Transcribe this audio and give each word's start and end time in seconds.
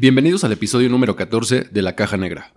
Bienvenidos 0.00 0.44
al 0.44 0.52
episodio 0.52 0.88
número 0.88 1.16
14 1.16 1.62
de 1.72 1.82
La 1.82 1.96
Caja 1.96 2.16
Negra. 2.16 2.54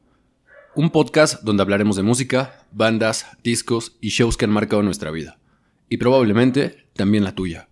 Un 0.75 0.91
podcast 0.91 1.41
donde 1.41 1.63
hablaremos 1.63 1.95
de 1.95 2.03
música, 2.03 2.67
bandas, 2.71 3.25
discos 3.43 3.97
y 3.99 4.09
shows 4.09 4.37
que 4.37 4.45
han 4.45 4.51
marcado 4.51 4.83
nuestra 4.83 5.09
vida. 5.09 5.39
Y 5.89 5.97
probablemente 5.97 6.85
también 6.93 7.23
la 7.23 7.33
tuya. 7.33 7.67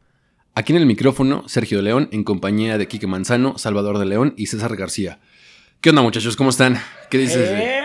Aquí 0.55 0.73
en 0.73 0.79
el 0.79 0.87
micrófono, 0.87 1.47
Sergio 1.47 1.83
León, 1.83 2.09
en 2.11 2.23
compañía 2.23 2.79
de 2.79 2.87
Quique 2.87 3.05
Manzano, 3.05 3.59
Salvador 3.59 3.99
de 3.99 4.07
León 4.07 4.33
y 4.37 4.47
César 4.47 4.75
García. 4.75 5.19
¿Qué 5.81 5.91
onda 5.91 6.01
muchachos? 6.01 6.36
¿Cómo 6.36 6.49
están? 6.49 6.81
¿Qué 7.11 7.20
dices 7.20 7.38
de 7.38 7.59
Eh, 7.59 7.81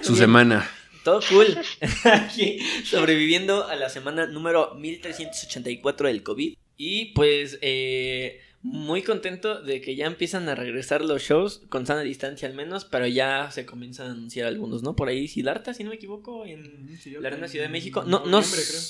su 0.00 0.16
semana? 0.16 0.70
Todo 1.04 1.20
cool. 1.28 1.48
Aquí 2.04 2.60
sobreviviendo 2.84 3.68
a 3.68 3.76
la 3.76 3.90
semana 3.90 4.24
número 4.24 4.74
1384 4.74 6.06
del 6.06 6.22
COVID. 6.22 6.56
Y 6.78 7.12
pues 7.12 7.58
eh, 7.60 8.40
muy 8.62 9.02
contento 9.02 9.62
de 9.62 9.80
que 9.80 9.96
ya 9.96 10.04
empiezan 10.06 10.48
a 10.50 10.54
regresar 10.54 11.02
los 11.02 11.22
shows 11.22 11.62
con 11.70 11.86
sana 11.86 12.02
distancia 12.02 12.46
al 12.46 12.54
menos, 12.54 12.84
pero 12.84 13.06
ya 13.06 13.50
se 13.50 13.64
comienzan 13.64 14.08
a 14.08 14.10
anunciar 14.12 14.46
algunos, 14.48 14.82
¿no? 14.82 14.94
Por 14.94 15.08
ahí 15.08 15.28
Siddhartha, 15.28 15.72
si 15.72 15.82
no 15.82 15.88
me 15.90 15.96
equivoco, 15.96 16.44
en 16.44 16.86
la 17.20 17.28
Arena 17.28 17.48
Ciudad 17.48 17.64
de 17.64 17.70
México. 17.70 18.04
No, 18.06 18.26
no, 18.26 18.42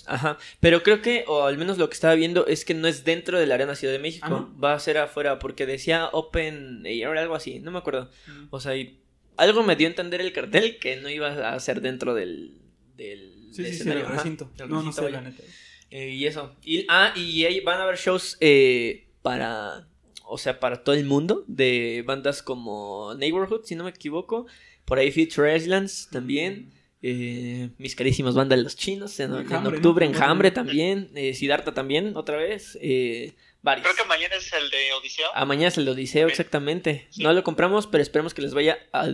ajá, 0.07 0.39
pero 0.59 0.83
creo 0.83 1.03
que, 1.03 1.25
o 1.29 1.45
al 1.45 1.57
menos 1.57 1.79
lo 1.79 1.89
que 1.89 1.95
estaba 1.95 2.15
viendo, 2.17 2.47
es 2.49 2.65
que 2.65 2.75
no 2.75 2.89
es 2.89 3.05
dentro 3.05 3.39
de 3.39 3.47
la 3.47 3.55
Arena 3.55 3.77
Ciudad 3.77 3.93
de 3.95 4.01
México, 4.01 4.27
Ah, 4.27 4.31
¿no? 4.31 4.59
va 4.61 4.75
a 4.75 4.81
ser 4.81 4.99
afuera, 4.99 5.39
porque 5.39 5.67
decía 5.67 6.09
Open 6.13 6.85
Air, 6.85 7.07
algo 7.17 7.37
así, 7.37 7.61
no 7.61 7.71
me 7.71 7.79
acuerdo. 7.79 8.11
O 8.51 8.59
sea, 8.59 8.77
y 8.77 8.99
algo 9.37 9.63
me 9.63 9.77
dio 9.77 9.87
a 9.87 9.91
entender 9.91 10.21
el 10.21 10.33
cartel 10.33 10.79
que 10.79 10.97
no 10.97 11.09
iba 11.09 11.29
a 11.55 11.61
ser 11.61 11.81
dentro 11.81 12.15
del, 12.15 12.59
del 12.97 13.35
Sí, 13.53 13.63
sí, 13.63 13.65
sí, 13.65 13.71
escenario, 13.77 14.01
el 14.03 14.07
ajá, 14.07 14.17
recinto. 14.17 14.51
No, 14.59 14.67
no 14.67 14.77
recinto, 14.83 15.03
sé, 15.03 15.11
la 15.11 15.21
neta. 15.21 15.43
Eh, 15.91 16.11
y 16.11 16.27
eso. 16.27 16.55
Y, 16.65 16.87
ah, 16.89 17.13
y 17.17 17.45
ahí 17.45 17.61
van 17.61 17.81
a 17.81 17.85
haber 17.85 17.97
shows 17.97 18.37
eh, 18.41 19.07
para. 19.23 19.87
O 20.25 20.39
sea, 20.39 20.61
para 20.61 20.83
todo 20.85 20.95
el 20.95 21.05
mundo. 21.07 21.45
De 21.49 22.03
bandas 22.07 22.43
como 22.43 23.15
Neighborhood, 23.15 23.65
si 23.65 23.75
no 23.75 23.85
me 23.85 23.91
equivoco. 23.91 24.47
Por 24.85 24.99
ahí 24.99 25.11
Future 25.13 25.55
Islands 25.57 26.09
también. 26.11 26.73
eh, 27.03 27.71
mis 27.79 27.95
carísimas 27.97 28.35
bandas 28.35 28.59
Los 28.59 28.77
Chinos. 28.77 29.19
En, 29.21 29.33
en 29.33 29.41
Enjambre, 29.41 29.71
¿no? 29.73 29.77
octubre, 29.79 30.05
Enjambre. 30.07 30.49
Enjambre 30.49 30.51
también. 30.51 31.11
Eh, 31.15 31.35
Siddhartha 31.35 31.73
también, 31.75 32.17
otra 32.17 32.37
vez. 32.37 32.79
Eh, 32.81 33.35
varios. 33.63 33.85
Creo 33.87 33.97
que 33.97 34.09
mañana 34.09 34.35
es 34.37 34.53
el 34.53 34.71
de 34.71 34.93
Odiseo. 34.99 35.27
Ah, 35.35 35.45
mañana 35.45 35.69
es 35.69 35.79
el 35.79 35.89
Odiseo, 35.89 36.27
Ok. 36.27 36.31
exactamente. 36.31 37.07
Sí. 37.11 37.23
No 37.23 37.33
lo 37.33 37.43
compramos, 37.43 37.87
pero 37.87 38.03
esperemos 38.03 38.35
que 38.35 38.43
les 38.43 38.55
vaya 38.55 38.79
a 38.93 39.09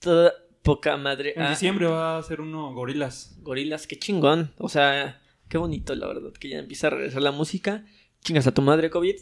toda 0.00 0.32
poca 0.62 0.96
madre. 0.96 1.32
En 1.36 1.42
a 1.42 1.50
diciembre 1.50 1.86
va 1.86 2.18
a 2.18 2.22
ser 2.22 2.40
uno 2.40 2.72
gorilas. 2.74 3.36
Gorilas, 3.42 3.86
qué 3.86 3.98
chingón. 3.98 4.52
O 4.58 4.68
sea, 4.68 5.20
qué 5.48 5.58
bonito, 5.58 5.94
la 5.94 6.06
verdad, 6.08 6.32
que 6.38 6.48
ya 6.48 6.58
empieza 6.58 6.86
a 6.88 6.90
regresar 6.90 7.22
la 7.22 7.32
música. 7.32 7.84
Chingas 8.22 8.46
a 8.46 8.54
tu 8.54 8.62
madre, 8.62 8.88
COVID. 8.90 9.16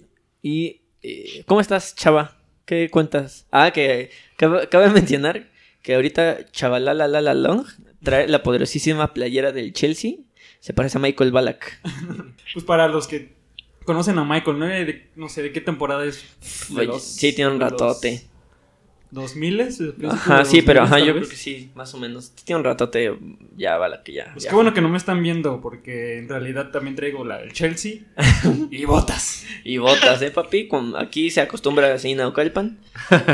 Y, 0.45 0.83
eh, 1.03 1.42
¿cómo 1.47 1.62
estás, 1.62 1.95
chava? 1.97 2.37
¿Qué 2.67 2.91
cuentas? 2.91 3.47
Ah, 3.50 3.70
que 3.70 4.11
cabe, 4.37 4.91
mencionar 4.91 5.48
que 5.81 5.95
ahorita 5.95 6.51
Chavalala 6.53 7.09
la 7.09 7.23
la 7.23 7.33
Long 7.33 7.64
trae 8.03 8.28
la 8.28 8.42
poderosísima 8.42 9.14
playera 9.14 9.53
del 9.53 9.73
Chelsea. 9.73 10.17
Se 10.61 10.75
parece 10.75 10.98
a 10.98 11.01
Michael 11.01 11.33
Ballack. 11.33 11.81
Pues 12.53 12.62
para 12.67 12.89
los 12.89 13.09
que 13.09 13.33
conocen 13.86 14.19
a 14.19 14.25
Michael, 14.25 14.59
¿no? 14.59 14.67
No 15.17 15.28
sé 15.31 15.42
de 15.42 15.51
qué 15.51 15.62
temporada 15.62 16.05
es. 16.05 16.23
De 16.69 16.81
Oye, 16.81 16.86
los- 16.89 17.03
sí, 17.03 17.33
tiene 17.33 17.51
un 17.51 17.58
ratote. 17.61 18.27
2000 19.15 19.61
es. 19.61 19.81
el 19.81 19.93
principio 19.95 20.11
Ajá, 20.12 20.45
sí, 20.45 20.61
pero 20.62 20.81
2000, 20.83 20.95
ajá, 20.97 21.07
yo 21.07 21.15
vez. 21.15 21.20
creo 21.23 21.31
que 21.31 21.37
sí, 21.37 21.70
más 21.75 21.95
o 21.95 21.98
menos. 21.98 22.33
Tiene 22.45 22.59
un 22.59 22.65
ratote, 22.65 23.17
ya 23.57 23.77
Ballack, 23.79 24.03
que 24.03 24.12
ya. 24.12 24.31
Pues 24.33 24.45
ya 24.45 24.51
qué 24.51 24.55
bueno 24.57 24.75
que 24.75 24.81
no 24.83 24.89
me 24.89 24.98
están 24.98 25.23
viendo, 25.23 25.61
porque 25.61 26.19
en 26.19 26.29
realidad 26.29 26.70
también 26.70 26.97
traigo 26.97 27.25
la 27.25 27.39
del 27.39 27.53
Chelsea 27.53 28.01
y 28.70 28.85
botas. 28.85 29.47
Y 29.65 29.79
botas, 29.79 30.20
¿eh, 30.23 30.31
papi? 30.31 30.69
Con, 30.69 30.95
aquí 30.97 31.31
se 31.31 31.41
acostumbra 31.41 31.95
así 31.95 32.11
en 32.11 32.19
Naucalpan. 32.19 32.79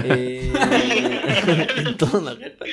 Eh, 0.04 0.52
en 1.86 1.96
todo 1.98 2.20
Naucalpan. 2.20 2.68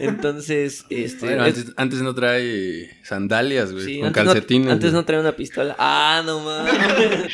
Entonces, 0.00 0.84
este... 0.90 1.26
Bueno, 1.26 1.46
es- 1.46 1.58
antes, 1.58 1.74
antes 1.76 2.00
no 2.02 2.14
trae 2.14 2.90
sandalias, 3.02 3.72
güey, 3.72 3.84
sí, 3.84 3.98
con 3.98 4.08
antes 4.08 4.24
no- 4.24 4.32
calcetines. 4.32 4.70
antes 4.72 4.90
güey. 4.90 5.00
no 5.00 5.04
traía 5.06 5.20
una 5.20 5.32
pistola. 5.36 5.76
Ah, 5.78 6.22
no 6.26 6.40
mames. 6.40 6.74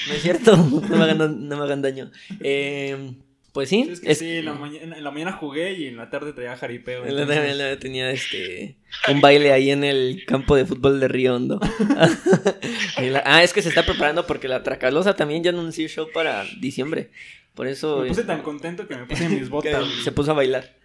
No 0.09 0.15
es 0.15 0.23
cierto. 0.23 0.57
No 0.57 0.97
me 0.97 1.05
hagan, 1.05 1.49
no 1.49 1.57
me 1.57 1.63
hagan 1.65 1.83
daño. 1.83 2.11
Eh, 2.41 3.13
pues 3.55 3.69
sí. 3.71 3.87
Es 3.89 4.01
que 4.01 4.11
es- 4.13 4.19
sí, 4.19 4.37
en 4.39 4.45
la, 4.47 4.53
mañana, 4.55 4.97
en 4.99 5.05
la 5.05 5.11
mañana 5.11 5.33
jugué 5.33 5.73
y 5.73 5.87
en 5.87 5.97
la 5.97 6.11
tarde 6.11 6.33
traía 6.35 6.57
jaripeo. 6.57 7.07
en 7.07 7.17
la- 7.17 7.55
la- 7.55 7.79
tenía 7.79 8.11
este 8.11 8.77
un 9.09 9.21
baile 9.23 9.53
ahí 9.53 9.71
en 9.71 9.85
el 9.85 10.25
campo 10.27 10.57
de 10.57 10.67
fútbol 10.67 10.99
de 11.01 11.09
Río 11.09 11.35
Hondo. 11.37 11.61
Y 12.99 13.11
la- 13.11 13.23
ah, 13.25 13.43
es 13.43 13.53
que 13.53 13.63
se 13.63 13.69
está 13.71 13.85
preparando 13.87 14.27
porque 14.27 14.49
la 14.49 14.63
Tracalosa 14.63 15.17
también 15.17 15.43
ya 15.43 15.51
anunció 15.51 15.89
show 15.89 16.11
para 16.13 16.45
diciembre. 16.61 17.11
Por 17.55 17.67
eso 17.69 17.99
Me 18.01 18.09
puse 18.09 18.25
tan 18.25 18.43
contento 18.43 18.87
que 18.89 18.97
me 18.97 19.07
puse 19.07 19.29
mis 19.29 19.41
que 19.45 19.49
botas. 19.49 19.89
se 20.03 20.11
puso 20.13 20.33
a 20.33 20.35
bailar. 20.35 20.77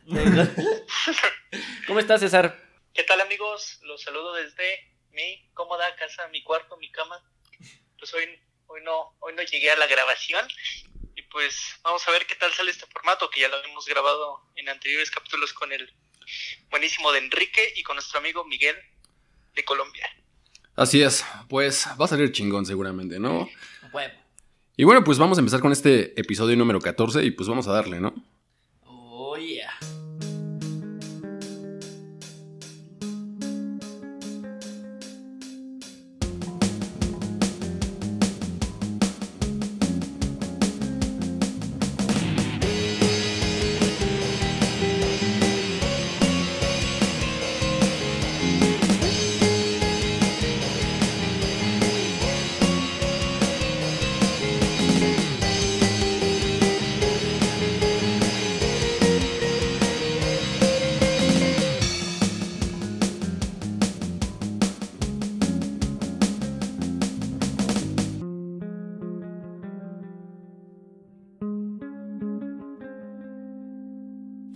¿Cómo 1.88 2.00
estás, 2.00 2.19
César? 2.22 2.56
¿Qué 2.94 3.03
tal 3.03 3.19
amigos? 3.22 3.80
Los 3.84 4.01
saludo 4.03 4.34
desde 4.36 4.63
mi 5.12 5.50
cómoda 5.53 5.86
casa, 5.97 6.28
mi 6.31 6.44
cuarto, 6.44 6.78
mi 6.78 6.91
cama. 6.91 7.19
Pues 7.97 8.13
hoy, 8.13 8.24
hoy, 8.68 8.81
no, 8.84 9.16
hoy 9.19 9.34
no 9.36 9.41
llegué 9.44 9.72
a 9.72 9.78
la 9.78 9.88
grabación 9.88 10.46
y 11.19 11.24
pues 11.24 11.75
vamos 11.84 12.07
a 12.07 12.12
ver 12.12 12.25
qué 12.25 12.35
tal 12.35 12.52
sale 12.53 12.72
este 12.72 12.85
formato 12.85 13.30
que 13.30 13.41
ya 13.41 13.50
lo 13.50 13.62
hemos 13.66 13.85
grabado 13.85 14.41
en 14.56 14.69
anteriores 14.69 15.12
capítulos 15.12 15.52
con 15.52 15.72
el 15.74 15.91
buenísimo 16.69 17.12
de 17.12 17.19
Enrique 17.19 17.74
y 17.75 17.84
con 17.84 17.97
nuestro 17.97 18.19
amigo 18.19 18.46
Miguel 18.46 18.75
de 19.53 19.66
Colombia. 19.66 20.07
Así 20.78 21.02
es, 21.02 21.25
pues 21.50 21.88
va 22.00 22.06
a 22.06 22.07
salir 22.07 22.31
chingón 22.31 22.66
seguramente, 22.66 23.19
¿no? 23.19 23.50
Huevo. 23.91 24.13
Y 24.78 24.85
bueno, 24.85 25.03
pues 25.03 25.18
vamos 25.18 25.38
a 25.38 25.41
empezar 25.41 25.59
con 25.59 25.74
este 25.74 26.18
episodio 26.18 26.56
número 26.56 26.80
14 26.80 27.22
y 27.25 27.31
pues 27.31 27.50
vamos 27.50 27.68
a 27.68 27.74
darle, 27.74 28.00
¿no? 28.00 28.13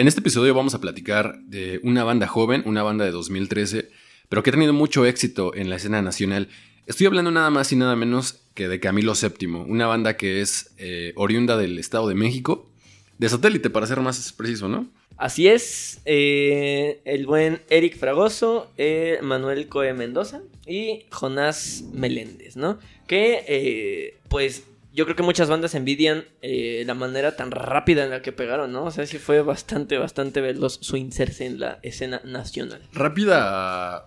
En 0.04 0.10
este 0.10 0.20
episodio 0.20 0.54
vamos 0.54 0.76
a 0.76 0.82
platicar 0.82 1.40
de 1.46 1.80
una 1.82 2.04
banda 2.04 2.28
joven, 2.28 2.62
una 2.66 2.84
banda 2.84 3.06
de 3.06 3.12
2013, 3.12 3.88
pero 4.28 4.44
que 4.44 4.50
ha 4.50 4.52
tenido 4.52 4.74
mucho 4.74 5.06
éxito 5.06 5.56
en 5.56 5.70
la 5.70 5.78
escena 5.78 6.02
nacional. 6.02 6.50
Estoy 6.88 7.08
hablando 7.08 7.32
nada 7.32 7.50
más 7.50 7.72
y 7.72 7.78
nada 7.78 7.96
menos 7.96 8.42
que 8.54 8.68
de 8.68 8.82
Camilo 8.82 9.14
VII, 9.14 9.48
una 9.48 9.88
banda 9.88 10.18
que 10.18 10.42
es 10.42 10.74
eh, 10.78 11.14
oriunda 11.16 11.56
del 11.56 11.80
Estado 11.80 12.10
de 12.10 12.16
México, 12.16 12.70
de 13.18 13.30
satélite 13.30 13.70
para 13.70 13.88
ser 13.88 14.02
más 14.02 14.34
preciso, 14.34 14.68
¿no? 14.68 14.90
Así 15.16 15.48
es, 15.48 16.02
eh, 16.04 17.00
el 17.06 17.26
buen 17.26 17.62
Eric 17.70 17.98
Fragoso, 17.98 18.70
eh, 18.78 19.20
Manuel 19.22 19.70
Coe 19.70 19.94
Mendoza 19.94 20.42
y 20.68 21.06
Jonás 21.12 21.86
Meléndez, 21.94 22.58
¿no? 22.58 22.78
Que, 23.08 24.18
pues, 24.28 24.64
yo 24.94 25.06
creo 25.06 25.16
que 25.16 25.24
muchas 25.24 25.50
bandas 25.50 25.74
envidian 25.76 26.24
eh, 26.42 26.84
la 26.86 26.94
manera 26.94 27.36
tan 27.36 27.50
rápida 27.52 28.04
en 28.04 28.12
la 28.12 28.22
que 28.22 28.32
pegaron, 28.32 28.72
¿no? 28.72 28.84
O 28.86 28.92
sea, 28.92 29.06
sí 29.08 29.18
fue 29.18 29.42
bastante, 29.42 29.98
bastante 29.98 30.40
veloz 30.40 30.78
su 30.82 30.98
inserción 30.98 31.54
en 31.54 31.60
la 31.60 31.80
escena 31.82 32.22
nacional. 32.24 32.82
Rápida 32.94 34.06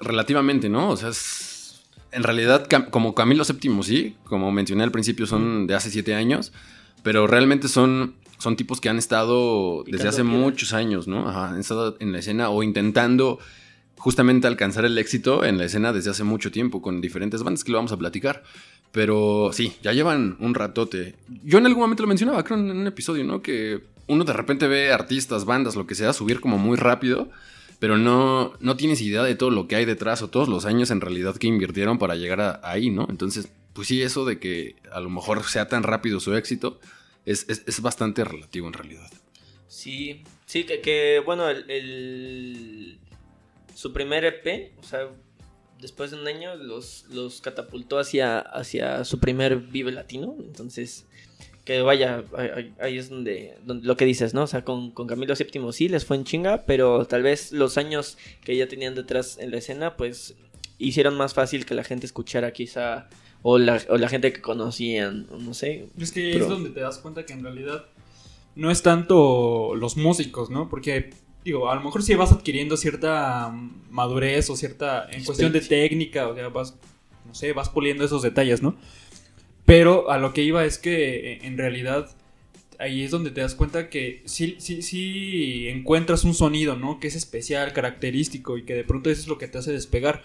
relativamente, 0.00 0.68
¿no? 0.68 0.90
O 0.90 0.96
sea, 0.96 1.08
es... 1.10 1.82
En 2.12 2.22
realidad, 2.22 2.66
Cam- 2.68 2.88
como 2.90 3.14
Camilo 3.14 3.44
VII, 3.44 3.82
sí, 3.82 4.16
como 4.24 4.50
mencioné 4.52 4.84
al 4.84 4.92
principio, 4.92 5.26
son 5.26 5.66
de 5.66 5.74
hace 5.74 5.90
siete 5.90 6.14
años, 6.14 6.52
pero 7.02 7.26
realmente 7.26 7.68
son, 7.68 8.14
son 8.38 8.56
tipos 8.56 8.80
que 8.80 8.88
han 8.88 8.96
estado 8.96 9.84
desde 9.86 10.08
hace 10.08 10.22
piedra. 10.22 10.38
muchos 10.38 10.72
años, 10.72 11.08
¿no? 11.08 11.28
Ajá, 11.28 11.50
han 11.50 11.60
estado 11.60 11.96
en 12.00 12.12
la 12.12 12.20
escena 12.20 12.48
o 12.48 12.62
intentando 12.62 13.38
justamente 13.98 14.46
alcanzar 14.46 14.84
el 14.84 14.96
éxito 14.98 15.44
en 15.44 15.58
la 15.58 15.64
escena 15.64 15.92
desde 15.92 16.10
hace 16.10 16.22
mucho 16.24 16.50
tiempo 16.50 16.80
con 16.80 17.00
diferentes 17.00 17.42
bandas 17.42 17.64
que 17.64 17.72
lo 17.72 17.78
vamos 17.78 17.92
a 17.92 17.96
platicar. 17.98 18.44
Pero 18.92 19.50
sí, 19.52 19.74
ya 19.82 19.92
llevan 19.92 20.36
un 20.40 20.54
ratote. 20.54 21.14
Yo 21.44 21.58
en 21.58 21.66
algún 21.66 21.82
momento 21.82 22.02
lo 22.02 22.08
mencionaba, 22.08 22.42
creo 22.44 22.58
en 22.58 22.70
un 22.70 22.86
episodio, 22.86 23.24
¿no? 23.24 23.42
Que 23.42 23.80
uno 24.06 24.24
de 24.24 24.32
repente 24.32 24.66
ve 24.68 24.90
artistas, 24.92 25.44
bandas, 25.44 25.76
lo 25.76 25.86
que 25.86 25.94
sea, 25.94 26.12
subir 26.12 26.40
como 26.40 26.56
muy 26.58 26.76
rápido, 26.76 27.28
pero 27.78 27.98
no, 27.98 28.54
no 28.60 28.76
tienes 28.76 29.00
idea 29.02 29.22
de 29.22 29.34
todo 29.34 29.50
lo 29.50 29.68
que 29.68 29.76
hay 29.76 29.84
detrás 29.84 30.22
o 30.22 30.28
todos 30.30 30.48
los 30.48 30.64
años 30.64 30.90
en 30.90 31.00
realidad 31.02 31.36
que 31.36 31.46
invirtieron 31.46 31.98
para 31.98 32.14
llegar 32.14 32.40
a- 32.40 32.60
ahí, 32.62 32.88
¿no? 32.90 33.06
Entonces, 33.10 33.48
pues 33.74 33.88
sí, 33.88 34.00
eso 34.00 34.24
de 34.24 34.38
que 34.38 34.76
a 34.92 35.00
lo 35.00 35.10
mejor 35.10 35.42
sea 35.44 35.68
tan 35.68 35.82
rápido 35.82 36.18
su 36.20 36.34
éxito 36.34 36.80
es, 37.26 37.44
es- 37.50 37.64
es 37.66 37.82
bastante 37.82 38.24
relativo 38.24 38.66
en 38.66 38.72
realidad. 38.72 39.10
Sí, 39.68 40.22
sí, 40.46 40.64
que, 40.64 40.80
que, 40.80 41.20
bueno, 41.26 41.50
el, 41.50 41.68
el- 41.70 42.98
su 43.74 43.92
primer 43.92 44.24
EP, 44.24 44.72
o 44.78 44.82
sea, 44.82 45.00
después 45.80 46.10
de 46.10 46.18
un 46.20 46.26
año 46.26 46.54
los, 46.56 47.04
los 47.10 47.40
catapultó 47.40 47.98
hacia, 47.98 48.38
hacia 48.38 49.04
su 49.04 49.18
primer 49.20 49.56
Vive 49.58 49.92
Latino, 49.92 50.34
entonces, 50.40 51.06
que 51.64 51.80
vaya, 51.82 52.24
ahí- 52.80 52.98
es 52.98 53.10
donde, 53.10 53.56
donde 53.64 53.86
lo 53.86 53.96
que 53.96 54.04
dices, 54.04 54.34
¿no? 54.34 54.42
O 54.44 54.46
sea, 54.46 54.64
con, 54.64 54.90
con 54.92 55.06
Camilo 55.06 55.34
VII 55.34 55.72
sí 55.72 55.88
les 55.88 56.04
fue 56.04 56.16
en 56.16 56.24
chinga, 56.24 56.64
pero 56.64 57.06
tal 57.06 57.22
vez 57.22 57.52
los 57.52 57.76
años 57.78 58.16
que 58.44 58.56
ya 58.56 58.68
tenían 58.68 58.94
detrás 58.94 59.38
en 59.38 59.50
la 59.50 59.58
escena, 59.58 59.96
pues 59.96 60.34
hicieron 60.78 61.16
más 61.16 61.34
fácil 61.34 61.66
que 61.66 61.74
la 61.74 61.84
gente 61.84 62.06
escuchara 62.06 62.52
quizá, 62.52 63.08
o 63.42 63.58
la, 63.58 63.80
o 63.88 63.96
la 63.96 64.08
gente 64.08 64.32
que 64.32 64.40
conocían, 64.42 65.26
no 65.38 65.54
sé. 65.54 65.88
Es 65.98 66.12
que 66.12 66.30
Pero- 66.32 66.44
es 66.44 66.50
donde 66.50 66.70
te 66.70 66.80
das 66.80 66.98
cuenta 66.98 67.24
que 67.26 67.32
en 67.32 67.42
realidad 67.42 67.86
no 68.54 68.70
es 68.70 68.82
tanto 68.82 69.74
los 69.74 69.96
músicos, 69.96 70.50
¿no? 70.50 70.68
Porque, 70.68 71.10
digo, 71.46 71.70
a 71.70 71.76
lo 71.76 71.80
mejor 71.80 72.02
sí 72.02 72.14
vas 72.16 72.32
adquiriendo 72.32 72.76
cierta 72.76 73.52
madurez 73.88 74.50
o 74.50 74.56
cierta. 74.56 75.08
en 75.10 75.24
cuestión 75.24 75.52
de 75.52 75.60
técnica, 75.60 76.26
o 76.26 76.34
sea, 76.34 76.48
vas, 76.48 76.74
no 77.24 77.34
sé, 77.34 77.52
vas 77.52 77.68
puliendo 77.68 78.04
esos 78.04 78.22
detalles, 78.22 78.62
¿no? 78.62 78.76
Pero 79.64 80.10
a 80.10 80.18
lo 80.18 80.32
que 80.32 80.42
iba 80.42 80.64
es 80.64 80.78
que 80.78 81.32
eh, 81.32 81.38
en 81.42 81.56
realidad 81.56 82.10
ahí 82.80 83.02
es 83.04 83.12
donde 83.12 83.30
te 83.30 83.40
das 83.40 83.54
cuenta 83.54 83.88
que 83.88 84.22
sí, 84.24 84.56
sí, 84.58 84.82
sí 84.82 85.68
encuentras 85.68 86.24
un 86.24 86.34
sonido, 86.34 86.74
¿no? 86.76 86.98
Que 86.98 87.06
es 87.06 87.14
especial, 87.14 87.72
característico 87.72 88.58
y 88.58 88.64
que 88.64 88.74
de 88.74 88.84
pronto 88.84 89.08
eso 89.08 89.22
es 89.22 89.28
lo 89.28 89.38
que 89.38 89.46
te 89.46 89.58
hace 89.58 89.70
despegar. 89.70 90.24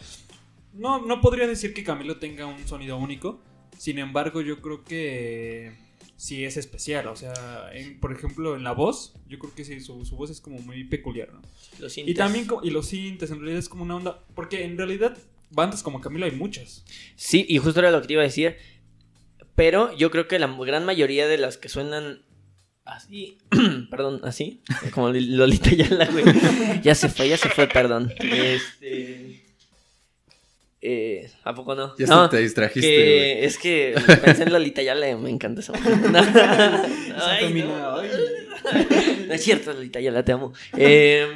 No, 0.74 1.06
no 1.06 1.22
podría 1.22 1.46
decir 1.46 1.76
que 1.76 1.84
Camilo 1.84 2.18
tenga 2.18 2.48
un 2.48 2.68
sonido 2.68 2.98
único. 2.98 3.40
Sin 3.78 4.00
embargo, 4.00 4.42
yo 4.42 4.60
creo 4.60 4.84
que 4.84 5.74
sí 6.18 6.46
es 6.46 6.58
especial. 6.58 7.08
O 7.08 7.16
sea, 7.16 7.34
en- 7.74 8.00
por 8.00 8.12
ejemplo, 8.14 8.56
en 8.56 8.64
la 8.64 8.72
voz, 8.74 9.14
yo 9.28 9.40
creo 9.40 9.54
que 9.56 9.66
sí, 9.66 9.80
su, 9.80 10.06
su 10.06 10.16
voz 10.16 10.30
es 10.30 10.42
como 10.42 10.60
muy 10.60 10.84
peculiar, 10.84 11.32
¿no? 11.34 11.42
Los 11.80 11.98
Y 11.98 12.14
también, 12.14 12.48
y 12.64 12.70
los 12.70 12.88
sintes, 12.88 13.32
en 13.32 13.38
realidad 13.40 13.60
es 13.60 13.70
como 13.70 13.84
una 13.84 13.96
onda. 13.96 14.24
Porque 14.36 14.64
en 14.64 14.78
realidad, 14.78 15.18
bandas 15.50 15.84
como 15.84 16.02
Camilo 16.02 16.26
hay 16.26 16.32
muchas. 16.32 16.84
Sí, 17.16 17.46
y 17.50 17.58
justo 17.58 17.80
era 17.80 17.92
lo 17.92 18.02
que 18.02 18.08
te 18.08 18.14
iba 18.14 18.22
a 18.22 18.26
decir. 18.26 18.56
Pero 19.56 19.96
yo 19.98 20.12
creo 20.12 20.28
que 20.28 20.40
la 20.40 20.48
gran 20.48 20.86
mayoría 20.86 21.28
de 21.28 21.38
las 21.38 21.58
que 21.58 21.70
suenan 21.70 22.22
así, 22.86 23.38
perdón, 23.92 24.22
así, 24.24 24.62
como 24.94 25.10
Lolita 25.10 25.72
Yala, 25.72 26.06
güey. 26.08 26.24
Ya 26.82 26.96
se 26.96 27.10
fue, 27.10 27.30
ya 27.30 27.38
se 27.38 27.50
fue, 27.50 27.68
perdón. 27.68 28.12
Este. 28.20 29.41
Eh, 30.84 31.30
¿A 31.44 31.54
poco 31.54 31.76
no? 31.76 31.96
Ya 31.98 32.08
no, 32.08 32.28
te 32.28 32.38
distrajiste, 32.38 32.88
que 32.88 33.46
es 33.46 33.58
que 33.60 33.94
pensé 34.24 34.44
en 34.44 34.52
Lolita 34.52 34.82
Yala 34.82 35.16
me 35.16 35.30
encanta 35.30 35.62
esa 35.62 35.74
mujer. 35.74 35.94
No. 36.12 36.20
Ay, 37.24 37.46
Femina, 37.46 37.68
no. 37.68 38.00
ay. 38.00 38.10
No 39.28 39.34
es 39.34 39.44
cierto, 39.44 39.74
Lolita 39.74 40.00
Yala, 40.00 40.26
te 40.26 40.32
amo. 40.32 40.54
Eh, 40.76 41.28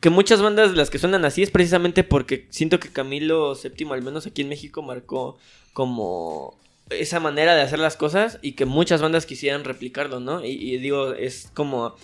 que 0.00 0.08
muchas 0.08 0.40
bandas 0.40 0.72
las 0.74 0.88
que 0.88 0.98
suenan 0.98 1.26
así 1.26 1.42
es 1.42 1.50
precisamente 1.50 2.04
porque 2.04 2.46
siento 2.48 2.80
que 2.80 2.88
Camilo 2.88 3.54
VII, 3.54 3.88
al 3.92 4.02
menos 4.02 4.26
aquí 4.26 4.40
en 4.40 4.48
México, 4.48 4.80
marcó 4.80 5.36
como 5.74 6.58
esa 6.88 7.20
manera 7.20 7.54
de 7.54 7.60
hacer 7.60 7.78
las 7.78 7.96
cosas 7.96 8.38
y 8.40 8.52
que 8.52 8.64
muchas 8.64 9.02
bandas 9.02 9.26
quisieran 9.26 9.64
replicarlo, 9.64 10.20
¿no? 10.20 10.42
Y, 10.44 10.52
y 10.52 10.78
digo, 10.78 11.12
es 11.12 11.50
como 11.52 11.96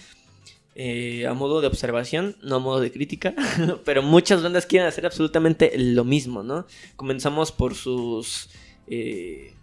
eh, 0.78 1.26
a 1.26 1.32
modo 1.34 1.61
de 1.62 1.67
observación, 1.69 2.37
no 2.43 2.56
a 2.56 2.58
modo 2.58 2.81
de 2.81 2.93
crítica, 2.93 3.34
pero 3.87 4.02
muchas 4.02 4.43
bandas 4.43 4.67
quieren 4.67 4.87
hacer 4.87 5.06
absolutamente 5.06 5.73
lo 5.76 6.05
mismo, 6.05 6.43
¿no? 6.43 6.67
Comenzamos 6.96 7.50
por 7.50 7.75
sus... 7.75 8.50
eh, 8.87 9.55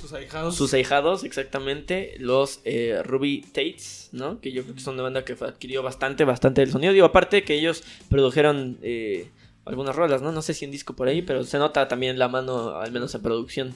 Sus 0.00 0.12
ahijados. 0.12 0.56
sus 0.56 0.74
ahijados, 0.74 1.22
exactamente, 1.24 2.14
los 2.18 2.60
eh, 2.64 3.00
Ruby 3.04 3.42
Tates, 3.52 4.08
¿no? 4.12 4.40
Que 4.40 4.50
yo 4.50 4.62
creo 4.64 4.74
que 4.74 4.80
son 4.80 4.94
una 4.94 5.04
banda 5.04 5.24
que 5.24 5.34
adquirió 5.34 5.82
bastante, 5.84 6.24
bastante 6.24 6.62
del 6.62 6.72
sonido. 6.72 6.92
Digo, 6.92 7.06
aparte 7.06 7.44
que 7.44 7.54
ellos 7.54 7.84
produjeron 8.08 8.78
eh, 8.82 9.28
algunas 9.64 9.94
rolas, 9.94 10.20
¿no? 10.20 10.32
No 10.32 10.42
sé 10.42 10.54
si 10.54 10.64
un 10.64 10.72
disco 10.72 10.96
por 10.96 11.06
ahí, 11.08 11.22
pero 11.22 11.44
se 11.44 11.58
nota 11.58 11.86
también 11.86 12.18
la 12.18 12.28
mano, 12.28 12.76
al 12.80 12.90
menos 12.92 13.14
en 13.14 13.22
producción. 13.22 13.74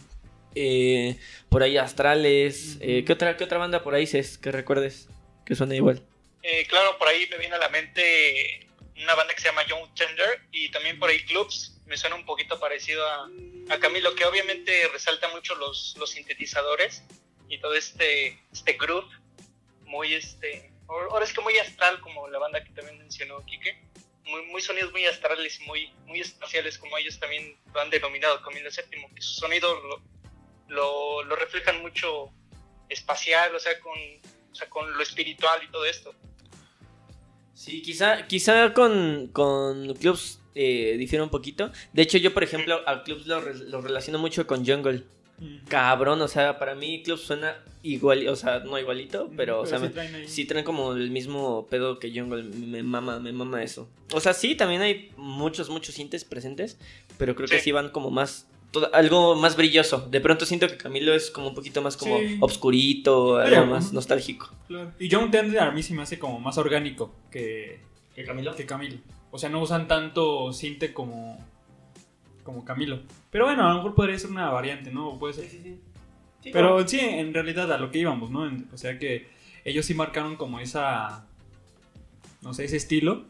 Eh, 0.56 1.18
por 1.48 1.62
ahí 1.62 1.76
Astrales. 1.76 2.78
¿qué, 2.80 3.04
otra, 3.12 3.36
¿Qué 3.36 3.44
otra 3.44 3.58
banda 3.58 3.82
por 3.84 3.94
ahí 3.94 4.08
es 4.12 4.38
que 4.38 4.50
recuerdes? 4.50 5.08
Que 5.44 5.54
suena 5.54 5.74
igual. 5.76 6.02
Eh, 6.46 6.66
claro, 6.66 6.98
por 6.98 7.08
ahí 7.08 7.26
me 7.30 7.38
viene 7.38 7.54
a 7.54 7.58
la 7.58 7.70
mente 7.70 8.68
una 9.02 9.14
banda 9.14 9.32
que 9.34 9.40
se 9.40 9.48
llama 9.48 9.66
Young 9.66 9.94
Tender 9.94 10.42
y 10.52 10.70
también 10.70 10.98
por 10.98 11.08
ahí 11.08 11.24
Clubs. 11.24 11.80
Me 11.86 11.96
suena 11.96 12.16
un 12.16 12.26
poquito 12.26 12.60
parecido 12.60 13.06
a, 13.06 13.30
a 13.70 13.78
Camilo, 13.78 14.14
que 14.14 14.26
obviamente 14.26 14.86
resalta 14.88 15.28
mucho 15.28 15.54
los, 15.54 15.96
los 15.98 16.10
sintetizadores 16.10 17.02
y 17.48 17.58
todo 17.58 17.74
este, 17.74 18.38
este 18.52 18.74
groove 18.74 19.10
muy 19.86 20.12
este 20.12 20.70
ahora 20.86 21.24
es 21.24 21.32
que 21.32 21.40
muy 21.40 21.56
astral 21.58 22.00
como 22.00 22.28
la 22.28 22.38
banda 22.38 22.62
que 22.62 22.70
también 22.72 22.98
mencionó 22.98 23.44
Quique 23.44 23.78
muy, 24.24 24.42
muy 24.46 24.60
sonidos 24.60 24.92
muy 24.92 25.06
astrales 25.06 25.60
y 25.60 25.64
muy, 25.64 25.92
muy 26.06 26.20
espaciales 26.20 26.78
como 26.78 26.98
ellos 26.98 27.18
también 27.18 27.58
lo 27.72 27.80
han 27.80 27.90
denominado 27.90 28.42
Camilo 28.42 28.70
VII 28.70 29.14
que 29.14 29.22
su 29.22 29.34
sonido 29.34 29.74
lo, 29.80 30.02
lo, 30.68 31.24
lo 31.24 31.36
reflejan 31.36 31.80
mucho 31.82 32.30
espacial 32.88 33.54
o 33.54 33.58
sea 33.58 33.78
con 33.80 33.98
o 34.52 34.54
sea 34.54 34.68
con 34.68 34.92
lo 34.92 35.02
espiritual 35.02 35.62
y 35.62 35.70
todo 35.70 35.84
esto 35.86 36.14
Sí, 37.54 37.82
quizá, 37.82 38.26
quizá 38.26 38.72
con, 38.74 39.28
con 39.32 39.94
Clubs 39.94 40.40
eh, 40.54 40.96
difiere 40.98 41.22
un 41.22 41.30
poquito. 41.30 41.70
De 41.92 42.02
hecho, 42.02 42.18
yo, 42.18 42.34
por 42.34 42.42
ejemplo, 42.44 42.80
a 42.86 43.02
Clubs 43.04 43.26
lo, 43.26 43.40
re- 43.40 43.54
lo 43.68 43.80
relaciono 43.80 44.18
mucho 44.18 44.46
con 44.46 44.66
Jungle. 44.66 45.04
Mm. 45.38 45.56
Cabrón, 45.68 46.20
o 46.22 46.28
sea, 46.28 46.58
para 46.58 46.74
mí 46.74 47.02
Clubs 47.02 47.22
suena 47.22 47.56
igual, 47.82 48.26
o 48.28 48.36
sea, 48.36 48.60
no 48.60 48.78
igualito, 48.78 49.30
pero, 49.36 49.60
o 49.60 49.66
sea, 49.66 49.78
sí 49.80 49.88
traen 49.88 50.14
ahí. 50.14 50.28
sí 50.28 50.44
traen 50.44 50.64
como 50.64 50.92
el 50.92 51.10
mismo 51.10 51.66
pedo 51.68 51.98
que 51.98 52.12
Jungle. 52.16 52.42
Me 52.44 52.82
mama, 52.82 53.18
me 53.18 53.32
mama 53.32 53.62
eso. 53.62 53.88
O 54.12 54.20
sea, 54.20 54.32
sí, 54.32 54.54
también 54.54 54.82
hay 54.82 55.10
muchos, 55.16 55.70
muchos 55.70 55.94
sintes 55.96 56.24
presentes, 56.24 56.78
pero 57.18 57.34
creo 57.34 57.48
que 57.48 57.58
sí 57.60 57.72
van 57.72 57.88
como 57.90 58.10
más. 58.10 58.46
Todo- 58.74 58.94
algo 58.94 59.34
más 59.36 59.56
brilloso. 59.56 60.06
De 60.10 60.20
pronto 60.20 60.44
siento 60.44 60.66
que 60.68 60.76
Camilo 60.76 61.14
es 61.14 61.30
como 61.30 61.48
un 61.48 61.54
poquito 61.54 61.80
más 61.80 61.96
como 61.96 62.18
Sí. 62.18 62.36
obscurito, 62.40 63.38
algo 63.38 63.66
más 63.66 63.92
nostálgico. 63.94 64.50
Claro. 64.68 64.92
Y 64.98 65.08
John 65.10 65.30
Tender 65.30 65.60
a 65.60 65.70
mí 65.70 65.82
se 65.82 65.94
me 65.94 66.02
hace 66.02 66.18
como 66.18 66.38
más 66.40 66.58
orgánico 66.58 67.14
que, 67.30 67.80
¿Que 68.14 68.24
Camilo? 68.24 68.54
que 68.54 68.66
Camilo. 68.66 68.98
O 69.30 69.38
sea, 69.38 69.48
no 69.48 69.60
usan 69.60 69.88
tanto 69.88 70.52
cinte 70.52 70.92
como, 70.92 71.42
como 72.44 72.64
Camilo. 72.64 73.00
Pero 73.30 73.46
bueno, 73.46 73.64
a 73.66 73.70
lo 73.70 73.76
mejor 73.76 73.94
podría 73.94 74.18
ser 74.18 74.30
una 74.30 74.50
variante, 74.50 74.90
¿no? 74.92 75.18
Puede 75.18 75.32
ser. 75.34 75.48
Pero 76.52 76.86
sí, 76.86 77.00
en 77.00 77.32
realidad 77.32 77.72
a 77.72 77.78
lo 77.78 77.90
que 77.90 77.98
íbamos, 78.00 78.30
¿no? 78.30 78.50
O 78.72 78.76
sea 78.76 78.98
que 78.98 79.28
ellos 79.64 79.86
sí 79.86 79.94
marcaron 79.94 80.36
como 80.36 80.60
esa, 80.60 81.26
no 82.42 82.52
sé, 82.52 82.66
ese 82.66 82.76
estilo. 82.76 83.24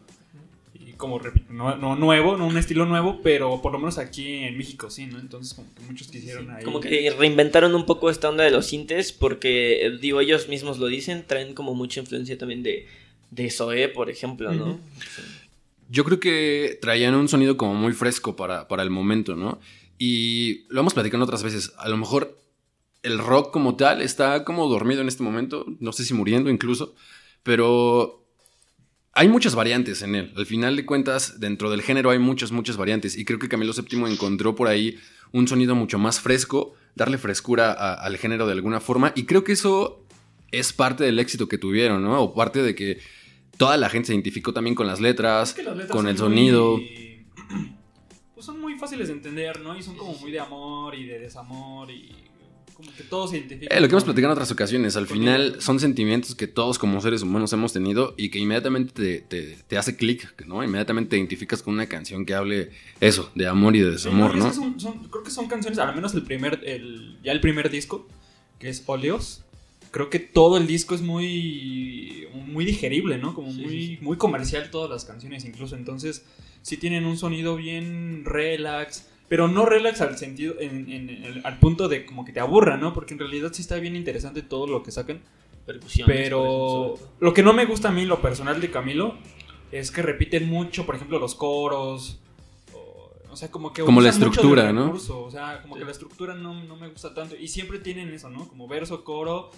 Como, 0.97 1.19
repito, 1.19 1.53
no, 1.53 1.77
no 1.77 1.97
nuevo, 1.97 2.37
no 2.37 2.47
un 2.47 2.57
estilo 2.57 2.87
nuevo, 2.87 3.21
pero 3.23 3.61
por 3.63 3.73
lo 3.73 3.79
menos 3.79 3.99
aquí 3.99 4.39
en 4.39 4.57
México 4.57 4.91
sí, 4.91 5.07
¿no? 5.07 5.19
Entonces 5.19 5.55
como 5.55 5.75
que 5.75 5.83
muchos 5.83 6.09
quisieron 6.09 6.51
ahí. 6.51 6.65
Como 6.65 6.81
que 6.81 7.15
reinventaron 7.19 7.75
un 7.75 7.87
poco 7.87 8.11
esta 8.11 8.29
onda 8.29 8.45
de 8.45 8.51
los 8.51 8.67
sintes 8.67 9.13
porque, 9.13 9.97
digo, 10.01 10.21
ellos 10.21 10.49
mismos 10.49 10.79
lo 10.79 10.87
dicen, 10.87 11.25
traen 11.27 11.55
como 11.55 11.75
mucha 11.75 12.01
influencia 12.01 12.39
también 12.39 12.63
de, 12.63 12.87
de 13.31 13.51
Zoé, 13.51 13.89
por 13.89 14.11
ejemplo, 14.11 14.53
¿no? 14.53 14.79
Yo 15.91 16.05
creo 16.05 16.21
que 16.21 16.79
traían 16.81 17.15
un 17.15 17.29
sonido 17.29 17.57
como 17.57 17.75
muy 17.75 17.93
fresco 17.93 18.37
para, 18.37 18.69
para 18.69 18.83
el 18.83 18.91
momento, 18.91 19.37
¿no? 19.37 19.61
Y 19.99 20.65
lo 20.69 20.81
hemos 20.81 20.95
platicado 20.95 21.25
otras 21.25 21.43
veces. 21.43 21.73
A 21.79 21.89
lo 21.89 21.97
mejor 21.97 22.39
el 23.03 23.19
rock 23.19 23.53
como 23.53 23.77
tal 23.77 24.01
está 24.01 24.45
como 24.45 24.67
dormido 24.69 25.03
en 25.03 25.09
este 25.09 25.23
momento, 25.23 25.67
no 25.79 25.93
sé 25.93 26.05
si 26.05 26.15
muriendo 26.15 26.51
incluso, 26.51 26.95
pero 27.43 28.24
hay 29.15 29.29
muchas 29.29 29.55
variantes 29.55 30.03
en 30.03 30.15
él. 30.15 30.33
Al 30.37 30.47
final 30.47 30.77
de 30.77 30.85
cuentas, 30.87 31.39
dentro 31.41 31.71
del 31.71 31.83
género 31.83 32.11
hay 32.11 32.19
muchas, 32.19 32.51
muchas 32.53 32.77
variantes. 32.77 33.17
Y 33.17 33.25
creo 33.25 33.39
que 33.39 33.49
Camilo 33.49 33.73
VII 33.73 34.05
encontró 34.13 34.55
por 34.55 34.69
ahí 34.69 34.99
un 35.33 35.47
sonido 35.49 35.75
mucho 35.75 35.99
más 35.99 36.21
fresco, 36.21 36.75
darle 36.95 37.19
frescura 37.19 37.73
a- 37.73 37.95
al 37.95 38.17
género 38.19 38.47
de 38.47 38.53
alguna 38.53 38.81
forma. 38.81 39.13
Y 39.17 39.25
creo 39.25 39.45
que 39.45 39.53
eso 39.53 40.05
es 40.53 40.73
parte 40.73 41.05
del 41.05 41.19
éxito 41.19 41.49
que 41.49 41.59
tuvieron, 41.59 42.03
¿no? 42.03 42.21
O 42.23 42.35
parte 42.35 42.63
de 42.63 42.75
que 42.75 42.99
toda 43.57 43.77
la 43.77 43.89
gente 43.89 44.09
se 44.09 44.15
identificó 44.15 44.53
también 44.53 44.75
con 44.75 44.87
las 44.87 45.01
letras, 45.01 45.51
Es 45.51 45.55
que 45.57 45.63
las 45.63 45.77
letras 45.77 45.93
con 45.93 46.07
el 46.09 46.17
sonido. 46.19 46.77
muy- 46.79 47.25
pues 48.35 48.47
son 48.47 48.61
muy 48.61 48.77
fáciles 48.79 49.09
de 49.09 49.15
entender, 49.15 49.61
¿no? 49.61 49.77
Y 49.77 49.83
son 49.83 49.97
como 49.97 50.15
muy 50.19 50.31
de 50.33 50.41
amor 50.41 50.95
y 50.95 51.07
de 51.07 51.19
desamor 51.21 51.91
y 51.91 52.13
como 52.75 52.95
que 52.95 53.03
todos 53.05 53.31
se 53.31 53.39
identifican. 53.39 53.77
Eh, 53.77 53.81
lo 53.81 53.89
que 53.89 53.93
hemos 53.93 54.05
platicado 54.05 54.33
en 54.33 54.37
otras 54.37 54.51
ocasiones, 54.51 54.97
al 54.97 55.07
final 55.07 55.57
son 55.61 55.81
sentimientos 55.81 56.35
que 56.35 56.47
todos 56.47 56.79
como 56.79 57.01
seres 57.01 57.23
humanos 57.23 57.53
hemos 57.53 57.73
tenido 57.73 58.15
y 58.17 58.29
que 58.31 58.39
inmediatamente 58.39 58.93
te, 58.93 59.21
te- 59.21 59.59
te 59.67 59.79
hace 59.79 59.97
clic, 59.97 60.45
¿no? 60.47 60.63
Inmediatamente 60.63 61.11
te 61.11 61.17
identificas 61.17 61.63
con 61.63 61.75
una 61.75 61.87
canción 61.87 62.27
que 62.27 62.35
hable 62.35 62.71
eso, 63.01 63.31
de 63.35 63.47
amor 63.47 63.77
y 63.77 63.81
de 63.81 63.87
Sí, 63.99 64.05
desamor, 64.05 64.33
es 64.33 64.37
¿no? 64.43 64.49
que 64.51 64.55
son- 64.55 64.81
son- 64.81 64.99
creo 65.09 65.23
que 65.25 65.31
son 65.31 65.47
canciones, 65.47 65.79
al 65.79 65.95
menos 65.95 66.13
el 66.15 66.23
primer, 66.23 66.61
el, 66.65 67.19
ya 67.23 67.33
el 67.33 67.41
primer 67.41 67.71
disco, 67.71 68.07
que 68.59 68.69
es 68.69 68.83
Oleos. 68.87 69.41
Creo 69.91 70.11
que 70.11 70.19
todo 70.19 70.57
el 70.57 70.67
disco 70.67 70.95
es 70.97 71.03
muy, 71.03 72.27
muy 72.49 72.65
digerible, 72.65 73.17
¿no? 73.19 73.33
Como 73.35 73.53
Sí, 73.53 73.61
muy, 73.61 73.71
sí. 73.87 73.99
muy 74.01 74.17
comercial 74.17 74.69
todas 74.71 74.91
las 74.91 75.05
canciones 75.05 75.45
incluso. 75.45 75.77
Entonces, 75.77 76.25
sí 76.63 76.77
tienen 76.77 77.05
un 77.07 77.17
sonido 77.17 77.55
bien 77.57 78.25
relax, 78.25 79.07
pero 79.29 79.49
no 79.49 79.65
relax 79.67 80.01
al 80.01 80.17
sentido, 80.19 80.55
en, 80.61 80.91
en 80.91 81.09
el- 81.11 81.41
al 81.45 81.59
punto 81.59 81.89
de 81.89 82.05
como 82.07 82.25
que 82.25 82.33
te 82.33 82.41
aburra, 82.41 82.77
¿no? 82.77 82.93
Porque 82.93 83.15
en 83.15 83.21
realidad 83.21 83.51
sí 83.53 83.63
está 83.63 83.77
bien 83.77 83.97
interesante 83.97 84.43
todo 84.43 84.67
lo 84.67 84.83
que 84.83 84.91
sacan. 84.91 85.21
Percusiones, 85.67 86.15
Pero 86.15 86.95
ejemplo, 86.95 87.09
lo 87.21 87.33
que 87.35 87.43
no 87.43 87.53
me 87.55 87.65
gusta 87.65 87.89
a 87.89 87.93
mí, 87.93 88.05
lo 88.05 88.21
personal 88.21 88.61
de 88.61 88.71
Camilo, 88.71 89.17
es 89.73 89.91
que 89.91 90.03
repiten 90.03 90.47
mucho, 90.49 90.85
por 90.85 90.95
ejemplo, 90.95 91.19
los 91.19 91.35
coros. 91.35 92.21
O, 92.75 93.11
o 93.31 93.37
sea, 93.37 93.51
como 93.51 93.73
que. 93.73 93.83
Como 93.83 94.01
la 94.03 94.13
mucho 94.13 94.27
estructura, 94.27 94.73
¿no? 94.73 94.93
O 94.93 95.31
sea, 95.31 95.63
como 95.63 95.77
que 95.77 95.85
la 95.87 95.91
estructura 95.91 96.35
no, 96.35 96.63
no 96.65 96.77
me 96.77 96.89
gusta 96.89 97.15
tanto. 97.15 97.35
Y 97.37 97.49
siempre 97.49 97.79
tienen 97.79 98.13
eso, 98.13 98.29
¿no? 98.29 98.47
Como 98.47 98.69
verso, 98.69 99.03
coro. 99.05 99.51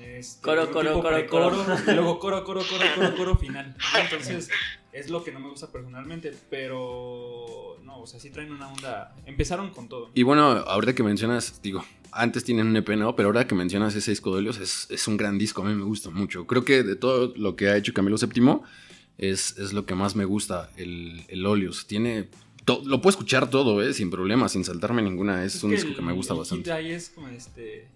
este, 0.00 0.40
Coro, 0.42 0.70
coro, 0.70 0.92
coro, 0.94 1.08
precoro, 1.16 1.50
coro. 1.50 1.76
Y 1.88 1.94
luego 1.94 2.18
coro, 2.20 2.44
coro, 2.44 2.60
coro, 2.60 2.84
coro, 2.94 3.16
coro 3.16 3.36
final. 3.36 3.74
Entonces, 4.00 4.48
es 4.92 5.10
lo 5.10 5.22
que 5.24 5.32
no 5.32 5.40
me 5.40 5.48
gusta 5.48 5.70
personalmente. 5.70 6.32
Pero. 6.50 7.76
No, 7.84 8.00
o 8.00 8.06
sea, 8.06 8.20
sí 8.20 8.30
traen 8.30 8.52
una 8.52 8.68
onda. 8.68 9.14
Empezaron 9.26 9.70
con 9.70 9.88
todo. 9.88 10.10
Y 10.14 10.22
bueno, 10.22 10.42
ahorita 10.42 10.94
que 10.94 11.02
mencionas, 11.02 11.60
digo, 11.62 11.84
antes 12.12 12.44
tienen 12.44 12.66
un 12.68 12.76
EP, 12.76 12.88
¿no? 12.90 13.16
Pero 13.16 13.28
ahora 13.28 13.46
que 13.46 13.54
mencionas 13.54 13.94
ese 13.94 14.10
disco 14.10 14.32
de 14.34 14.40
Helios, 14.40 14.58
es, 14.58 14.86
es 14.90 15.08
un 15.08 15.16
gran 15.16 15.38
disco, 15.38 15.62
a 15.62 15.64
mí 15.64 15.74
me 15.74 15.84
gusta 15.84 16.10
mucho. 16.10 16.46
Creo 16.46 16.64
que 16.64 16.82
de 16.82 16.96
todo 16.96 17.32
lo 17.36 17.56
que 17.56 17.68
ha 17.68 17.76
hecho 17.76 17.92
Camilo 17.94 18.16
VII, 18.16 18.60
es, 19.18 19.58
es 19.58 19.72
lo 19.72 19.84
que 19.86 19.94
más 19.94 20.14
me 20.16 20.24
gusta, 20.24 20.70
el, 20.76 21.22
el 21.28 21.44
Helios. 21.46 21.86
Tiene... 21.86 22.28
to- 22.64 22.82
lo 22.84 23.00
puedo 23.00 23.10
escuchar 23.10 23.48
todo, 23.50 23.82
¿eh? 23.82 23.92
Sin 23.94 24.10
problema, 24.10 24.48
sin 24.48 24.64
saltarme 24.64 25.02
ninguna. 25.02 25.44
Es, 25.44 25.62
un 25.64 25.70
disco 25.70 25.88
el- 25.88 25.96
que 25.96 26.02
me 26.02 26.12
gusta 26.12 26.34
el 26.34 26.38
bastante. 26.40 26.70
ahí 26.72 26.92
es 26.92 27.10
como 27.10 27.28
este. 27.28 27.88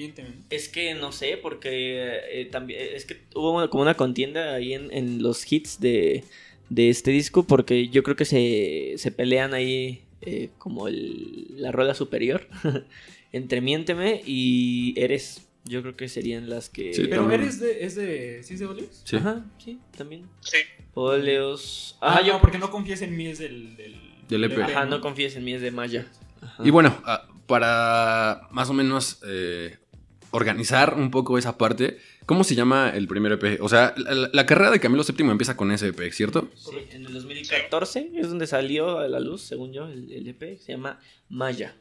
Miénteme. 0.00 0.30
Es 0.50 0.68
que 0.68 0.94
no 0.94 1.12
sé, 1.12 1.36
porque 1.40 2.20
eh, 2.32 2.44
también 2.50 2.80
es 2.94 3.04
que 3.04 3.20
hubo 3.34 3.52
una- 3.56 3.68
como 3.68 3.82
una 3.82 3.94
contienda 3.94 4.54
ahí 4.54 4.72
en, 4.74 4.92
en 4.92 5.22
los 5.22 5.50
hits 5.52 5.78
de, 5.80 6.24
de 6.70 6.88
este 6.90 7.10
disco, 7.10 7.46
porque 7.46 7.88
yo 7.88 8.02
creo 8.02 8.16
que 8.16 8.24
se, 8.24 8.94
se 8.96 9.10
pelean 9.12 9.52
ahí 9.54 10.02
eh, 10.22 10.50
como 10.58 10.88
el- 10.88 11.46
la 11.60 11.70
rola 11.72 11.94
superior 11.94 12.48
entre 13.32 13.60
Miénteme 13.60 14.22
y 14.26 14.94
Eres. 14.96 15.46
Yo 15.66 15.82
creo 15.82 15.94
que 15.94 16.08
serían 16.08 16.48
las 16.48 16.70
que. 16.70 16.94
Sí, 16.94 17.02
Pero 17.08 17.22
también. 17.22 17.42
eres 17.42 17.60
de. 17.60 17.84
¿Es 17.84 17.94
de. 17.94 18.42
¿Sí 18.42 18.54
es 18.54 18.60
de 18.60 18.66
Olios? 18.66 19.02
Sí. 19.04 19.16
Ajá, 19.16 19.44
sí, 19.62 19.78
también. 19.96 20.22
Sí. 20.40 20.56
Óleos. 20.94 21.98
Ah, 22.00 22.16
Ah, 22.18 22.26
yo. 22.26 22.32
no, 22.34 22.40
porque 22.40 22.58
no 22.58 22.70
confíes 22.70 23.02
en 23.02 23.14
mí 23.16 23.26
es 23.26 23.38
del. 23.38 23.76
Del, 23.76 23.94
Del 24.28 24.44
EP. 24.44 24.58
Ajá, 24.62 24.86
no 24.86 25.00
confíes 25.02 25.36
en 25.36 25.44
mí, 25.44 25.52
es 25.52 25.60
de 25.60 25.70
Maya. 25.70 26.06
Ajá. 26.40 26.62
Y 26.64 26.70
bueno, 26.70 26.96
ah, 27.04 27.28
para 27.46 28.48
más 28.52 28.70
o 28.70 28.72
menos 28.72 29.20
eh, 29.26 29.76
organizar 30.32 30.94
un 30.96 31.10
poco 31.10 31.38
esa 31.38 31.58
parte, 31.58 31.98
¿cómo 32.26 32.44
se 32.44 32.54
llama 32.54 32.90
el 32.94 33.06
primer 33.08 33.32
EP? 33.32 33.60
O 33.62 33.68
sea, 33.68 33.94
la, 33.96 34.30
la 34.32 34.46
carrera 34.46 34.70
de 34.70 34.80
Camilo 34.80 35.02
VII 35.04 35.28
empieza 35.30 35.56
con 35.56 35.72
ese 35.72 35.88
EP, 35.88 36.12
¿cierto? 36.12 36.48
Sí, 36.54 36.76
en 36.92 37.06
el 37.06 37.12
2014 37.14 38.10
es 38.16 38.28
donde 38.28 38.46
salió 38.46 38.98
a 38.98 39.08
la 39.08 39.20
luz, 39.20 39.42
según 39.42 39.72
yo, 39.72 39.86
el, 39.86 40.12
el 40.12 40.28
EP. 40.28 40.58
Se 40.58 40.72
llama 40.72 41.00
Maya. 41.28 41.74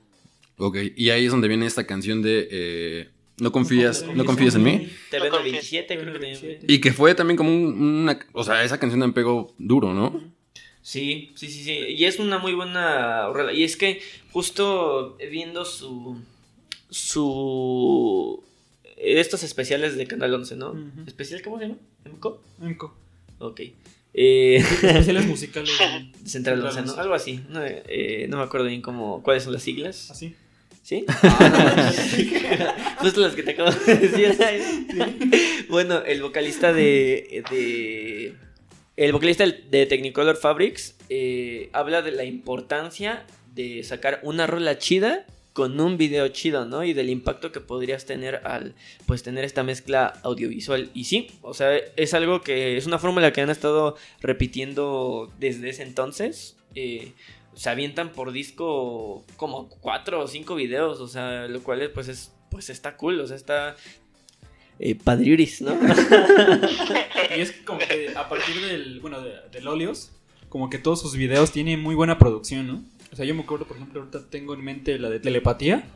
Ok, 0.57 0.77
y 0.95 1.09
ahí 1.11 1.25
es 1.25 1.31
donde 1.31 1.47
viene 1.47 1.65
esta 1.65 1.85
canción 1.87 2.21
de 2.21 2.47
eh, 2.51 3.09
No 3.39 3.51
confías, 3.51 4.05
no 4.13 4.25
confías 4.25 4.55
en 4.55 4.63
mí. 4.63 4.89
No 5.13 5.29
confíes. 5.29 5.43
27, 5.53 5.93
creo 5.95 6.05
que 6.07 6.11
también. 6.19 6.33
27. 6.41 6.65
Y 6.73 6.81
que 6.81 6.91
fue 6.91 7.15
también 7.15 7.37
como 7.37 7.49
un- 7.53 7.81
una... 8.01 8.19
O 8.33 8.43
sea, 8.43 8.63
esa 8.63 8.77
canción 8.79 8.99
también 8.99 9.13
pegó 9.13 9.53
duro, 9.57 9.93
¿no? 9.93 10.21
Sí, 10.81 11.31
sí, 11.35 11.47
sí, 11.49 11.63
sí. 11.63 11.71
Y 11.89 12.05
es 12.05 12.19
una 12.19 12.39
muy 12.39 12.53
buena. 12.53 13.27
Y 13.53 13.63
es 13.63 13.77
que 13.77 14.01
justo 14.31 15.17
viendo 15.31 15.63
su. 15.65 16.17
Su. 16.89 18.43
estos 18.97 19.43
especiales 19.43 19.95
de 19.95 20.07
Canal 20.07 20.33
11, 20.33 20.55
¿no? 20.55 20.71
Ujú. 20.71 21.03
¿Especial 21.07 21.41
cómo 21.41 21.59
se 21.59 21.65
llama? 21.67 21.77
¿MCO? 22.05 22.41
Emco. 22.61 22.95
Ok. 23.39 23.61
Eh, 24.13 24.55
Especiales 24.57 25.25
musicales. 25.27 25.71
Central 26.25 26.63
11, 26.65 26.81
¿no? 26.83 26.93
Algo 26.93 27.13
así. 27.13 27.41
No, 27.49 27.61
eh, 27.63 28.27
no 28.29 28.37
me 28.37 28.43
acuerdo 28.43 28.67
bien 28.67 28.81
cómo, 28.81 29.21
cuáles 29.23 29.43
son 29.43 29.53
las 29.53 29.63
siglas. 29.63 30.11
Así. 30.11 30.35
¿Sí? 30.81 31.05
Ah, 31.07 31.91
Justo 32.99 33.21
las 33.21 33.35
que 33.35 33.43
te 33.43 33.51
acabo 33.51 33.69
de 33.71 33.95
decir. 33.95 34.35
bueno, 35.69 36.03
el 36.03 36.21
vocalista 36.21 36.73
de. 36.73 37.43
de 37.51 38.33
el 38.97 39.13
vocalista 39.13 39.45
de 39.45 39.85
Technicolor 39.85 40.35
Fabrics 40.35 40.95
eh, 41.07 41.69
habla 41.71 42.01
de 42.01 42.11
la 42.11 42.25
importancia 42.25 43.25
de 43.55 43.81
sacar 43.83 44.19
una 44.23 44.45
rola 44.45 44.77
chida 44.77 45.25
con 45.59 45.77
un 45.81 45.97
video 45.97 46.25
chido, 46.29 46.63
¿no? 46.65 46.85
Y 46.85 46.93
del 46.93 47.09
impacto 47.09 47.51
que 47.51 47.59
podrías 47.59 48.05
tener 48.05 48.37
al, 48.47 48.75
pues, 49.05 49.23
tener 49.23 49.43
esta 49.43 49.61
mezcla 49.61 50.13
audiovisual. 50.23 50.89
Y 50.93 51.03
sí, 51.03 51.27
o 51.41 51.53
sea, 51.53 51.75
es 51.97 52.13
algo 52.13 52.39
que 52.39 52.77
es 52.77 52.85
una 52.87 52.97
fórmula 52.97 53.33
que 53.33 53.41
han 53.41 53.49
estado 53.49 53.97
repitiendo 54.21 55.29
desde 55.37 55.69
ese 55.69 55.83
entonces. 55.83 56.55
Eh, 56.75 57.11
se 57.55 57.69
avientan 57.69 58.13
por 58.13 58.31
disco 58.31 59.25
como 59.35 59.67
cuatro 59.67 60.21
o 60.21 60.27
cinco 60.27 60.55
videos, 60.55 61.01
o 61.01 61.09
sea, 61.09 61.47
lo 61.49 61.61
cual 61.61 61.81
es, 61.81 61.89
pues 61.89 62.07
es, 62.07 62.31
pues 62.49 62.69
está 62.69 62.95
cool, 62.95 63.19
o 63.19 63.27
sea, 63.27 63.35
está 63.35 63.75
eh, 64.79 64.95
padriuris, 64.95 65.61
¿no? 65.61 65.77
Y 67.37 67.41
es 67.41 67.51
como 67.65 67.79
que 67.79 68.13
a 68.15 68.29
partir 68.29 68.55
del, 68.65 69.01
bueno, 69.01 69.19
de- 69.21 69.35
del 69.51 69.67
Olios, 69.67 70.11
como 70.47 70.69
que 70.69 70.77
todos 70.79 71.01
sus 71.01 71.15
videos 71.17 71.51
tienen 71.51 71.81
muy 71.81 71.95
buena 71.95 72.17
producción, 72.17 72.65
¿no? 72.65 72.83
O 73.11 73.15
sea, 73.15 73.25
yo 73.25 73.35
me 73.35 73.41
acuerdo, 73.41 73.65
por 73.65 73.77
ejemplo, 73.77 74.01
ahorita 74.01 74.29
tengo 74.29 74.53
en 74.53 74.63
mente 74.63 74.97
la 74.99 75.09
de 75.09 75.19
telepatía. 75.19 75.87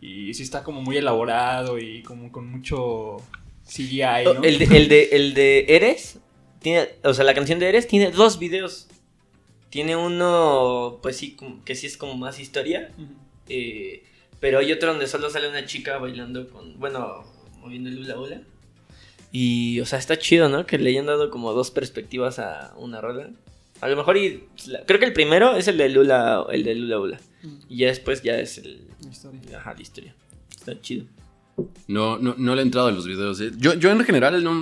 Y 0.00 0.34
sí 0.34 0.42
está 0.42 0.64
como 0.64 0.82
muy 0.82 0.96
elaborado 0.96 1.78
y 1.78 2.02
como 2.02 2.32
con 2.32 2.50
mucho 2.50 3.18
CGI, 3.64 4.24
¿no? 4.24 4.42
el, 4.42 4.58
de, 4.58 4.64
el, 4.76 4.88
de, 4.88 5.08
el 5.12 5.34
de 5.34 5.64
Eres, 5.68 6.18
tiene, 6.58 6.88
o 7.04 7.14
sea, 7.14 7.24
la 7.24 7.34
canción 7.34 7.58
de 7.58 7.68
Eres 7.68 7.86
tiene 7.86 8.10
dos 8.10 8.38
videos. 8.38 8.88
Tiene 9.70 9.96
uno, 9.96 10.98
pues 11.02 11.16
sí, 11.16 11.36
que 11.64 11.74
sí 11.74 11.86
es 11.86 11.96
como 11.96 12.16
más 12.16 12.38
historia, 12.40 12.90
eh, 13.48 14.04
pero 14.40 14.58
hay 14.58 14.72
otro 14.72 14.90
donde 14.90 15.06
solo 15.06 15.30
sale 15.30 15.48
una 15.48 15.64
chica 15.64 15.98
bailando 15.98 16.50
con, 16.50 16.78
bueno, 16.78 17.24
moviendo 17.60 17.88
el 17.88 17.98
hula 18.00 18.18
hula. 18.18 18.42
Y, 19.30 19.80
o 19.80 19.86
sea, 19.86 19.98
está 19.98 20.18
chido, 20.18 20.50
¿no? 20.50 20.66
Que 20.66 20.78
le 20.78 20.90
hayan 20.90 21.06
dado 21.06 21.30
como 21.30 21.52
dos 21.52 21.70
perspectivas 21.70 22.38
a 22.38 22.74
una 22.76 23.00
rola. 23.00 23.30
A 23.82 23.88
lo 23.88 23.96
mejor, 23.96 24.16
y 24.16 24.44
la- 24.68 24.84
creo 24.86 24.98
que 25.00 25.06
el 25.06 25.12
primero 25.12 25.54
es 25.56 25.66
el 25.68 25.76
de 25.76 25.88
Lula, 25.88 26.46
el 26.50 26.62
de 26.64 26.74
Lula 26.74 26.98
Hula. 27.00 27.20
Y 27.68 27.78
ya 27.78 27.88
después 27.88 28.22
ya 28.22 28.38
es 28.38 28.58
el, 28.58 28.86
La 29.04 29.10
historia. 29.10 29.58
ajá, 29.58 29.74
la 29.74 29.82
historia. 29.82 30.14
Está 30.56 30.80
chido. 30.80 31.04
No, 31.88 32.16
no, 32.16 32.34
no 32.38 32.54
le 32.54 32.62
he 32.62 32.64
entrado 32.64 32.86
a 32.88 32.92
los 32.92 33.06
videos, 33.06 33.40
¿eh? 33.40 33.50
Yo, 33.58 33.74
yo 33.74 33.90
en 33.90 34.02
general 34.04 34.42
no... 34.42 34.52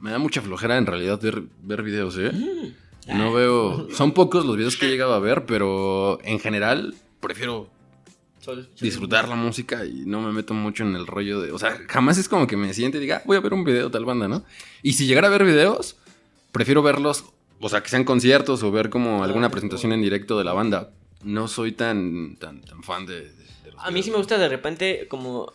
Me 0.00 0.10
da 0.10 0.18
mucha 0.18 0.40
flojera 0.40 0.78
en 0.78 0.86
realidad 0.86 1.20
ver, 1.20 1.42
ver 1.62 1.82
videos, 1.82 2.16
¿eh? 2.18 2.30
No 3.08 3.32
veo... 3.32 3.88
Son 3.90 4.12
pocos 4.12 4.46
los 4.46 4.56
videos 4.56 4.76
que 4.76 4.86
he 4.86 4.90
llegado 4.90 5.12
a 5.14 5.18
ver, 5.18 5.44
pero 5.46 6.18
en 6.22 6.38
general 6.38 6.94
prefiero 7.20 7.68
disfrutar 8.80 9.28
la 9.28 9.34
música 9.36 9.84
y 9.84 10.04
no 10.06 10.20
me 10.22 10.32
meto 10.32 10.54
mucho 10.54 10.84
en 10.84 10.94
el 10.96 11.06
rollo 11.06 11.40
de... 11.40 11.52
O 11.52 11.58
sea, 11.58 11.76
jamás 11.88 12.16
es 12.18 12.28
como 12.28 12.46
que 12.46 12.56
me 12.56 12.72
siente 12.72 12.98
y 12.98 13.00
diga, 13.02 13.16
"Ah, 13.18 13.22
voy 13.26 13.36
a 13.36 13.40
ver 13.40 13.52
un 13.52 13.64
video 13.64 13.86
de 13.86 13.90
tal 13.90 14.04
banda, 14.06 14.28
¿no? 14.28 14.44
Y 14.82 14.94
si 14.94 15.06
llegara 15.06 15.26
a 15.26 15.30
ver 15.30 15.44
videos, 15.44 15.96
prefiero 16.52 16.82
verlos, 16.82 17.24
o 17.60 17.68
sea, 17.68 17.82
que 17.82 17.88
sean 17.88 18.04
conciertos 18.04 18.62
o 18.62 18.70
ver 18.72 18.90
como 18.90 19.22
alguna 19.22 19.46
Ah, 19.48 19.50
presentación 19.50 19.92
en 19.92 20.02
directo 20.02 20.38
de 20.38 20.44
la 20.44 20.52
banda. 20.52 20.90
No 21.22 21.46
soy 21.48 21.72
tan, 21.72 22.36
tan, 22.36 22.62
tan 22.62 22.82
fan 22.82 23.06
de... 23.06 23.20
de- 23.20 23.30
de 23.64 23.72
los 23.72 23.84
A 23.84 23.90
mí 23.90 24.02
sí 24.02 24.10
me 24.10 24.16
gusta 24.16 24.38
de 24.38 24.48
repente 24.48 25.06
como... 25.08 25.52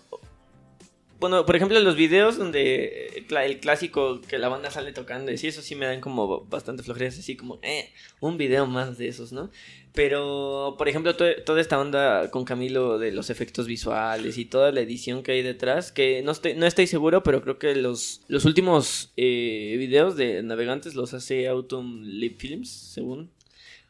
Bueno, 1.19 1.45
por 1.45 1.55
ejemplo, 1.55 1.79
los 1.79 1.95
videos 1.95 2.37
donde 2.37 3.07
el 3.15 3.27
cla- 3.27 3.45
el 3.45 3.59
clásico 3.59 4.21
que 4.21 4.37
la 4.37 4.49
banda 4.49 4.69
sale 4.69 4.91
tocando, 4.91 5.31
y 5.31 5.37
sí, 5.37 5.47
eso 5.47 5.61
sí 5.61 5.73
me 5.73 5.85
dan 5.85 6.01
como 6.01 6.41
bastante 6.45 6.83
flojeras, 6.83 7.17
así 7.17 7.35
como, 7.37 7.57
eh, 7.63 7.89
un 8.19 8.37
video 8.37 8.67
más 8.67 8.97
de 8.97 9.07
esos, 9.07 9.31
¿no? 9.31 9.49
Pero, 9.95 10.75
por 10.77 10.89
ejemplo, 10.89 11.15
to- 11.15 11.41
toda 11.45 11.61
esta 11.61 11.79
onda 11.79 12.29
con 12.29 12.43
Camilo 12.43 12.99
de 12.99 13.11
los 13.13 13.29
efectos 13.29 13.65
visuales 13.65 14.37
y 14.37 14.45
toda 14.45 14.71
la 14.71 14.81
edición 14.81 15.23
que 15.23 15.31
hay 15.31 15.41
detrás, 15.41 15.91
que 15.91 16.21
no 16.21 16.31
estoy, 16.33 16.53
no 16.55 16.65
estoy 16.65 16.85
seguro, 16.87 17.23
pero 17.23 17.41
creo 17.41 17.57
que 17.57 17.75
los, 17.75 18.21
los 18.27 18.43
últimos 18.45 19.13
eh, 19.15 19.75
videos 19.79 20.17
de 20.17 20.43
Navegantes 20.43 20.95
los 20.95 21.13
hace 21.13 21.47
Autumn 21.47 22.03
Lip 22.03 22.39
Films, 22.39 22.69
según. 22.69 23.31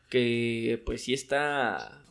Que 0.10 0.82
pues 0.86 1.04
sí 1.04 1.14
está 1.14 2.04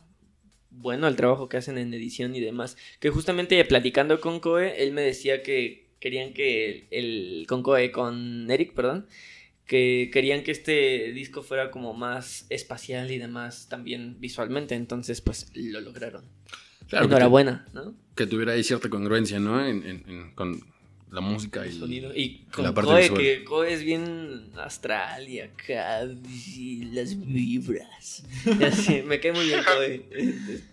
bueno 0.69 1.07
el 1.07 1.15
trabajo 1.15 1.47
que 1.47 1.57
hacen 1.57 1.77
en 1.77 1.93
edición 1.93 2.35
y 2.35 2.41
demás. 2.41 2.75
Que 2.99 3.09
justamente 3.09 3.63
platicando 3.63 4.19
con 4.19 4.41
Koe, 4.41 4.83
él 4.83 4.91
me 4.91 5.01
decía 5.01 5.41
que 5.41 5.85
querían 6.01 6.33
que 6.33 6.87
el, 6.91 7.45
con 7.47 7.63
Koe, 7.63 7.91
con 7.91 8.51
Eric, 8.51 8.73
perdón, 8.73 9.07
que 9.65 10.09
querían 10.13 10.43
que 10.43 10.51
este 10.51 11.11
disco 11.13 11.41
fuera 11.43 11.71
como 11.71 11.93
más 11.93 12.45
espacial 12.49 13.09
y 13.11 13.17
demás 13.17 13.67
también 13.69 14.19
visualmente, 14.19 14.75
entonces 14.75 15.21
pues 15.21 15.47
lo 15.55 15.81
lograron. 15.81 16.23
Claro, 16.87 17.07
que, 17.07 17.13
Enhorabuena, 17.15 17.65
¿no? 17.73 17.95
que 18.15 18.27
tuviera 18.27 18.53
ahí 18.53 18.63
cierta 18.63 18.89
congruencia, 18.89 19.39
¿no? 19.39 19.65
En, 19.65 19.83
en- 19.87 20.03
en- 20.07 20.31
con 20.35 20.61
la 21.11 21.19
música 21.21 21.65
y... 21.65 21.69
El 21.69 21.79
sonido. 21.79 22.15
Y 22.15 22.45
la 22.45 22.51
con 22.51 22.73
parte 22.75 22.91
Koe, 22.91 23.01
visual. 23.01 23.19
que 23.21 23.43
Koe 23.43 23.73
es 23.73 23.83
bien 23.83 24.51
astral 24.57 25.27
y 25.27 25.39
acá, 25.39 26.03
y 26.29 26.85
las 26.93 27.19
vibras. 27.19 28.23
Y 28.59 28.63
así, 28.63 29.01
me 29.01 29.19
cae 29.19 29.31
muy 29.31 29.45
bien 29.47 29.63
Koe. 29.65 30.05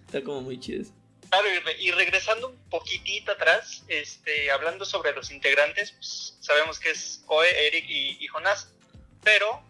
Está 0.06 0.22
como 0.22 0.42
muy 0.42 0.60
chido. 0.60 0.84
Claro, 1.30 1.46
y, 1.48 1.58
re- 1.60 1.82
y 1.82 1.90
regresando 1.92 2.50
un 2.50 2.56
poquitito 2.68 3.32
atrás, 3.32 3.84
este, 3.88 4.50
hablando 4.50 4.84
sobre 4.84 5.14
los 5.14 5.30
integrantes, 5.30 5.92
pues, 5.92 6.36
sabemos 6.40 6.78
que 6.78 6.90
es 6.90 7.22
Koe, 7.24 7.46
Eric 7.68 7.86
y, 7.88 8.22
y 8.22 8.26
Jonás, 8.26 8.74
pero 9.22 9.62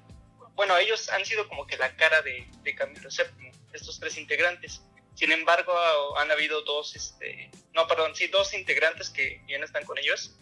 bueno, 0.55 0.77
ellos 0.77 1.09
han 1.11 1.25
sido 1.25 1.49
como 1.49 1.67
que 1.67 1.77
la 1.77 1.97
cara 1.97 2.23
de, 2.23 2.47
de 2.63 2.75
Camilo 2.75 3.09
VII, 3.09 3.51
estos 3.73 3.99
tres 3.99 4.17
integrantes. 4.19 4.83
Sin 5.15 5.33
embargo, 5.33 5.73
han 6.19 6.31
habido 6.31 6.63
dos, 6.63 6.97
este, 6.97 7.51
no, 7.75 7.87
perdón, 7.87 8.15
sí, 8.15 8.27
dos 8.29 8.55
integrantes 8.55 9.11
que 9.11 9.43
ya 9.49 9.59
no 9.59 9.65
están 9.65 9.85
con 9.85 9.99
ellos, 9.99 10.35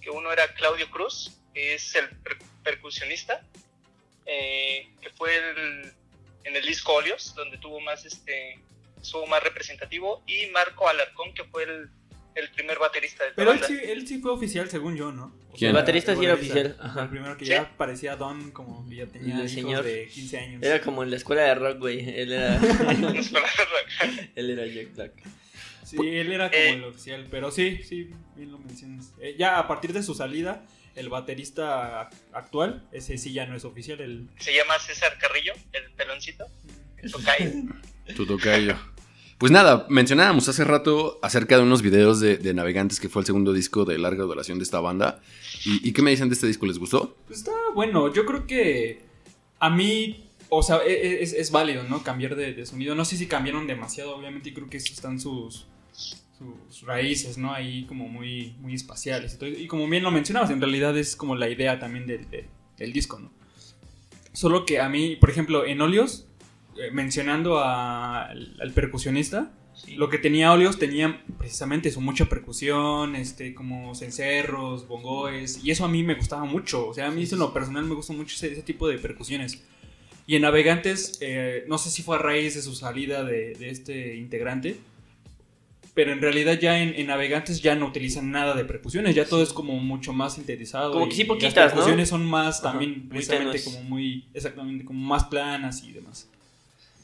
que 0.00 0.10
uno 0.10 0.32
era 0.32 0.54
Claudio 0.54 0.90
Cruz, 0.90 1.38
que 1.54 1.74
es 1.74 1.94
el 1.94 2.08
per- 2.20 2.38
percusionista, 2.62 3.42
eh, 4.26 4.90
que 5.00 5.10
fue 5.10 5.36
en 6.44 6.56
el 6.56 6.66
disco 6.66 6.92
Óleos, 6.94 7.34
donde 7.34 7.58
tuvo 7.58 7.80
más 7.80 8.04
este 8.04 8.58
estuvo 9.00 9.26
más 9.26 9.42
representativo, 9.42 10.22
y 10.26 10.46
Marco 10.48 10.88
Alarcón, 10.88 11.32
que 11.32 11.44
fue 11.44 11.62
el, 11.62 11.88
el 12.38 12.50
primer 12.50 12.78
baterista 12.78 13.24
de 13.24 13.32
Pero 13.32 13.52
él 13.52 13.60
sí, 13.66 13.76
él 13.82 14.06
sí 14.06 14.18
fue 14.20 14.30
oficial, 14.32 14.68
según 14.70 14.96
yo, 14.96 15.12
¿no? 15.12 15.34
El 15.60 15.72
baterista 15.72 16.14
sí 16.14 16.24
era 16.24 16.34
oficial, 16.34 16.76
ajá. 16.80 17.02
El 17.02 17.08
primero 17.08 17.36
que 17.36 17.44
¿Sí? 17.44 17.50
ya 17.50 17.76
parecía 17.76 18.14
Don, 18.16 18.50
como 18.52 18.88
que 18.88 18.96
ya 18.96 19.06
tenía 19.06 19.34
El 19.34 19.40
hijos 19.40 19.50
señor. 19.52 19.84
de 19.84 20.06
15 20.06 20.38
años. 20.38 20.62
Era 20.62 20.80
como 20.80 21.02
en 21.02 21.10
la 21.10 21.16
escuela 21.16 21.42
de 21.42 21.54
rock, 21.56 21.78
güey. 21.78 21.98
Él 22.08 22.32
era, 22.32 22.56
él 24.36 24.50
era 24.50 24.66
Jack 24.66 24.94
Black. 24.94 25.12
Sí, 25.84 25.96
él 26.00 26.32
era 26.32 26.50
como 26.50 26.62
Eh. 26.62 26.70
el 26.74 26.84
oficial, 26.84 27.26
pero 27.30 27.50
sí, 27.50 27.80
sí, 27.82 28.10
bien 28.36 28.52
lo 28.52 28.58
mencionas. 28.58 29.12
Eh, 29.20 29.36
ya 29.38 29.58
a 29.58 29.66
partir 29.66 29.92
de 29.92 30.02
su 30.02 30.14
salida, 30.14 30.64
el 30.94 31.08
baterista 31.08 32.10
actual, 32.32 32.86
ese 32.92 33.16
sí 33.18 33.32
ya 33.32 33.46
no 33.46 33.56
es 33.56 33.64
oficial, 33.64 34.00
el... 34.00 34.28
Se 34.38 34.54
llama 34.54 34.78
César 34.78 35.16
Carrillo, 35.18 35.54
el 35.72 35.90
peloncito, 35.92 36.46
el 36.98 37.10
tocayo. 37.10 37.50
Tu 38.14 38.26
tocayo. 38.26 38.76
Pues 39.38 39.52
nada, 39.52 39.86
mencionábamos 39.88 40.48
hace 40.48 40.64
rato 40.64 41.20
acerca 41.22 41.56
de 41.56 41.62
unos 41.62 41.80
videos 41.80 42.18
de, 42.18 42.52
Navegantes, 42.54 42.98
que 42.98 43.08
fue 43.08 43.22
el 43.22 43.26
segundo 43.26 43.52
disco 43.52 43.84
de 43.84 43.96
larga 43.96 44.24
duración 44.24 44.58
de 44.58 44.64
esta 44.64 44.80
banda. 44.80 45.20
¿Y, 45.64 45.92
qué 45.92 46.02
me 46.02 46.10
dicen 46.10 46.28
de 46.28 46.34
este 46.34 46.48
disco? 46.48 46.66
¿Les 46.66 46.78
gustó? 46.78 47.16
Pues 47.28 47.38
está 47.40 47.52
bueno, 47.72 48.12
yo 48.12 48.26
creo 48.26 48.48
que 48.48 49.02
a 49.60 49.70
mí, 49.70 50.24
o 50.48 50.60
sea, 50.60 50.78
e- 50.84 51.20
e- 51.20 51.22
es, 51.22 51.50
válido, 51.52 51.84
¿no? 51.84 52.02
Cambiar 52.02 52.34
de, 52.34 52.66
sonido. 52.66 52.96
No 52.96 53.04
sé 53.04 53.16
si 53.16 53.26
cambiaron 53.28 53.68
demasiado, 53.68 54.16
obviamente, 54.16 54.48
y 54.48 54.54
creo 54.54 54.68
que 54.68 54.78
están 54.78 55.20
sus, 55.20 55.66
raíces, 56.84 57.38
¿no? 57.38 57.52
Ahí 57.54 57.84
como 57.86 58.08
muy, 58.08 58.56
muy 58.60 58.74
espaciales. 58.74 59.38
Y, 59.40 59.68
como 59.68 59.88
bien 59.88 60.02
lo 60.02 60.10
mencionabas, 60.10 60.50
en 60.50 60.60
realidad 60.60 60.98
es 60.98 61.14
como 61.14 61.36
la 61.36 61.48
idea 61.48 61.78
también 61.78 62.08
del, 62.08 62.28
del- 62.28 62.46
del 62.76 62.92
disco, 62.92 63.20
¿no? 63.20 63.30
Solo 64.32 64.66
que 64.66 64.80
a 64.80 64.88
mí, 64.88 65.14
por 65.14 65.30
ejemplo, 65.30 65.64
en 65.64 65.80
Óleos, 65.80 66.27
eh, 66.78 66.90
mencionando 66.92 67.58
a- 67.58 68.26
al, 68.26 68.56
al 68.60 68.72
percusionista, 68.72 69.50
lo 69.96 70.08
que 70.10 70.18
tenía 70.18 70.52
Óleos 70.52 70.78
tenía 70.78 71.22
precisamente 71.38 71.88
eso, 71.88 72.00
mucha 72.00 72.24
percusión, 72.26 73.14
este, 73.14 73.54
como 73.54 73.94
cencerros, 73.94 74.88
bongoes, 74.88 75.60
y 75.64 75.70
eso 75.70 75.84
a 75.84 75.88
mí 75.88 76.02
me 76.02 76.14
gustaba 76.14 76.44
mucho. 76.44 76.88
O 76.88 76.94
sea, 76.94 77.06
a 77.06 77.10
mí 77.10 77.22
eso 77.22 77.36
en 77.36 77.40
lo 77.40 77.52
personal 77.52 77.84
me 77.84 77.94
gusta 77.94 78.12
mucho 78.12 78.34
ese, 78.34 78.52
ese 78.52 78.62
tipo 78.62 78.88
de 78.88 78.98
percusiones. 78.98 79.62
Y 80.26 80.34
en 80.36 80.42
Navegantes, 80.42 81.18
eh, 81.20 81.64
no 81.68 81.78
sé 81.78 81.90
si 81.90 82.02
fue 82.02 82.16
a 82.16 82.18
raíz 82.18 82.54
de 82.56 82.62
su 82.62 82.74
salida 82.74 83.22
de, 83.24 83.54
de 83.54 83.70
este 83.70 84.16
integrante, 84.16 84.76
pero 85.94 86.12
en 86.12 86.20
realidad 86.20 86.58
ya 86.60 86.80
en, 86.80 86.94
en 86.94 87.06
Navegantes 87.08 87.60
ya 87.62 87.74
no 87.74 87.86
utilizan 87.86 88.30
nada 88.30 88.54
de 88.54 88.64
percusiones, 88.64 89.14
ya 89.14 89.24
todo 89.24 89.42
es 89.42 89.52
como 89.52 89.74
mucho 89.78 90.12
más 90.12 90.34
sintetizado. 90.34 90.92
Como 90.92 91.06
y- 91.06 91.08
que 91.08 91.14
sí 91.16 91.22
y 91.22 91.24
poquitas, 91.24 91.54
Las 91.56 91.66
¿no? 91.66 91.74
percusiones 91.76 92.08
son 92.08 92.24
más 92.26 92.60
Ajá, 92.60 92.70
también, 92.72 92.98
muy 93.00 93.08
precisamente 93.08 93.62
como 93.64 93.82
muy, 93.82 94.26
exactamente, 94.34 94.84
como 94.84 95.00
más 95.06 95.24
planas 95.24 95.82
y 95.84 95.92
demás. 95.92 96.28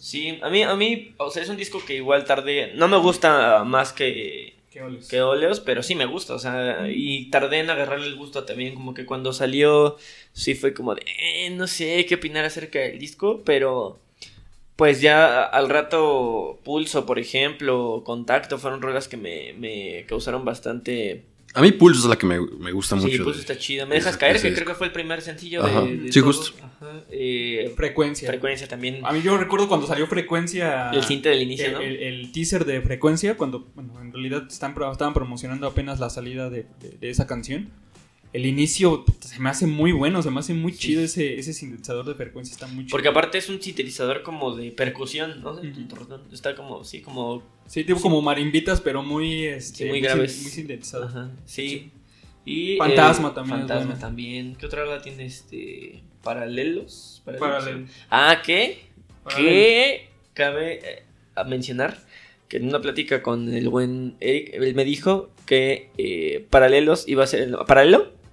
Sí, 0.04 0.38
a 0.42 0.50
mí, 0.50 0.62
a 0.62 0.76
mí, 0.76 1.14
o 1.16 1.30
sea, 1.30 1.42
es 1.42 1.48
un 1.48 1.56
disco 1.56 1.82
que 1.82 1.94
igual 1.94 2.26
tardé. 2.26 2.74
No 2.74 2.88
me 2.88 2.98
gusta 2.98 3.64
más 3.64 3.94
que, 3.94 4.54
que 5.08 5.22
Óleos, 5.22 5.60
pero 5.60 5.82
sí 5.82 5.94
me 5.94 6.04
gusta, 6.04 6.34
o 6.34 6.38
sea, 6.38 6.90
y 6.90 7.30
tardé 7.30 7.60
en 7.60 7.70
agarrarle 7.70 8.08
el 8.08 8.16
gusto 8.16 8.44
también, 8.44 8.74
como 8.74 8.92
que 8.92 9.06
cuando 9.06 9.32
salió, 9.32 9.96
sí 10.34 10.54
fue 10.54 10.74
como 10.74 10.94
de, 10.94 11.02
eh, 11.06 11.48
no 11.50 11.66
sé 11.66 12.04
qué 12.04 12.16
opinar 12.16 12.44
acerca 12.44 12.80
del 12.80 12.98
disco, 12.98 13.40
pero 13.46 13.98
pues 14.76 15.00
ya 15.00 15.42
al 15.42 15.70
rato 15.70 16.60
Pulso, 16.64 17.06
por 17.06 17.18
ejemplo, 17.18 18.02
Contacto, 18.04 18.58
fueron 18.58 18.82
rolas 18.82 19.08
que 19.08 19.16
me, 19.16 19.54
me 19.54 20.04
causaron 20.06 20.44
bastante... 20.44 21.24
A 21.56 21.62
mí 21.62 21.70
Pulso 21.72 22.00
es 22.00 22.06
la 22.06 22.16
que 22.16 22.26
me, 22.26 22.40
me 22.40 22.72
gusta 22.72 22.96
Sí, 22.98 23.02
mucho. 23.06 23.22
Pulso 23.24 23.38
de- 23.38 23.40
está 23.42 23.56
chida. 23.56 23.86
Me 23.86 23.94
dejas 23.94 24.16
caer, 24.16 24.40
que 24.42 24.52
creo 24.52 24.66
que 24.66 24.74
fue 24.74 24.88
el 24.88 24.92
primer 24.92 25.22
sencillo 25.22 25.64
Ajá, 25.64 25.82
de, 25.82 25.96
de 25.98 26.12
sí, 26.12 26.20
todo. 26.20 26.32
justo. 26.32 26.56
Ajá, 26.62 27.04
eh, 27.10 27.72
Frecuencia. 27.76 28.26
frecuencia 28.28 28.66
también. 28.66 29.00
A 29.06 29.12
mí 29.12 29.22
yo 29.22 29.36
recuerdo 29.38 29.68
cuando 29.68 29.86
salió 29.86 30.06
Frecuencia. 30.08 30.90
El 30.90 31.04
cinte 31.04 31.28
del 31.28 31.42
inicio, 31.42 31.66
el, 31.66 31.72
¿no? 31.74 31.80
el- 31.80 31.96
el 32.02 32.32
teaser 32.32 32.64
de 32.64 32.80
Frecuencia, 32.82 33.36
cuando, 33.36 33.68
bueno, 33.74 34.00
en 34.00 34.12
realidad 34.12 34.44
están, 34.50 34.74
pro- 34.74 34.90
estaban 34.90 35.14
promocionando 35.14 35.66
apenas 35.68 36.00
la 36.00 36.10
salida 36.10 36.50
de, 36.50 36.66
de- 36.80 36.98
de 37.00 37.10
esa 37.10 37.26
canción. 37.28 37.70
El 38.34 38.46
inicio 38.46 39.04
se 39.20 39.38
me 39.38 39.48
hace 39.48 39.66
muy 39.66 39.92
bueno, 39.92 40.20
se 40.20 40.30
me 40.30 40.40
hace 40.40 40.54
muy 40.54 40.72
Sí. 40.72 40.78
chido 40.78 41.02
ese, 41.02 41.38
ese 41.38 41.52
sintetizador 41.52 42.04
de 42.04 42.14
frecuencia, 42.16 42.52
está 42.52 42.66
muy 42.66 42.84
chido. 42.84 42.90
Porque 42.90 43.08
aparte 43.08 43.38
es 43.38 43.48
un 43.48 43.62
sintetizador 43.62 44.22
como 44.24 44.54
de 44.56 44.72
percusión, 44.72 45.40
¿no? 45.40 45.58
Está 46.32 46.56
como, 46.56 46.82
sí, 46.84 47.00
como... 47.00 47.44
Sí, 47.66 47.84
tipo 47.84 48.00
como 48.00 48.20
marimbitas, 48.20 48.80
pero 48.80 49.02
muy, 49.04 49.44
este, 49.46 49.84
Sí, 49.84 49.88
muy 49.88 50.00
graves. 50.00 50.42
Muy 50.42 50.50
sintetizado. 50.50 51.04
Ajá, 51.06 51.30
sí. 51.46 51.92
Y, 52.44 52.76
Fantasma 52.76 53.28
eh, 53.28 53.32
también 53.34 53.60
es 53.60 53.66
Fantasma 53.68 53.98
también. 53.98 54.56
¿Qué 54.56 54.66
otra 54.66 54.82
rola 54.84 55.00
tiene 55.00 55.26
este? 55.26 56.02
Paralelos. 56.22 57.22
Paralel- 57.24 57.86
Ah, 58.10 58.42
¿qué? 58.44 58.80
Paralelo. 59.22 59.48
Que 59.48 60.08
cabe 60.34 60.74
eh, 60.82 61.02
a 61.36 61.44
mencionar 61.44 61.98
que 62.48 62.56
en 62.58 62.66
una 62.68 62.80
plática 62.80 63.22
con 63.22 63.48
el 63.54 63.68
buen 63.68 64.16
Eric, 64.20 64.50
él 64.54 64.74
me 64.74 64.84
dijo 64.84 65.30
que 65.46 65.90
eh, 65.98 66.44
Paralelos 66.50 67.06
iba 67.08 67.22
a 67.24 67.26
ser 67.28 67.42
el... 67.42 67.54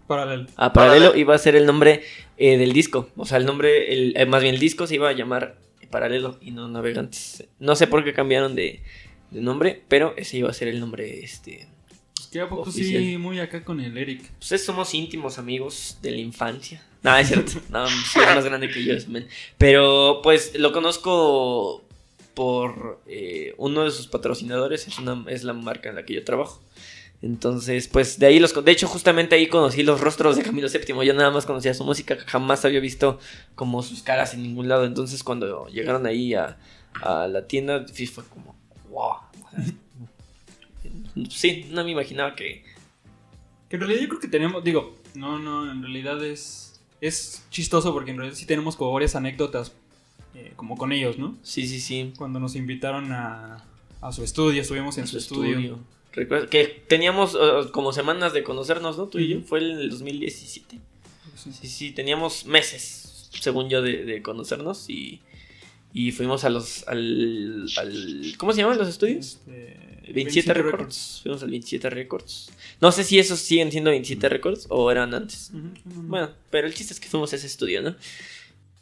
¿Paralelo? 0.07 0.45
Paralel. 0.45 0.47
Ah, 0.57 0.73
Paralelo 0.73 1.15
iba 1.15 1.35
a 1.35 1.37
ser 1.37 1.55
el 1.55 1.65
nombre 1.65 2.03
eh, 2.37 2.57
del 2.57 2.73
disco. 2.73 3.09
O 3.15 3.25
sea, 3.25 3.37
el 3.37 3.45
nombre, 3.45 3.93
el, 3.93 4.13
eh, 4.17 4.25
más 4.25 4.41
bien 4.41 4.55
el 4.55 4.59
disco 4.59 4.87
se 4.87 4.95
iba 4.95 5.09
a 5.09 5.13
llamar 5.13 5.57
Paralelo 5.89 6.37
y 6.41 6.51
no 6.51 6.67
Navegantes. 6.67 7.45
No 7.59 7.75
sé 7.75 7.87
por 7.87 8.03
qué 8.03 8.13
cambiaron 8.13 8.55
de, 8.55 8.81
de 9.31 9.41
nombre, 9.41 9.81
pero 9.87 10.13
ese 10.17 10.37
iba 10.37 10.49
a 10.49 10.53
ser 10.53 10.67
el 10.69 10.79
nombre, 10.79 11.23
este... 11.23 11.67
Pues 12.15 12.27
que 12.27 12.39
a 12.39 12.47
poco 12.47 12.71
sí, 12.71 13.17
muy 13.17 13.39
acá 13.39 13.63
con 13.63 13.79
el 13.81 13.97
Eric. 13.97 14.21
Pues 14.39 14.51
es- 14.53 14.63
somos 14.65 14.93
íntimos 14.93 15.37
amigos 15.37 15.97
de 16.01 16.11
la 16.11 16.17
infancia. 16.17 16.81
No, 17.03 17.17
es 17.17 17.27
cierto. 17.27 17.53
No, 17.69 17.85
es 17.87 18.15
más 18.15 18.45
grande 18.45 18.69
que 18.69 18.83
yo. 18.83 18.93
Pero 19.57 20.21
pues 20.23 20.57
lo 20.57 20.71
conozco 20.71 21.83
por 22.33 23.01
eh, 23.07 23.53
uno 23.57 23.83
de 23.83 23.91
sus 23.91 24.07
patrocinadores. 24.07 24.87
Es, 24.87 24.99
una, 24.99 25.25
es 25.29 25.43
la 25.43 25.53
marca 25.53 25.89
en 25.89 25.95
la 25.95 26.05
que 26.05 26.13
yo 26.13 26.23
trabajo. 26.23 26.61
Entonces, 27.21 27.87
pues 27.87 28.17
de 28.17 28.25
ahí 28.25 28.39
los... 28.39 28.53
De 28.65 28.71
hecho, 28.71 28.87
justamente 28.87 29.35
ahí 29.35 29.47
conocí 29.47 29.83
los 29.83 30.01
rostros 30.01 30.37
de 30.37 30.43
Camilo 30.43 30.67
VII. 30.67 31.05
Yo 31.05 31.13
nada 31.13 31.29
más 31.29 31.45
conocía 31.45 31.73
su 31.73 31.83
música. 31.83 32.17
Jamás 32.25 32.65
había 32.65 32.79
visto 32.79 33.19
como 33.55 33.83
sus 33.83 34.01
caras 34.01 34.33
en 34.33 34.41
ningún 34.41 34.67
lado. 34.67 34.85
Entonces, 34.85 35.23
cuando 35.23 35.67
llegaron 35.67 36.05
ahí 36.07 36.33
a, 36.33 36.57
a 36.93 37.27
la 37.27 37.47
tienda, 37.47 37.85
fue 38.11 38.23
como... 38.25 38.55
¡Wow! 38.89 39.17
Sí, 41.29 41.67
no 41.71 41.83
me 41.83 41.91
imaginaba 41.91 42.35
que... 42.35 42.63
Que 43.69 43.75
en 43.75 43.81
realidad 43.81 44.01
yo 44.01 44.09
creo 44.09 44.19
que 44.19 44.27
tenemos, 44.27 44.63
digo, 44.63 44.97
no, 45.13 45.39
no, 45.39 45.71
en 45.71 45.81
realidad 45.81 46.21
es, 46.25 46.81
es 46.99 47.45
chistoso 47.49 47.93
porque 47.93 48.11
en 48.11 48.17
realidad 48.17 48.37
sí 48.37 48.45
tenemos 48.45 48.75
como 48.75 48.91
varias 48.91 49.15
anécdotas 49.15 49.71
eh, 50.35 50.53
como 50.55 50.77
con 50.77 50.91
ellos, 50.91 51.17
¿no? 51.17 51.37
Sí, 51.41 51.67
sí, 51.67 51.79
sí. 51.79 52.13
Cuando 52.17 52.39
nos 52.39 52.55
invitaron 52.55 53.11
a, 53.11 53.63
a 54.01 54.11
su 54.11 54.23
estudio, 54.23 54.61
estuvimos 54.61 54.97
en 54.97 55.03
en 55.03 55.07
su, 55.07 55.17
estudio. 55.17 55.79
Recuerdo 56.13 56.49
que 56.49 56.65
teníamos 56.87 57.35
eh, 57.35 57.69
como 57.71 57.93
semanas 57.93 58.33
de 58.33 58.43
conocernos, 58.43 58.97
¿no? 58.97 59.07
Tú 59.07 59.19
y 59.19 59.27
yo. 59.29 59.41
Fue 59.41 59.59
en 59.59 59.77
el 59.79 59.89
2017. 59.89 60.79
Sí, 61.35 61.67
sí, 61.67 61.91
teníamos 61.91 62.45
meses, 62.45 63.29
según 63.39 63.69
yo, 63.69 63.81
de, 63.81 64.03
de 64.05 64.21
conocernos 64.21 64.89
y, 64.89 65.21
y 65.93 66.11
fuimos 66.11 66.43
a 66.43 66.49
los. 66.49 66.87
Al, 66.87 67.65
al- 67.77 68.33
¿Cómo 68.37 68.51
se 68.53 68.59
llaman 68.61 68.77
los 68.77 68.87
estudios? 68.89 69.39
Este, 69.47 70.11
27 70.13 70.53
Records. 70.53 71.19
Fuimos 71.23 71.41
al 71.43 71.49
27 71.49 71.89
Records. 71.89 72.51
No 72.81 72.91
sé 72.91 73.03
si 73.05 73.17
esos 73.17 73.39
siguen 73.39 73.71
siendo 73.71 73.89
27 73.91 74.27
Records 74.29 74.67
o 74.69 74.91
eran 74.91 75.13
antes. 75.13 75.51
Bueno, 75.85 76.31
pero 76.49 76.67
el 76.67 76.73
chiste 76.73 76.93
es 76.93 76.99
que 76.99 77.07
fuimos 77.07 77.31
a 77.33 77.37
ese 77.37 77.47
estudio, 77.47 77.81
¿no? 77.81 77.95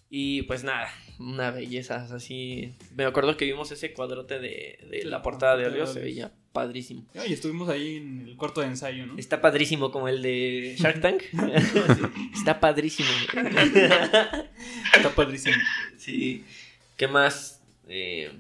Y 0.10 0.42
pues 0.44 0.63
nada, 0.63 0.89
una 1.20 1.52
belleza 1.52 2.08
así. 2.14 2.74
Me 2.96 3.06
acuerdo 3.06 3.38
que 3.38 3.46
vimos 3.46 3.72
ese 3.72 3.94
cuadrote 3.94 4.40
de, 4.40 4.80
de 4.90 5.02
Sí, 5.02 5.08
la 5.08 5.22
portada 5.22 5.58
de 5.58 5.68
Olio, 5.68 5.86
se 5.86 6.00
veía 6.00 6.32
padrísimo. 6.54 7.06
Ah, 7.16 7.26
Y 7.28 7.34
estuvimos 7.34 7.70
ahí 7.70 7.98
en 7.98 8.28
el 8.30 8.36
cuarto 8.38 8.62
de 8.62 8.68
ensayo, 8.68 9.06
¿no? 9.06 9.18
Está 9.18 9.42
padrísimo 9.42 9.92
como 9.92 10.08
el 10.08 10.22
de 10.22 10.76
Shark 10.78 11.02
Tank. 11.02 11.22
Está 12.34 12.60
padrísimo. 12.60 13.10
Está 14.96 15.10
padrísimo. 15.16 15.56
Sí. 15.98 16.44
¿Qué 16.98 17.08
más? 17.08 17.62
Eh, 17.88 18.32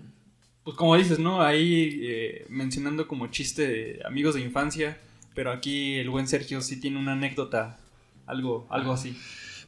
Pues 0.63 0.75
como 0.77 0.95
dices, 0.95 1.19
¿no? 1.19 1.41
Ahí 1.41 1.99
eh, 2.03 2.45
mencionando 2.49 3.07
como 3.07 3.27
chiste 3.27 3.67
de 3.67 3.99
amigos 4.05 4.35
de 4.35 4.41
infancia, 4.41 4.97
pero 5.35 5.51
aquí 5.51 5.95
el 5.95 6.09
buen 6.09 6.27
Sergio 6.27 6.61
sí 6.61 6.79
tiene 6.79 6.97
una 6.97 7.13
anécdota, 7.13 7.77
algo, 8.25 8.67
algo 8.69 8.93
así. 8.93 9.17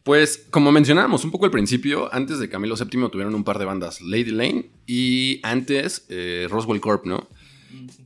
Pues, 0.03 0.47
como 0.49 0.71
mencionábamos 0.71 1.23
un 1.23 1.31
poco 1.31 1.45
al 1.45 1.51
principio, 1.51 2.13
antes 2.13 2.39
de 2.39 2.49
Camilo 2.49 2.75
VII 2.75 3.09
tuvieron 3.09 3.35
un 3.35 3.43
par 3.43 3.59
de 3.59 3.65
bandas, 3.65 4.01
Lady 4.01 4.31
Lane 4.31 4.71
y 4.87 5.39
antes 5.43 6.05
eh, 6.09 6.47
Roswell 6.49 6.81
Corp, 6.81 7.05
¿no? 7.05 7.27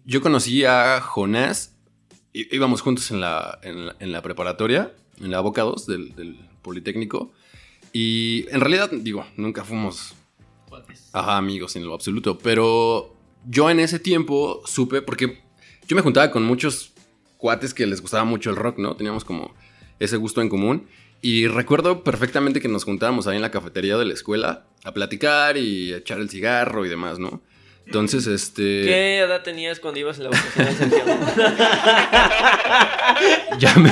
Yo 0.05 0.21
conocí 0.21 0.65
a 0.65 0.99
Jonás, 1.01 1.75
íbamos 2.33 2.81
juntos 2.81 3.11
en 3.11 3.21
la, 3.21 3.59
en 3.63 3.87
la, 3.87 3.95
en 3.99 4.11
la 4.11 4.21
preparatoria, 4.21 4.93
en 5.21 5.31
la 5.31 5.39
Boca 5.39 5.61
2 5.61 5.87
del, 5.87 6.15
del 6.15 6.37
Politécnico, 6.61 7.31
y 7.93 8.45
en 8.49 8.59
realidad, 8.59 8.91
digo, 8.91 9.25
nunca 9.37 9.63
fuimos 9.63 10.13
ajá, 11.13 11.37
amigos 11.37 11.77
en 11.77 11.85
lo 11.85 11.93
absoluto, 11.93 12.37
pero 12.37 13.15
yo 13.47 13.69
en 13.69 13.79
ese 13.79 13.99
tiempo 13.99 14.61
supe, 14.65 15.01
porque 15.01 15.39
yo 15.87 15.95
me 15.95 16.01
juntaba 16.01 16.29
con 16.29 16.43
muchos 16.43 16.91
cuates 17.37 17.73
que 17.73 17.85
les 17.85 18.01
gustaba 18.01 18.25
mucho 18.25 18.49
el 18.49 18.57
rock, 18.57 18.79
¿no? 18.79 18.95
Teníamos 18.95 19.23
como 19.23 19.53
ese 19.99 20.17
gusto 20.17 20.41
en 20.41 20.49
común. 20.49 20.87
Y 21.21 21.47
recuerdo 21.47 22.03
perfectamente 22.03 22.61
que 22.61 22.67
nos 22.67 22.83
juntábamos 22.83 23.27
ahí 23.27 23.35
en 23.35 23.41
la 23.41 23.51
cafetería 23.51 23.97
de 23.97 24.05
la 24.05 24.13
escuela 24.13 24.65
a 24.83 24.93
platicar 24.93 25.57
y 25.57 25.93
a 25.93 25.97
echar 25.97 26.19
el 26.19 26.29
cigarro 26.29 26.85
y 26.85 26.89
demás, 26.89 27.19
¿no? 27.19 27.41
Entonces, 27.85 28.25
este. 28.27 28.63
¿Qué 28.63 29.19
edad 29.19 29.43
tenías 29.43 29.79
cuando 29.79 29.99
ibas 29.99 30.19
a 30.19 30.23
la 30.23 30.29
vocación 30.29 30.89
de? 30.89 30.97
Ya 33.59 33.75
me, 33.75 33.91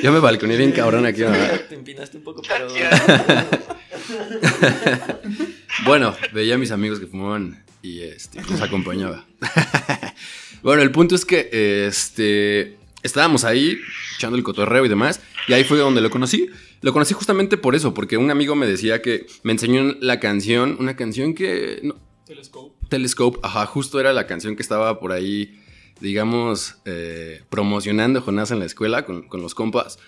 ya 0.00 0.10
me 0.10 0.20
balconé 0.20 0.56
bien 0.56 0.72
cabrón 0.72 1.04
aquí, 1.04 1.22
¿no? 1.22 1.32
Te 1.68 1.74
empinaste 1.74 2.16
un 2.16 2.24
poco, 2.24 2.42
pero. 2.46 2.68
Bueno, 5.84 6.14
veía 6.32 6.54
a 6.54 6.58
mis 6.58 6.70
amigos 6.70 7.00
que 7.00 7.06
fumaban 7.06 7.64
y 7.82 8.02
este, 8.02 8.40
los 8.42 8.60
acompañaba. 8.60 9.26
bueno, 10.62 10.82
el 10.82 10.92
punto 10.92 11.16
es 11.16 11.24
que 11.24 11.86
este, 11.86 12.76
estábamos 13.02 13.44
ahí 13.44 13.78
echando 14.16 14.36
el 14.36 14.42
cotorreo 14.42 14.84
y 14.84 14.88
demás, 14.88 15.20
y 15.48 15.52
ahí 15.52 15.64
fue 15.64 15.78
donde 15.78 16.00
lo 16.00 16.10
conocí. 16.10 16.48
Lo 16.80 16.92
conocí 16.92 17.14
justamente 17.14 17.56
por 17.56 17.74
eso, 17.74 17.94
porque 17.94 18.16
un 18.16 18.30
amigo 18.30 18.56
me 18.56 18.66
decía 18.66 19.02
que 19.02 19.26
me 19.44 19.52
enseñó 19.52 19.94
la 20.00 20.18
canción, 20.18 20.76
una 20.80 20.96
canción 20.96 21.34
que... 21.34 21.80
no, 21.82 21.94
Telescope. 22.26 22.86
Telescope, 22.88 23.38
ajá, 23.42 23.66
justo 23.66 24.00
era 24.00 24.12
la 24.12 24.26
canción 24.26 24.56
que 24.56 24.62
estaba 24.62 24.98
por 24.98 25.12
ahí, 25.12 25.60
digamos, 26.00 26.76
eh, 26.84 27.42
promocionando 27.50 28.20
Jonás 28.20 28.50
en 28.50 28.58
la 28.58 28.64
escuela 28.64 29.04
con, 29.04 29.22
con 29.28 29.42
los 29.42 29.54
compas. 29.54 29.98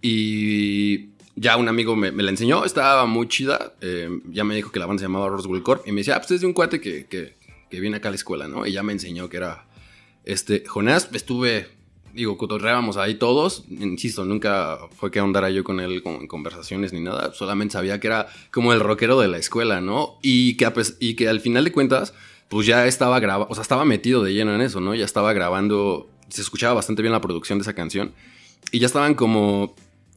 Y 0.00 1.10
ya 1.36 1.56
un 1.56 1.68
amigo 1.68 1.96
me, 1.96 2.10
me 2.12 2.22
la 2.22 2.30
enseñó, 2.30 2.64
estaba 2.64 3.06
muy 3.06 3.28
chida. 3.28 3.74
eh, 3.80 4.08
ya 4.30 4.44
me 4.44 4.54
dijo 4.56 4.70
que 4.70 4.78
la 4.78 4.86
banda 4.86 5.00
se 5.00 5.06
llamaba 5.06 5.28
Roswell 5.28 5.62
Corp. 5.62 5.86
Y 5.86 5.92
me 5.92 6.00
decía, 6.00 6.16
ah, 6.16 6.20
pues 6.20 6.30
es 6.32 6.40
de 6.40 6.46
un 6.46 6.52
cuate 6.52 6.80
que, 6.80 7.06
que, 7.06 7.34
que 7.70 7.80
viene 7.80 7.96
acá 7.96 8.08
a 8.08 8.10
la 8.12 8.16
escuela, 8.16 8.48
¿no? 8.48 8.66
Y 8.66 8.72
ya 8.72 8.82
me 8.82 8.92
enseñó 8.92 9.28
que 9.28 9.36
era 9.38 9.66
este 10.24 10.64
Jonás. 10.66 11.10
Estuve, 11.12 11.68
digo, 12.14 12.38
cotorreábamos 12.38 12.96
ahí 12.96 13.16
todos. 13.16 13.64
Insisto, 13.68 14.24
nunca 14.24 14.78
fue 14.96 15.10
que 15.10 15.18
ahondara 15.18 15.50
yo 15.50 15.64
con 15.64 15.80
él 15.80 16.02
con- 16.02 16.14
en 16.22 16.26
conversaciones 16.28 16.92
ni 16.92 17.00
nada. 17.00 17.32
Solamente 17.34 17.72
sabía 17.72 18.00
que 18.00 18.06
era 18.06 18.28
como 18.50 18.72
el 18.72 18.80
rockero 18.80 19.18
de 19.20 19.28
la 19.28 19.38
escuela, 19.38 19.80
¿no? 19.80 20.18
Y 20.22 20.56
que, 20.56 20.66
a 20.66 20.72
pes- 20.72 20.96
y 21.00 21.14
que 21.14 21.28
al 21.28 21.40
final 21.40 21.64
de 21.64 21.72
cuentas, 21.72 22.14
pues 22.48 22.66
ya 22.66 22.86
estaba 22.86 23.20
grabando, 23.20 23.50
o 23.50 23.54
sea, 23.54 23.62
estaba 23.62 23.84
metido 23.84 24.22
de 24.22 24.32
lleno 24.32 24.54
en 24.54 24.60
eso, 24.60 24.80
¿no? 24.80 24.94
Ya 24.94 25.04
estaba 25.04 25.32
grabando, 25.32 26.08
se 26.28 26.40
escuchaba 26.40 26.74
bastante 26.74 27.02
bien 27.02 27.12
la 27.12 27.20
producción 27.20 27.58
de 27.58 27.62
esa 27.62 27.74
canción. 27.74 28.12
Y 28.72 28.78
ya 28.78 28.86
estaban 28.86 29.14
como 29.14 29.74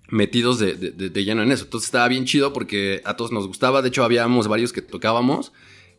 metidos 0.10 0.58
de- 0.60 0.76
de- 0.76 1.10
de 1.10 1.24
lleno 1.26 1.44
en 1.44 1.52
eso. 1.52 1.66
Entonces 1.66 1.88
estaba 1.88 2.08
bien 2.08 2.26
chido 2.26 2.54
porque 2.54 3.02
a 3.04 3.16
todos 3.18 3.32
nos 3.32 3.46
gustaba. 3.48 3.82
De 3.82 3.90
hecho, 3.90 4.04
habíamos 4.04 4.48
varios 4.48 4.72
que 4.72 4.82
tocábamos. 4.82 5.52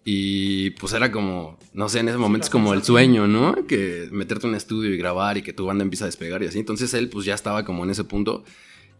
Y 0.05 0.71
pues 0.71 0.93
era 0.95 1.13
como, 1.13 1.59
no 1.75 1.89
sé, 1.89 2.01
en 2.01 2.09
ese 2.09 2.19
momento 2.19 2.47
es 2.47 2.51
como 2.51 2.73
el 2.73 2.83
sueño, 2.83 3.27
¿no? 3.27 3.67
Que 3.67 4.09
meterte 4.11 4.47
en 4.47 4.51
un 4.51 4.57
estudio 4.57 4.93
y 4.93 4.97
grabar 4.97 5.37
y 5.37 5.43
que 5.43 5.53
tu 5.53 5.67
banda 5.67 5.83
empieza 5.85 6.05
a 6.05 6.09
despegar 6.09 6.43
y 6.43 6.47
así. 6.47 6.59
Entonces 6.59 6.95
él 6.95 7.09
pues 7.11 7.27
ya 7.27 7.35
estaba 7.35 7.65
como 7.65 7.85
en 7.85 7.91
ese 7.91 8.05
punto. 8.05 8.45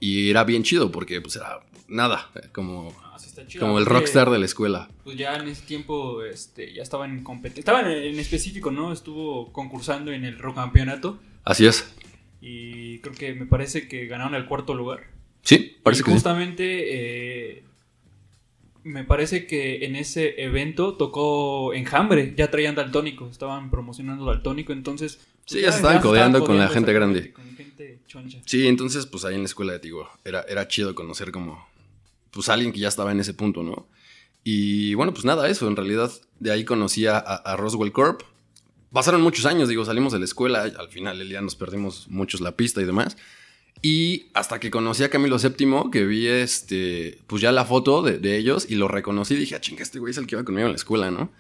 Y 0.01 0.31
era 0.31 0.45
bien 0.45 0.63
chido 0.63 0.93
porque 0.93 1.21
pues 1.21 1.37
era 1.37 1.61
nada, 1.89 2.31
como, 2.53 2.95
Ah, 3.03 3.19
sí 3.19 3.29
está 3.29 3.47
chido, 3.47 3.65
como 3.67 3.79
el 3.79 3.87
rockstar 3.87 4.31
de 4.31 4.39
la 4.39 4.45
escuela. 4.45 4.89
Pues 5.03 5.17
ya 5.17 5.35
en 5.37 5.49
ese 5.49 5.63
tiempo 5.63 6.23
este, 6.23 6.73
ya 6.75 6.83
estaba 6.83 7.07
en 7.07 7.25
competencia. 7.25 7.61
Estaba 7.61 7.81
en, 7.81 7.89
en 7.89 8.19
específico, 8.21 8.71
¿no? 8.71 8.93
Estuvo 8.93 9.51
concursando 9.53 10.13
en 10.13 10.25
el 10.25 10.39
rock 10.39 10.57
campeonato. 10.57 11.19
Así 11.45 11.67
es. 11.67 11.91
Y 12.41 12.99
creo 13.01 13.15
que 13.15 13.35
me 13.35 13.47
parece 13.47 13.89
que 13.89 14.07
ganaron 14.07 14.35
el 14.35 14.47
cuarto 14.47 14.75
lugar. 14.75 15.01
Sí, 15.43 15.79
parece 15.83 16.03
y 16.03 16.05
que 16.05 16.11
sí. 16.11 16.15
justamente 16.15 17.55
eh, 17.57 17.65
me 18.89 19.05
parece 19.05 19.47
que 19.47 19.85
en 19.85 19.97
ese 19.97 20.43
evento 20.43 20.95
tocó 20.95 21.75
Enjambre, 21.75 22.35
ya 22.37 22.51
traían 22.51 22.75
Daltónico, 22.75 23.29
estaban 23.31 23.71
promocionando 23.71 24.25
Daltónico, 24.25 24.73
entonces... 24.73 25.21
Sí, 25.45 25.61
ya 25.61 25.71
se 25.71 25.79
estaban 25.79 26.01
codeando 26.01 26.43
con 26.45 26.59
la 26.59 26.69
gente 26.69 26.93
grande. 26.93 27.33
Con 27.33 27.55
gente 27.55 28.01
choncha. 28.07 28.41
Sí, 28.47 28.67
entonces 28.67 29.05
pues 29.07 29.25
ahí 29.25 29.35
en 29.35 29.43
la 29.43 29.47
escuela, 29.47 29.79
digo, 29.79 30.09
era, 30.25 30.43
era 30.49 30.67
chido 30.69 30.95
conocer 30.95 31.31
como, 31.33 31.69
pues 32.31 32.49
alguien 32.49 32.73
que 32.73 32.81
ya 32.81 32.89
estaba 32.89 33.13
en 33.13 33.21
ese 33.21 33.35
punto, 33.35 33.63
¿no? 33.63 33.87
Y 34.43 34.95
bueno, 34.95 35.13
pues 35.13 35.27
nada, 35.27 35.49
eso, 35.51 35.69
en 35.69 35.77
realidad 35.77 36.11
de 36.41 36.51
ahí 36.51 36.65
conocí 36.65 37.07
a, 37.07 37.19
a 37.19 37.57
Roswell 37.57 37.93
Corp. 37.93 38.23
Pasaron 38.91 39.21
muchos 39.21 39.45
años, 39.45 39.69
digo, 39.69 39.85
salimos 39.85 40.15
de 40.15 40.19
la 40.19 40.25
escuela, 40.25 40.63
al 40.63 40.89
final 40.89 41.21
el 41.21 41.29
día 41.29 41.43
nos 41.43 41.57
perdimos 41.57 42.09
muchos 42.09 42.41
la 42.41 42.57
pista 42.57 42.81
y 42.81 42.87
demás. 42.87 43.19
Y 43.83 44.27
hasta 44.35 44.59
que 44.59 44.71
conocí 44.71 45.05
a 45.05 45.11
Camilo 45.11 45.39
VII, 45.39 45.91
que 45.93 46.05
vi 46.05 46.27
este, 46.27 47.19
pues 47.27 47.43
ya 47.43 47.53
la 47.53 47.65
foto 47.65 48.03
de, 48.03 48.19
de 48.19 48.37
ellos 48.37 48.67
y 48.69 48.75
lo 48.75 48.89
reconocí, 48.89 49.35
dije, 49.37 49.55
ah, 49.55 49.61
chinga, 49.61 49.83
este 49.83 49.99
güey 49.99 50.11
es 50.11 50.19
el 50.19 50.27
que 50.27 50.35
iba 50.35 50.45
conmigo 50.45 50.67
en 50.67 50.73
la 50.73 50.77
escuela, 50.77 51.11
¿no? 51.11 51.31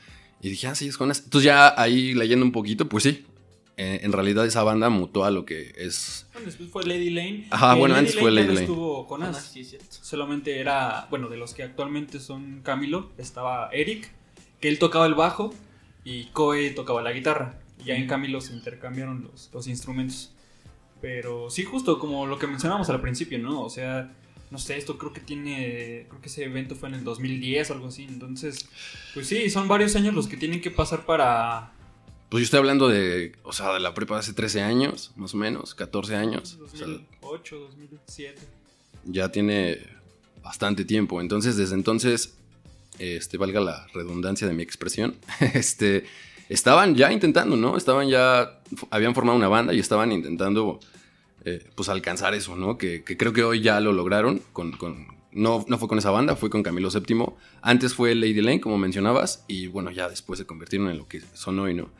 Y 0.40 0.50
dije, 0.50 0.68
ah, 0.68 0.74
sí, 0.74 0.86
es 0.88 0.96
Jonas. 0.96 1.22
Entonces 1.24 1.46
ya 1.46 1.74
ahí 1.80 2.14
leyendo 2.14 2.44
un 2.44 2.52
poquito, 2.52 2.88
pues 2.88 3.02
sí, 3.04 3.26
eh, 3.76 4.00
en 4.02 4.12
realidad 4.12 4.46
esa 4.46 4.62
banda 4.62 4.88
mutó 4.88 5.24
a 5.24 5.30
lo 5.30 5.44
que 5.44 5.72
es 5.76 6.26
Bueno, 6.32 6.46
después 6.46 6.70
fue 6.70 6.84
Lady 6.84 7.10
Lane. 7.10 7.46
Ajá, 7.50 7.74
que 7.74 7.78
bueno, 7.80 7.94
Lady 7.94 8.06
antes 8.06 8.20
fue 8.20 8.30
Lady 8.30 8.46
no 8.48 8.52
Lane. 8.54 8.66
estuvo 8.66 9.06
Jonas. 9.08 9.36
Ah, 9.36 9.40
sí, 9.40 9.60
es 9.60 9.70
cierto. 9.70 9.96
Solamente 10.02 10.58
era, 10.60 11.06
bueno, 11.10 11.28
de 11.28 11.36
los 11.36 11.54
que 11.54 11.62
actualmente 11.64 12.20
son 12.20 12.60
Camilo, 12.62 13.10
estaba 13.18 13.68
Eric, 13.72 14.12
que 14.60 14.68
él 14.68 14.78
tocaba 14.78 15.06
el 15.06 15.14
bajo 15.14 15.54
y 16.04 16.24
Koe 16.26 16.70
tocaba 16.70 17.02
la 17.02 17.12
guitarra. 17.12 17.58
Y 17.80 17.84
ya 17.86 17.94
en 17.96 18.06
Camilo 18.06 18.40
se 18.40 18.52
intercambiaron 18.52 19.22
los, 19.30 19.50
los 19.52 19.66
instrumentos. 19.68 20.32
Pero 21.00 21.50
sí, 21.50 21.64
justo 21.64 21.98
como 21.98 22.26
lo 22.26 22.38
que 22.38 22.46
mencionábamos 22.46 22.88
al 22.90 23.00
principio, 23.00 23.38
¿no? 23.38 23.62
O 23.62 23.70
sea, 23.70 24.12
no 24.50 24.58
sé, 24.58 24.76
esto 24.76 24.98
creo 24.98 25.12
que 25.12 25.20
tiene, 25.20 26.06
creo 26.08 26.20
que 26.20 26.28
ese 26.28 26.44
evento 26.44 26.74
fue 26.74 26.88
en 26.88 26.96
el 26.96 27.04
2010 27.04 27.70
o 27.70 27.74
algo 27.74 27.88
así. 27.88 28.04
Entonces, 28.04 28.68
pues 29.14 29.28
sí, 29.28 29.50
son 29.50 29.68
varios 29.68 29.94
años 29.96 30.14
los 30.14 30.26
que 30.26 30.36
tienen 30.36 30.60
que 30.60 30.70
pasar 30.70 31.04
para... 31.04 31.72
Pues 32.28 32.42
yo 32.42 32.44
estoy 32.44 32.58
hablando 32.58 32.88
de, 32.88 33.32
o 33.42 33.52
sea, 33.52 33.72
de 33.72 33.80
la 33.80 33.94
prepa 33.94 34.14
de 34.14 34.20
hace 34.20 34.34
13 34.34 34.60
años, 34.62 35.12
más 35.16 35.34
o 35.34 35.38
menos, 35.38 35.74
14 35.74 36.16
años. 36.16 36.58
O 36.62 36.68
sea, 36.68 36.86
2008, 36.86 37.56
2007. 37.56 38.38
ya 39.04 39.30
tiene 39.30 39.78
bastante 40.42 40.84
tiempo. 40.84 41.20
Entonces, 41.22 41.56
desde 41.56 41.74
entonces, 41.74 42.36
este, 42.98 43.38
valga 43.38 43.60
la 43.60 43.86
redundancia 43.94 44.46
de 44.46 44.54
mi 44.54 44.62
expresión, 44.62 45.16
este, 45.54 46.04
estaban 46.48 46.94
ya 46.94 47.12
intentando, 47.12 47.56
¿no? 47.56 47.76
Estaban 47.76 48.08
ya, 48.08 48.60
habían 48.90 49.14
formado 49.14 49.36
una 49.38 49.48
banda 49.48 49.72
y 49.74 49.78
estaban 49.78 50.12
intentando, 50.12 50.80
eh, 51.44 51.64
pues, 51.74 51.88
alcanzar 51.88 52.34
eso, 52.34 52.56
¿no? 52.56 52.78
Que, 52.78 53.02
que 53.04 53.16
creo 53.16 53.32
que 53.32 53.44
hoy 53.44 53.60
ya 53.60 53.80
lo 53.80 53.92
lograron 53.92 54.40
con... 54.52 54.72
con- 54.72 55.18
no, 55.30 55.64
no 55.68 55.78
fue 55.78 55.88
con 55.88 55.98
esa 55.98 56.10
banda, 56.10 56.36
fue 56.36 56.48
con 56.48 56.62
Camilo 56.62 56.88
VII. 56.90 57.26
Antes 57.60 57.92
fue 57.94 58.14
Lady 58.14 58.40
Lane, 58.40 58.60
como 58.62 58.78
mencionabas, 58.78 59.44
y 59.46 59.66
bueno, 59.66 59.90
ya 59.90 60.08
después 60.08 60.38
se 60.38 60.46
convirtieron 60.46 60.88
en 60.88 60.96
lo 60.98 61.06
que 61.06 61.20
son 61.34 61.58
hoy, 61.58 61.74
¿no? 61.74 61.90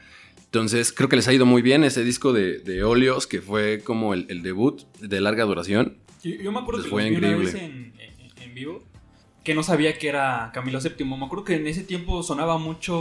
Entonces, 0.47 0.95
creo 0.95 1.11
que 1.11 1.17
les 1.17 1.29
ha 1.29 1.35
ido 1.35 1.45
muy 1.45 1.61
bien 1.61 1.85
ese 1.85 2.03
disco 2.03 2.33
de, 2.33 2.59
de 2.59 2.83
Óleos, 2.85 3.27
que 3.27 3.43
fue 3.43 3.83
como 3.85 4.15
el, 4.15 4.25
el 4.31 4.43
debut 4.43 4.83
de 4.99 5.21
larga 5.21 5.45
duración. 5.45 5.99
Yo, 6.25 6.31
yo 6.37 6.51
me 6.51 6.61
acuerdo 6.61 6.83
que 6.83 6.89
fue 6.89 7.03
los 7.03 7.11
vi 7.11 7.17
una 7.19 7.29
increíble. 7.29 7.53
vez 7.53 7.63
en, 7.63 7.93
en- 8.01 8.43
en 8.43 8.55
vivo 8.55 8.83
que 9.45 9.55
no 9.55 9.63
sabía 9.63 9.97
que 9.99 10.09
era 10.09 10.51
Camilo 10.55 10.81
VII. 10.81 11.05
Me 11.07 11.25
acuerdo 11.27 11.45
que 11.45 11.57
en 11.57 11.67
ese 11.67 11.83
tiempo 11.85 12.23
sonaba 12.23 12.57
mucho 12.57 12.95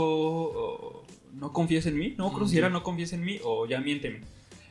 No 1.38 1.52
confíes 1.52 1.86
en 1.86 1.98
mí. 1.98 2.14
No 2.18 2.46
si 2.48 2.58
era 2.58 2.68
No 2.68 2.82
confíes 2.82 3.12
en 3.12 3.24
mí 3.24 3.38
o 3.44 3.66
Ya 3.66 3.80
miénteme. 3.80 4.20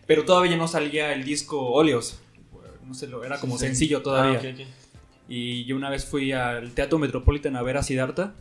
Pero 0.06 0.26
todavía 0.26 0.56
no 0.58 0.68
salía 0.68 1.14
el 1.14 1.24
disco 1.24 1.60
Óleos. 1.62 2.20
No 2.86 2.94
sé, 2.94 3.08
lo- 3.08 3.24
era 3.24 3.40
como 3.40 3.54
Sí, 3.58 3.60
sí. 3.60 3.66
sencillo 3.68 4.02
todavía. 4.02 4.42
Ah. 4.44 4.64
Y 5.30 5.66
yo 5.66 5.76
una 5.76 5.90
vez 5.90 6.06
fui 6.06 6.32
al 6.32 6.72
Teatro 6.72 7.00
Metropolitan 7.00 7.56
a 7.58 7.62
ver 7.62 7.76
a 7.78 7.84
Siddhartha 7.84 8.34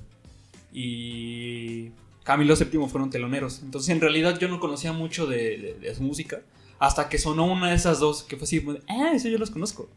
y 0.73 1.91
Camilo 2.23 2.55
VII 2.57 2.89
fueron 2.89 3.11
teloneros. 3.11 3.61
Entonces 3.63 3.91
en 3.91 4.01
realidad 4.01 4.39
yo 4.39 4.49
no 4.49 4.61
conocía 4.61 4.93
mucho 4.93 5.27
de, 5.27 5.57
de- 5.59 5.75
de 5.81 5.95
su 5.95 6.03
música 6.03 6.43
hasta 6.79 7.09
que 7.09 7.19
sonó 7.19 7.47
una 7.47 7.71
de 7.71 7.75
esas 7.77 7.99
dos 8.01 8.23
que 8.23 8.37
fue 8.37 8.45
así, 8.45 8.65
ah, 8.89 9.13
eso 9.15 9.29
yo 9.29 9.39
los 9.39 9.51
conozco. 9.51 9.89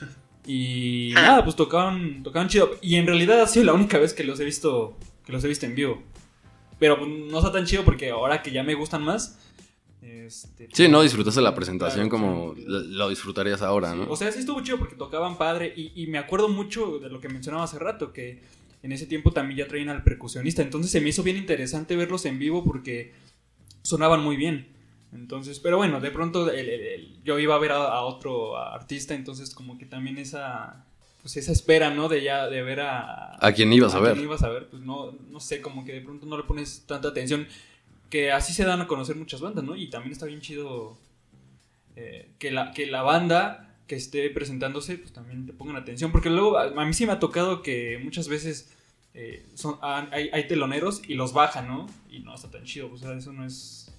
Y 0.50 1.10
nada, 1.14 1.44
pues 1.44 1.56
tocaban, 1.56 2.22
tocaban 2.22 2.48
chido. 2.48 2.70
Y 2.80 2.94
en 2.94 3.06
realidad 3.06 3.42
ha 3.42 3.46
sido 3.46 3.66
la 3.66 3.74
única 3.74 3.98
vez 3.98 4.14
que 4.14 4.24
los 4.24 4.40
he 4.40 4.46
visto, 4.46 4.96
que 5.26 5.32
los 5.32 5.44
he 5.44 5.48
visto 5.48 5.66
en 5.66 5.74
vivo. 5.74 6.02
Pero 6.78 6.98
pues, 6.98 7.10
no 7.10 7.38
está 7.38 7.52
tan 7.52 7.64
chido 7.66 7.84
porque 7.84 8.10
ahora 8.10 8.42
que 8.42 8.50
ya 8.52 8.62
me 8.62 8.74
gustan 8.74 9.02
más... 9.04 9.38
Este, 10.00 10.68
Sí, 10.72 10.88
no 10.88 11.02
disfrutaste 11.02 11.40
la 11.40 11.54
presentación 11.54 12.08
Claro, 12.08 12.24
como 12.24 12.54
sí. 12.54 12.64
lo 12.66 13.08
disfrutarías 13.08 13.62
ahora, 13.62 13.94
¿no? 13.94 14.08
O 14.10 14.16
sea, 14.16 14.30
sí 14.30 14.38
estuvo 14.40 14.60
chido 14.62 14.78
porque 14.78 14.94
tocaban 14.94 15.36
padre 15.36 15.72
y, 15.76 15.92
y 16.00 16.06
me 16.06 16.18
acuerdo 16.18 16.48
mucho 16.48 16.98
de 16.98 17.08
lo 17.10 17.20
que 17.20 17.28
mencionaba 17.28 17.64
hace 17.64 17.78
rato, 17.78 18.12
que 18.12 18.40
en 18.82 18.92
ese 18.92 19.06
tiempo 19.06 19.32
también 19.32 19.58
ya 19.58 19.66
traían 19.68 19.88
al 19.88 20.04
percusionista, 20.04 20.62
entonces 20.62 20.92
se 20.92 21.00
me 21.00 21.08
hizo 21.08 21.22
bien 21.24 21.36
interesante 21.36 21.96
verlos 21.96 22.24
en 22.26 22.38
vivo 22.38 22.62
porque 22.64 23.12
sonaban 23.82 24.22
muy 24.22 24.36
bien. 24.36 24.68
Entonces, 25.12 25.58
pero 25.58 25.78
bueno, 25.78 26.00
de 26.00 26.10
pronto 26.10 26.48
el- 26.50 26.68
el- 26.68 26.80
el- 26.80 27.18
yo 27.24 27.38
iba 27.38 27.54
a 27.54 27.58
ver 27.58 27.72
a, 27.72 27.86
a 27.86 28.02
otro 28.02 28.56
artista, 28.56 29.14
entonces 29.14 29.52
como 29.54 29.78
que 29.78 29.86
también 29.86 30.18
esa 30.18 30.84
pues 31.28 31.36
esa 31.36 31.52
espera, 31.52 31.90
¿no? 31.90 32.08
De 32.08 32.22
ya 32.22 32.48
de 32.48 32.62
ver 32.62 32.80
a 32.80 33.36
¿A 33.46 33.52
quién 33.52 33.70
ibas 33.70 33.94
a 33.94 34.00
ver? 34.00 34.14
quién 34.14 34.24
ibas 34.24 34.42
a 34.42 34.48
ver, 34.48 34.66
pues 34.68 34.82
no 34.82 35.12
no 35.28 35.40
sé, 35.40 35.60
como 35.60 35.84
que 35.84 35.92
de 35.92 36.00
pronto 36.00 36.24
no 36.24 36.38
le 36.38 36.44
pones 36.44 36.84
tanta 36.86 37.08
atención 37.08 37.46
que 38.08 38.32
así 38.32 38.54
se 38.54 38.64
dan 38.64 38.80
a 38.80 38.86
conocer 38.86 39.14
muchas 39.14 39.42
bandas, 39.42 39.62
¿no? 39.62 39.76
Y 39.76 39.90
también 39.90 40.12
está 40.12 40.24
bien 40.24 40.40
chido 40.40 40.96
eh, 41.96 42.30
que, 42.38 42.50
la, 42.50 42.72
que 42.72 42.86
la 42.86 43.02
banda 43.02 43.76
que 43.86 43.94
esté 43.94 44.30
presentándose, 44.30 44.96
pues 44.96 45.12
también 45.12 45.44
te 45.44 45.52
pongan 45.52 45.76
atención, 45.76 46.12
porque 46.12 46.30
luego 46.30 46.56
a, 46.56 46.68
a 46.68 46.84
mí 46.86 46.94
sí 46.94 47.04
me 47.04 47.12
ha 47.12 47.18
tocado 47.18 47.60
que 47.60 48.00
muchas 48.02 48.28
veces 48.28 48.72
eh, 49.12 49.44
son, 49.52 49.78
hay, 49.82 50.30
hay 50.32 50.48
teloneros 50.48 51.02
y 51.06 51.12
los 51.12 51.34
bajan, 51.34 51.68
¿no? 51.68 51.90
Y 52.08 52.20
no 52.20 52.34
está 52.34 52.50
tan 52.50 52.64
chido, 52.64 52.90
o 52.90 52.96
sea, 52.96 53.12
eso 53.12 53.34
no 53.34 53.44
es... 53.44 53.92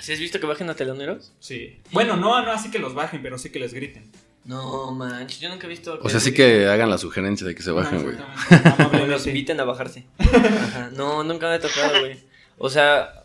¿Sí 0.00 0.12
has 0.12 0.20
visto 0.20 0.38
que 0.38 0.44
bajen 0.44 0.68
a 0.68 0.74
teloneros? 0.74 1.32
Sí. 1.40 1.78
Bueno, 1.92 2.18
no, 2.18 2.44
no 2.44 2.52
así 2.52 2.70
que 2.70 2.78
los 2.78 2.92
bajen, 2.92 3.22
pero 3.22 3.38
sí 3.38 3.48
que 3.48 3.58
les 3.58 3.72
griten. 3.72 4.10
No, 4.48 4.90
manches, 4.92 5.38
yo 5.40 5.48
nunca 5.50 5.66
he 5.66 5.70
visto. 5.70 5.98
O 6.02 6.08
sea, 6.08 6.20
sí 6.20 6.32
que 6.34 6.66
hagan 6.66 6.88
la 6.90 6.98
sugerencia 6.98 7.46
de 7.46 7.54
que 7.54 7.62
se 7.62 7.70
bajen, 7.70 8.02
güey. 8.02 8.16
Exactamente, 8.16 8.68
O 8.68 8.80
los 8.80 8.80
amablemente. 8.80 9.28
inviten 9.30 9.60
a 9.60 9.64
bajarse. 9.64 10.04
Ajá. 10.18 10.90
No, 10.96 11.22
nunca 11.22 11.48
me 11.48 11.54
ha 11.54 11.60
tocado, 11.60 12.00
güey. 12.00 12.18
O 12.56 12.70
sea, 12.70 13.24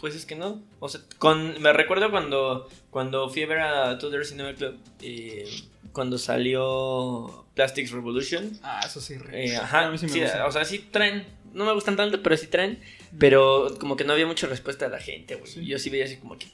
pues 0.00 0.14
es 0.16 0.24
que 0.26 0.34
no. 0.36 0.60
O 0.80 0.88
sea, 0.88 1.00
con, 1.18 1.60
me 1.60 1.72
recuerdo 1.72 2.10
cuando, 2.10 2.68
cuando 2.90 3.28
fui 3.28 3.42
a 3.42 3.46
ver 3.46 3.58
a 3.60 3.98
Tudor 3.98 4.24
Cinema 4.24 4.54
Club, 4.54 4.76
eh, 5.02 5.46
cuando 5.92 6.16
salió 6.18 7.44
Plastics 7.54 7.90
Revolution. 7.92 8.58
Ah, 8.62 8.80
eso 8.86 9.00
sí. 9.02 9.16
re- 9.18 9.48
Eh, 9.50 9.56
A 9.56 9.64
ajá, 9.64 9.90
mí 9.90 9.98
sí 9.98 10.06
me 10.06 10.12
sí, 10.12 10.20
gusta. 10.22 10.46
o 10.46 10.52
sea, 10.52 10.64
sí 10.64 10.78
traen. 10.90 11.26
No 11.52 11.64
me 11.66 11.72
gustan 11.74 11.96
tanto, 11.96 12.22
pero 12.22 12.36
sí 12.38 12.46
traen. 12.46 12.80
Pero 13.18 13.74
como 13.80 13.96
que 13.96 14.04
no 14.04 14.12
había 14.14 14.26
mucha 14.26 14.46
respuesta 14.46 14.86
de 14.86 14.92
la 14.92 14.98
gente, 15.00 15.34
güey. 15.36 15.50
Sí. 15.50 15.66
Yo 15.66 15.78
sí 15.78 15.90
veía 15.90 16.04
así 16.06 16.16
como 16.16 16.38
que. 16.38 16.46
eh. 16.46 16.50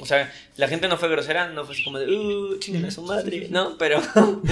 O 0.00 0.06
sea, 0.06 0.32
la 0.56 0.66
gente 0.68 0.88
no 0.88 0.96
fue 0.98 1.08
grosera, 1.08 1.48
no 1.50 1.64
fue 1.64 1.74
así 1.74 1.84
como 1.84 1.98
de, 1.98 2.12
uh, 2.12 2.58
chinguen 2.58 2.84
a 2.84 2.90
su 2.90 3.02
madre, 3.02 3.48
¿no? 3.50 3.78
Pero, 3.78 4.00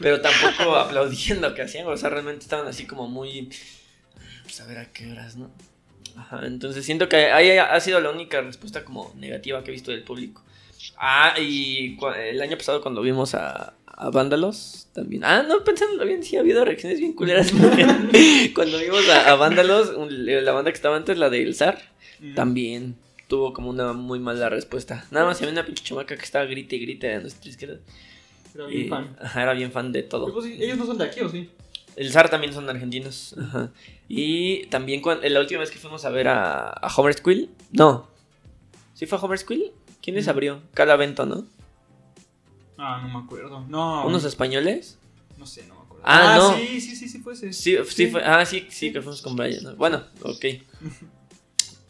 pero 0.00 0.20
tampoco 0.20 0.76
aplaudiendo 0.76 1.54
que 1.54 1.62
hacían, 1.62 1.86
o 1.86 1.96
sea, 1.96 2.08
realmente 2.10 2.42
estaban 2.44 2.66
así 2.68 2.86
como 2.86 3.08
muy. 3.08 3.48
Pues 4.44 4.60
a 4.60 4.66
ver 4.66 4.78
a 4.78 4.92
qué 4.92 5.10
horas, 5.10 5.36
¿no? 5.36 5.50
Ajá, 6.16 6.40
entonces 6.46 6.84
siento 6.84 7.08
que 7.08 7.16
ahí 7.32 7.50
ha 7.58 7.80
sido 7.80 8.00
la 8.00 8.10
única 8.10 8.40
respuesta 8.42 8.84
como 8.84 9.12
negativa 9.16 9.64
que 9.64 9.70
he 9.70 9.72
visto 9.72 9.90
del 9.90 10.02
público. 10.04 10.42
Ah, 10.98 11.34
y 11.40 11.96
el 12.18 12.40
año 12.42 12.56
pasado 12.58 12.80
cuando 12.82 13.00
vimos 13.02 13.34
a, 13.34 13.74
a 13.86 14.10
Vándalos 14.10 14.88
también. 14.92 15.24
Ah, 15.24 15.42
no, 15.42 15.64
pensándolo 15.64 16.04
bien, 16.04 16.22
sí 16.22 16.36
ha 16.36 16.40
habido 16.40 16.64
reacciones 16.64 16.98
bien 17.00 17.12
culeras. 17.14 17.50
cuando 18.54 18.78
vimos 18.78 19.08
a, 19.08 19.30
a 19.30 19.34
Vándalos, 19.36 19.90
un- 19.96 20.26
la 20.44 20.52
banda 20.52 20.70
que 20.70 20.76
estaba 20.76 20.96
antes, 20.96 21.18
la 21.18 21.30
del 21.30 21.54
Zar, 21.54 21.90
Mm. 22.20 22.34
también 22.34 22.94
tuvo 23.32 23.54
como 23.54 23.70
una 23.70 23.94
muy 23.94 24.18
mala 24.18 24.50
respuesta. 24.50 25.06
Nada 25.10 25.24
más 25.24 25.38
había 25.40 25.52
una 25.52 25.64
pinche 25.64 25.82
chamaca 25.82 26.14
que 26.18 26.22
estaba 26.22 26.44
grite 26.44 26.76
y 26.76 26.80
grite 26.80 27.14
a 27.14 27.20
nuestra 27.20 27.48
izquierda. 27.48 27.78
Era 28.54 28.66
bien 28.66 28.86
Y- 28.86 28.88
fan. 28.90 29.16
Ajá, 29.22 29.42
era 29.42 29.54
bien 29.54 29.72
fan 29.72 29.90
de 29.90 30.02
todo. 30.02 30.30
pues, 30.30 30.44
sí, 30.44 30.58
ellos 30.62 30.76
no 30.76 30.84
son 30.84 30.98
de 30.98 31.04
aquí, 31.04 31.20
¿o 31.22 31.30
sí? 31.30 31.48
El 31.96 32.12
Zar 32.12 32.28
también 32.28 32.52
son 32.52 32.68
argentinos. 32.68 33.34
Ajá. 33.40 33.70
Y 34.06 34.66
también 34.66 35.00
cuando, 35.00 35.26
la 35.26 35.40
última 35.40 35.60
vez 35.60 35.70
que 35.70 35.78
fuimos 35.78 36.04
a 36.04 36.10
ver 36.10 36.28
a, 36.28 36.68
a 36.72 36.94
Homer 36.94 37.14
Squill. 37.14 37.48
No. 37.70 38.06
¿Sí 38.92 39.06
fue 39.06 39.16
a 39.16 39.20
Homer 39.22 39.38
Squill? 39.38 39.72
¿Quién 40.02 40.16
les 40.16 40.26
Mm. 40.26 40.30
abrió? 40.30 40.62
Calavento, 40.74 41.24
¿no? 41.24 41.46
Ah, 42.76 43.00
no 43.02 43.18
me 43.18 43.24
acuerdo. 43.24 43.64
No. 43.66 44.06
¿Unos 44.06 44.24
españoles? 44.24 44.98
No 45.38 45.46
sé, 45.46 45.64
no 45.66 45.74
me 45.76 45.80
acuerdo. 45.80 46.04
Ah, 46.06 46.34
no. 46.36 46.54
Sí, 46.58 46.82
sí, 46.82 46.96
sí, 46.96 47.08
sí, 47.08 47.18
fue 47.20 47.32
ese. 47.32 47.50
Sí, 47.54 47.78
sí, 47.88 48.08
fue. 48.08 48.22
Ah, 48.22 48.44
sí, 48.44 48.66
sí, 48.68 48.92
que 48.92 49.00
fuimos 49.00 49.22
con 49.22 49.36
Brian. 49.36 49.62
¿no? 49.64 49.74
Bueno, 49.76 50.02
ok. 50.20 50.44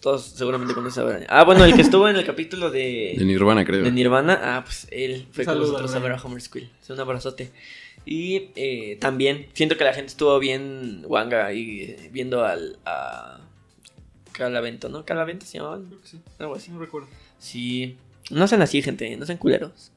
Todos 0.02 0.24
seguramente 0.26 0.74
conocen 0.74 1.04
a 1.04 1.06
Brian. 1.06 1.26
Ah, 1.28 1.44
bueno, 1.44 1.64
el 1.64 1.74
que 1.74 1.80
estuvo 1.82 2.08
en 2.08 2.16
el 2.16 2.26
capítulo 2.26 2.70
de, 2.70 3.14
De 3.16 3.24
Nirvana, 3.24 3.64
creo. 3.64 3.84
de 3.84 3.92
Nirvana. 3.92 4.38
Ah, 4.42 4.64
pues 4.64 4.86
él 4.90 5.26
fue 5.30 5.44
con 5.44 5.54
Saludos, 5.54 5.70
nosotros 5.72 5.94
a 5.94 5.98
ver 6.00 6.12
a. 6.12 6.16
Homer 6.22 6.40
Squill. 6.42 6.70
Es 6.82 6.90
un 6.90 6.98
abrazote. 6.98 7.52
Y 8.04 8.48
eh, 8.56 8.98
también 9.00 9.46
siento 9.52 9.76
que 9.76 9.84
la 9.84 9.94
gente 9.94 10.08
estuvo 10.08 10.36
bien 10.40 11.02
guanga 11.06 11.46
ahí 11.46 11.82
eh, 11.82 12.10
viendo 12.12 12.44
al. 12.44 12.78
A 12.84 13.38
Calavento, 14.32 14.88
¿no? 14.88 15.04
Calavento 15.04 15.46
se. 15.46 15.58
Creo 15.58 16.00
que 16.02 16.08
sí. 16.08 16.20
Algo 16.40 16.56
así. 16.56 16.70
No 16.72 16.80
recuerdo. 16.80 17.06
Sí. 17.38 17.96
No 18.30 18.48
sean 18.48 18.62
así, 18.62 18.82
gente. 18.82 19.16
No 19.16 19.24
sean 19.26 19.38
culeros. 19.38 19.92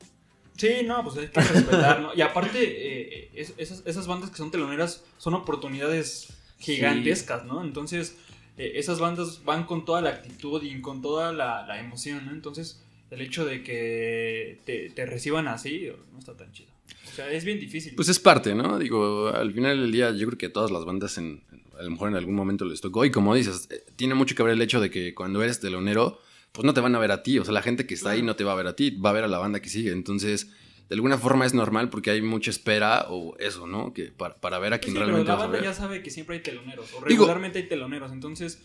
Sí, 0.57 0.69
no, 0.85 1.03
pues 1.03 1.17
hay 1.17 1.27
que 1.29 1.41
respetar, 1.41 1.99
¿no? 2.01 2.13
Y 2.15 2.21
aparte, 2.21 2.59
eh, 2.63 3.29
es- 3.33 3.53
esas, 3.57 3.81
esas 3.85 4.07
bandas 4.07 4.29
que 4.29 4.37
son 4.37 4.51
teloneras 4.51 5.03
son 5.17 5.33
oportunidades 5.33 6.27
gigantescas, 6.59 7.43
¿no? 7.45 7.61
Entonces, 7.63 8.15
eh, 8.57 8.73
esas 8.75 8.99
bandas 8.99 9.43
van 9.43 9.65
con 9.65 9.85
toda 9.85 10.01
la 10.01 10.09
actitud 10.09 10.61
y 10.63 10.81
con 10.81 11.01
toda 11.01 11.33
la, 11.33 11.65
la 11.67 11.79
emoción, 11.79 12.25
¿no? 12.25 12.31
Entonces, 12.31 12.81
el 13.11 13.21
hecho 13.21 13.45
de 13.45 13.63
que 13.63 14.59
te, 14.65 14.89
te 14.89 15.05
reciban 15.05 15.47
así 15.47 15.89
no 16.11 16.19
está 16.19 16.35
tan 16.35 16.51
chido. 16.51 16.69
O 17.07 17.15
sea, 17.15 17.31
es 17.31 17.45
bien 17.45 17.59
difícil. 17.59 17.95
Pues 17.95 18.09
es 18.09 18.19
parte, 18.19 18.53
¿no? 18.55 18.77
Digo, 18.77 19.27
al 19.27 19.53
final 19.53 19.81
del 19.81 19.91
día 19.91 20.11
yo 20.11 20.27
creo 20.27 20.37
que 20.37 20.49
todas 20.49 20.71
las 20.71 20.85
bandas 20.85 21.17
en, 21.17 21.41
a 21.77 21.83
lo 21.83 21.91
mejor 21.91 22.09
en 22.09 22.15
algún 22.15 22.35
momento 22.35 22.65
les 22.65 22.81
tocó. 22.81 23.05
Y 23.05 23.11
como 23.11 23.35
dices, 23.35 23.67
eh, 23.71 23.83
tiene 23.95 24.15
mucho 24.15 24.35
que 24.35 24.43
ver 24.43 24.53
el 24.53 24.61
hecho 24.61 24.79
de 24.79 24.89
que 24.89 25.13
cuando 25.13 25.41
eres 25.43 25.59
telonero, 25.59 26.19
pues 26.51 26.65
no 26.65 26.73
te 26.73 26.81
van 26.81 26.95
a 26.95 26.99
ver 26.99 27.11
a 27.11 27.23
ti. 27.23 27.39
O 27.39 27.45
sea, 27.45 27.53
la 27.53 27.61
gente 27.61 27.85
que 27.85 27.93
está 27.93 28.11
ahí 28.11 28.21
no 28.21 28.35
te 28.35 28.43
va 28.43 28.53
a 28.53 28.55
ver 28.55 28.67
a 28.67 28.75
ti, 28.75 28.91
va 28.91 29.11
a 29.11 29.13
ver 29.13 29.23
a 29.23 29.27
la 29.27 29.37
banda 29.37 29.61
que 29.61 29.69
sigue. 29.69 29.91
Entonces, 29.91 30.51
de 30.89 30.95
alguna 30.95 31.17
forma 31.17 31.45
es 31.45 31.53
normal 31.53 31.89
porque 31.89 32.11
hay 32.11 32.21
mucha 32.21 32.49
espera 32.51 33.05
o 33.09 33.35
eso, 33.39 33.65
¿no? 33.67 33.93
Que 33.93 34.05
para, 34.11 34.35
para 34.35 34.59
ver 34.59 34.73
a 34.73 34.79
quien 34.79 34.93
sí, 34.93 34.99
pero 34.99 35.05
realmente 35.07 35.29
la 35.29 35.35
vas 35.35 35.43
a 35.43 35.47
banda 35.47 35.59
ver. 35.61 35.67
ya 35.69 35.73
sabe 35.73 36.03
que 36.03 36.09
siempre 36.11 36.35
hay 36.37 36.41
teloneros, 36.43 36.85
o 36.93 36.97
Digo- 36.97 37.05
regularmente 37.25 37.59
hay 37.59 37.67
teloneros, 37.67 38.11
entonces, 38.11 38.61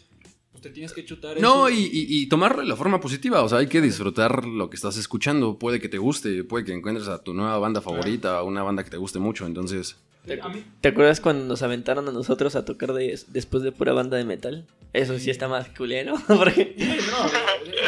pues 0.50 0.62
te 0.62 0.70
tienes 0.70 0.92
que 0.92 1.04
chutar 1.04 1.40
No, 1.40 1.68
eso. 1.68 1.76
y, 1.78 1.82
y, 1.84 2.06
y 2.22 2.26
tomarlo 2.28 2.62
de 2.62 2.68
la 2.68 2.76
forma 2.76 3.00
positiva, 3.00 3.42
o 3.42 3.48
sea, 3.48 3.58
hay 3.58 3.68
que 3.68 3.80
disfrutar 3.80 4.44
lo 4.44 4.68
que 4.68 4.76
estás 4.76 4.96
escuchando, 4.96 5.58
puede 5.58 5.80
que 5.80 5.88
te 5.88 5.98
guste, 5.98 6.44
puede 6.44 6.64
que 6.64 6.72
encuentres 6.74 7.08
a 7.08 7.22
tu 7.22 7.32
nueva 7.34 7.58
banda 7.58 7.80
favorita, 7.80 8.42
una 8.42 8.62
banda 8.62 8.84
que 8.84 8.90
te 8.90 8.96
guste 8.96 9.18
mucho, 9.18 9.46
entonces... 9.46 9.96
Mí, 10.24 10.64
¿Te 10.80 10.88
acuerdas 10.88 11.20
cuando 11.20 11.44
nos 11.46 11.62
aventaron 11.62 12.06
a 12.08 12.12
nosotros 12.12 12.54
a 12.54 12.64
tocar 12.64 12.92
de- 12.92 13.18
después 13.28 13.62
de 13.62 13.72
pura 13.72 13.92
banda 13.92 14.16
de 14.16 14.24
metal? 14.24 14.66
Eso 14.92 15.18
sí 15.18 15.30
está 15.30 15.48
más 15.48 15.68
culero. 15.68 16.14
Porque... 16.26 16.74
Sí, 16.78 16.98
no, 17.10 17.30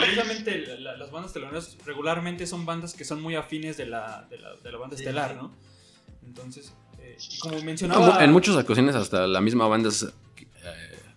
precisamente 0.01 0.66
la- 0.66 0.77
la- 0.92 0.97
las 0.97 1.11
bandas 1.11 1.33
teloneras 1.33 1.77
regularmente 1.85 2.47
son 2.47 2.64
bandas 2.64 2.95
que 2.95 3.05
son 3.05 3.21
muy 3.21 3.35
afines 3.37 3.77
de 3.77 3.87
la, 3.87 4.27
de 4.31 4.38
la, 4.38 4.55
de 4.57 4.73
la 4.73 4.79
banda 4.79 4.97
estelar, 4.97 5.37
¿no? 5.37 5.53
Entonces, 6.27 6.73
eh, 7.01 7.16
y 7.31 7.38
como 7.38 7.55
Como 7.55 7.64
mencionaba... 7.66 8.25
en 8.25 8.33
muchas 8.33 8.57
ocasiones 8.57 8.95
hasta 8.95 9.27
la 9.27 9.40
misma 9.40 9.66
banda 9.66 9.88
es 9.90 10.03
eh, 10.05 10.11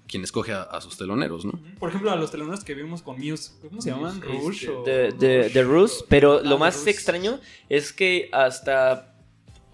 quien 0.08 0.23
escoge 0.23 0.51
a, 0.51 0.63
a 0.63 0.82
sus 0.82 0.97
teloneros, 0.97 1.45
¿no? 1.45 1.54
Por 1.80 1.89
ejemplo, 1.89 2.12
a 2.12 2.15
los 2.17 2.30
teloneros 2.32 2.63
que 2.63 2.73
vimos 2.73 3.01
con 3.01 3.17
Muse, 3.19 3.51
¿cómo 3.62 3.82
se 3.82 3.89
llaman? 3.91 4.21
Rush 4.21 4.63
Este, 4.63 4.69
o... 4.69 4.84
de, 4.84 5.12
de, 5.13 5.49
de 5.49 5.63
Rus, 5.63 6.04
pero 6.10 6.39
Ah, 6.39 6.41
lo 6.43 6.58
más 6.58 6.86
extraño 6.88 7.39
es 7.69 7.93
que 7.93 8.30
hasta, 8.34 9.14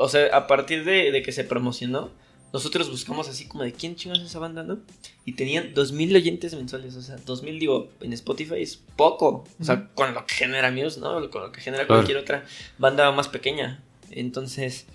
o 0.02 0.10
sea, 0.10 0.36
a 0.36 0.48
partir 0.48 0.84
de, 0.84 1.12
de 1.12 1.22
que 1.24 1.32
se 1.32 1.44
promocionó, 1.44 2.12
nosotros 2.54 2.90
buscamos 2.90 3.30
así 3.30 3.46
como 3.48 3.64
de 3.64 3.72
quién 3.72 3.96
chingas 3.96 4.20
es 4.20 4.26
esa 4.26 4.40
banda, 4.40 4.64
¿no? 4.64 4.80
Y 5.26 5.34
tenían 5.34 5.74
2000 5.74 6.16
oyentes 6.18 6.54
mensuales, 6.54 6.96
o 6.98 7.02
sea, 7.02 7.16
2000 7.26 7.60
digo, 7.60 7.90
en 8.02 8.12
Spotify 8.14 8.56
es 8.62 8.76
poco, 8.98 9.46
o 9.60 9.64
sea, 9.64 9.88
con 9.96 10.14
lo 10.14 10.26
que 10.26 10.34
genera 10.34 10.70
Muse, 10.72 11.00
¿no? 11.00 11.30
Con 11.30 11.44
lo 11.44 11.52
que 11.54 11.62
genera 11.62 11.86
Claro. 11.86 12.02
cualquier 12.02 12.18
otra 12.18 12.44
banda 12.78 13.10
más 13.14 13.30
pequeña. 13.30 13.82
Entonces, 14.10 14.86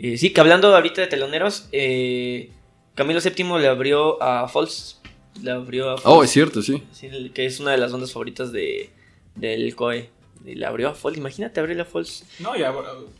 eh, 0.00 0.18
sí, 0.18 0.32
que 0.32 0.40
hablando 0.40 0.74
ahorita 0.74 1.00
de 1.02 1.06
teloneros, 1.06 1.68
eh, 1.72 2.50
Camilo 2.96 3.20
VII 3.20 3.60
le 3.60 3.68
abrió 3.68 4.20
a 4.20 4.48
False, 4.48 4.96
le 5.40 5.52
abrió 5.52 5.90
a 5.90 5.94
Oh, 5.94 5.98
False. 5.98 6.24
es 6.24 6.30
cierto, 6.32 6.62
sí. 6.62 6.82
Sí, 6.92 7.08
que 7.32 7.46
es 7.46 7.60
una 7.60 7.70
de 7.70 7.78
las 7.78 7.92
bandas 7.92 8.12
favoritas 8.12 8.50
de, 8.50 8.90
del 9.36 9.76
COE. 9.76 10.10
Y 10.44 10.54
la 10.54 10.68
abrió 10.68 10.88
a 10.88 10.94
Falls. 10.94 11.18
Imagínate 11.18 11.60
abrirle 11.60 11.82
a 11.82 11.86
Falls. 11.86 12.24
No, 12.38 12.56
ya, 12.56 12.72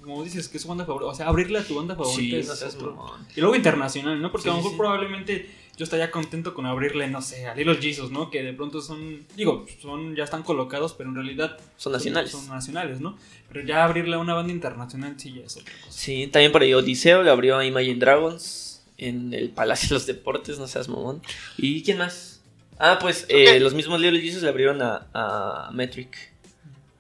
como 0.03 0.23
dices, 0.25 0.49
que 0.49 0.57
es 0.57 0.63
su 0.63 0.69
banda 0.69 0.85
favorita. 0.87 1.11
O 1.11 1.15
sea, 1.15 1.29
abrirle 1.29 1.59
a 1.59 1.63
tu 1.65 1.75
banda 1.75 1.95
favorita 1.95 2.21
Sí, 2.21 2.35
es 2.37 2.49
no 2.49 2.55
seas 2.55 2.75
otro- 2.77 2.95
mamón. 2.95 3.27
Y 3.37 3.41
luego 3.41 3.55
internacional, 3.57 4.21
¿no? 4.21 4.31
Porque 4.33 4.45
Sí, 4.45 4.49
a 4.49 4.53
lo 4.53 4.57
mejor 4.59 4.71
sí. 4.73 4.77
probablemente 4.79 5.51
yo 5.77 5.85
estaría 5.85 6.11
contento 6.11 6.55
con 6.55 6.67
abrirle, 6.67 7.07
no 7.09 7.23
sé, 7.23 7.47
a 7.47 7.55
Little 7.55 7.77
Jesus, 7.77 8.11
¿no? 8.11 8.31
Que 8.31 8.43
de 8.43 8.53
pronto 8.53 8.81
son, 8.81 9.25
digo, 9.37 9.65
son, 9.81 10.17
ya 10.17 10.25
están 10.25 10.43
colocados, 10.43 10.93
pero 10.95 11.09
en 11.11 11.15
realidad 11.15 11.57
Son 11.77 11.93
nacionales. 11.93 12.31
Son, 12.33 12.49
nacionales, 12.49 13.01
¿no? 13.01 13.17
Pero 13.53 13.65
ya 13.67 13.85
abrirle 13.85 14.17
a 14.17 14.19
una 14.19 14.35
banda 14.35 14.53
internacional 14.53 15.15
sí 15.19 15.33
ya 15.35 15.43
es 15.45 15.57
otra 15.57 15.73
cosa. 15.85 15.93
Sí, 15.93 16.27
también 16.27 16.51
por 16.51 16.63
ahí 16.63 16.75
Odiseo 16.75 17.23
le 17.23 17.31
abrió 17.31 17.59
a 17.59 17.65
Imagine 17.65 17.99
Dragons 18.01 18.83
en 18.97 19.33
el 19.33 19.51
Palacio 19.51 19.89
de 19.91 19.95
los 19.95 20.07
Deportes, 20.07 20.59
no 20.59 20.67
seas 20.67 20.89
mamón. 20.89 21.23
¿Y 21.57 21.83
quién 21.85 21.99
más? 21.99 22.41
Ah, 22.81 22.99
pues 23.01 23.27
eh, 23.29 23.61
los 23.61 23.73
mismos 23.75 24.01
Little 24.01 24.21
Jesus 24.21 24.43
le 24.43 24.49
abrieron 24.49 24.83
a, 24.83 25.07
a 25.15 25.71
Metric. 25.73 26.33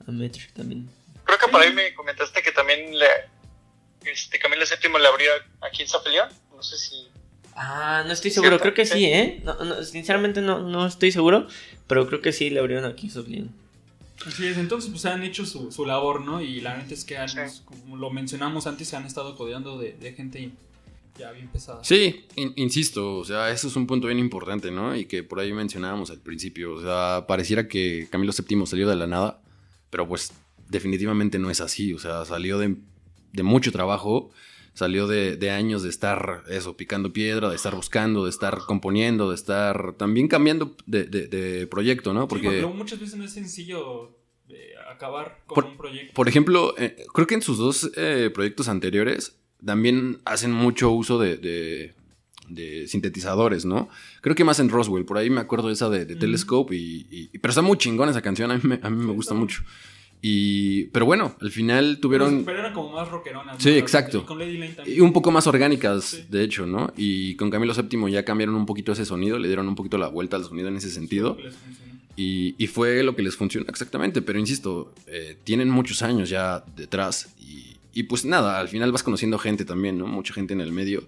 A 0.09 0.12
Metric 0.12 0.53
también. 0.55 0.88
Creo 1.25 1.38
que 1.38 1.49
por 1.49 1.61
ahí 1.61 1.73
me 1.73 1.94
comentaste 1.94 2.42
que 2.42 2.53
también 2.53 2.99
le, 2.99 3.07
este, 4.11 4.38
Camilo 4.38 4.62
VII 4.64 4.90
le 5.01 5.07
abrió 5.07 5.31
aquí 5.61 5.83
en 5.83 5.88
Zapelión. 5.88 6.29
No 6.57 6.62
sé 6.62 6.77
si. 6.79 7.09
Ah, 7.55 8.03
no 8.07 8.12
estoy 8.12 8.31
seguro, 8.31 8.51
¿Cierto? 8.59 8.62
creo 8.62 8.75
que 8.75 8.87
sí, 8.87 8.99
Sí. 8.99 9.05
¿eh? 9.07 9.40
No, 9.44 9.55
no, 9.64 9.83
sinceramente 9.83 10.40
no, 10.40 10.61
no 10.61 10.87
estoy 10.87 11.11
seguro, 11.12 11.47
pero 11.87 12.07
creo 12.07 12.21
que 12.23 12.33
sí 12.33 12.51
le 12.51 12.61
abrieron 12.61 12.85
a 12.85 12.94
Kings 12.94 13.16
of 13.16 13.29
Leon. 13.29 13.51
Así 14.27 14.47
es, 14.47 14.57
entonces 14.59 14.90
pues 14.90 15.05
han 15.07 15.23
hecho 15.23 15.44
su, 15.47 15.71
su 15.71 15.85
labor, 15.87 16.21
¿no? 16.23 16.40
Y 16.40 16.61
la 16.61 16.77
neta 16.77 16.94
es 16.94 17.05
que 17.05 17.16
han, 17.18 17.29
Sí. 17.29 17.38
como 17.64 17.97
lo 17.97 18.11
mencionamos 18.11 18.66
antes, 18.66 18.88
se 18.88 18.97
han 18.97 19.05
estado 19.07 19.37
codeando 19.37 19.79
de, 19.79 19.92
de 19.92 20.12
gente 20.12 20.51
ya 21.18 21.31
bien 21.33 21.49
pesada. 21.49 21.83
Sí, 21.85 22.27
in- 22.37 22.53
insisto, 22.57 23.16
o 23.16 23.25
sea, 23.25 23.51
eso 23.51 23.66
es 23.68 23.77
un 23.77 23.87
punto 23.87 24.07
bien 24.07 24.18
importante, 24.21 24.71
¿no? 24.71 24.94
Y 24.97 25.05
que 25.07 25.23
por 25.25 25.40
ahí 25.40 25.53
mencionábamos 25.53 26.11
al 26.11 26.18
principio, 26.21 26.75
o 26.75 26.81
sea, 26.83 27.27
pareciera 27.27 27.66
que 27.68 28.09
Camilo 28.11 28.33
VII 28.33 28.66
salió 28.66 28.88
de 28.88 28.97
la 28.97 29.07
nada, 29.07 29.40
pero 29.90 30.07
pues 30.09 30.33
definitivamente 30.68 31.38
no 31.38 31.51
es 31.51 31.61
así, 31.61 31.92
o 31.94 31.98
sea, 31.98 32.24
salió 32.24 32.59
de, 32.59 32.77
de 33.33 33.42
mucho 33.42 33.72
trabajo, 33.72 34.31
salió 34.74 35.07
de, 35.09 35.37
de 35.37 35.51
años 35.51 35.83
de 35.83 35.88
estar, 35.88 36.44
eso, 36.48 36.77
picando 36.77 37.12
piedra, 37.12 37.48
de 37.51 37.57
estar 37.57 37.74
buscando, 37.74 38.24
de 38.24 38.31
estar 38.31 38.59
componiendo, 38.66 39.31
de 39.31 39.35
estar 39.35 39.94
también 39.94 40.29
cambiando 40.29 40.77
de, 40.87 41.05
de- 41.05 41.66
proyecto, 41.66 42.12
¿no? 42.14 42.22
Sí, 42.22 42.27
porque 42.29 42.51
luego 42.61 42.74
muchas 42.74 43.01
veces 43.01 43.16
no 43.16 43.24
es 43.24 43.33
sencillo 43.33 44.16
eh, 44.51 44.72
acabar 44.90 45.42
con 45.46 45.55
Por- 45.57 45.64
un 45.64 45.77
proyecto. 45.77 46.12
por 46.14 46.29
ejemplo, 46.29 46.74
eh, 46.79 46.96
creo 47.12 47.27
que 47.27 47.35
en 47.35 47.42
sus 47.42 47.59
dos 47.59 47.90
eh, 47.96 48.31
proyectos 48.33 48.68
anteriores 48.68 49.37
también 49.64 50.20
hacen 50.24 50.53
mucho 50.53 50.90
uso 50.92 51.18
de, 51.18 51.37
de, 52.49 52.87
sintetizadores, 52.89 53.65
¿no? 53.65 53.89
Creo 54.21 54.35
que 54.35 54.45
más 54.45 54.61
en 54.61 54.69
Roswell, 54.69 55.05
por 55.05 55.19
ahí 55.19 55.31
me 55.31 55.41
acuerdo 55.41 55.71
esa 55.71 55.89
de, 55.91 56.05
de 56.05 56.17
Telescope, 56.17 56.75
y, 56.75 57.07
y- 57.11 57.39
pero 57.39 57.51
está 57.51 57.63
muy 57.63 57.77
chingón 57.79 58.09
esa 58.09 58.23
canción, 58.23 58.51
a 58.51 58.55
mí 58.57 58.61
me, 58.65 58.81
a 58.83 58.91
mí 58.91 59.05
me 59.05 59.13
gusta 59.13 59.35
mucho. 59.35 59.63
Y, 60.21 60.85
pero 60.87 61.07
bueno, 61.07 61.37
al 61.41 61.51
final 61.53 61.99
tuvieron... 62.01 62.45
Pero 62.45 62.59
eran 62.59 62.73
como 62.75 62.91
más 62.93 63.09
rockeronas. 63.09 63.55
¿no? 63.55 63.61
Sí, 63.61 63.71
Las- 63.71 63.79
exacto. 63.79 64.19
y 64.19 64.23
Con 64.27 64.39
Lady 64.41 64.59
Lane 64.59 64.73
también. 64.73 64.97
Y 64.99 65.01
un 65.01 65.13
poco 65.13 65.31
más 65.31 65.47
orgánicas, 65.47 66.05
Sí. 66.05 66.25
de 66.29 66.43
hecho, 66.43 66.67
¿no? 66.67 66.93
Y 66.97 67.37
con 67.37 67.51
Camilo 67.51 67.73
VII 67.73 68.11
ya 68.11 68.25
cambiaron 68.25 68.57
un 68.57 68.67
poquito 68.67 68.91
ese 68.93 69.05
sonido, 69.05 69.39
le 69.39 69.47
dieron 69.47 69.69
un 69.69 69.77
poquito 69.77 69.97
la 69.97 70.09
vuelta 70.09 70.37
al 70.37 70.45
sonido 70.45 70.67
en 70.69 70.77
ese 70.77 70.91
sentido. 70.91 71.37
Y, 72.17 72.57
y 72.59 72.67
fue 72.67 73.05
lo 73.05 73.15
que 73.15 73.23
les 73.23 73.37
funcionó 73.37 73.67
exactamente. 73.69 74.21
Pero 74.23 74.41
insisto, 74.41 74.93
eh, 75.07 75.37
tienen 75.45 75.71
muchos 75.71 76.03
años 76.03 76.29
ya 76.29 76.65
detrás. 76.77 77.33
Y, 77.39 77.77
y 77.93 78.03
pues 78.05 78.25
nada, 78.25 78.59
al 78.59 78.67
final 78.69 78.91
vas 78.91 79.05
conociendo 79.05 79.39
gente 79.39 79.65
también, 79.65 79.99
¿no? 79.99 80.09
Mucha 80.09 80.35
gente 80.35 80.53
en 80.53 80.61
el 80.61 80.73
medio. 80.73 81.07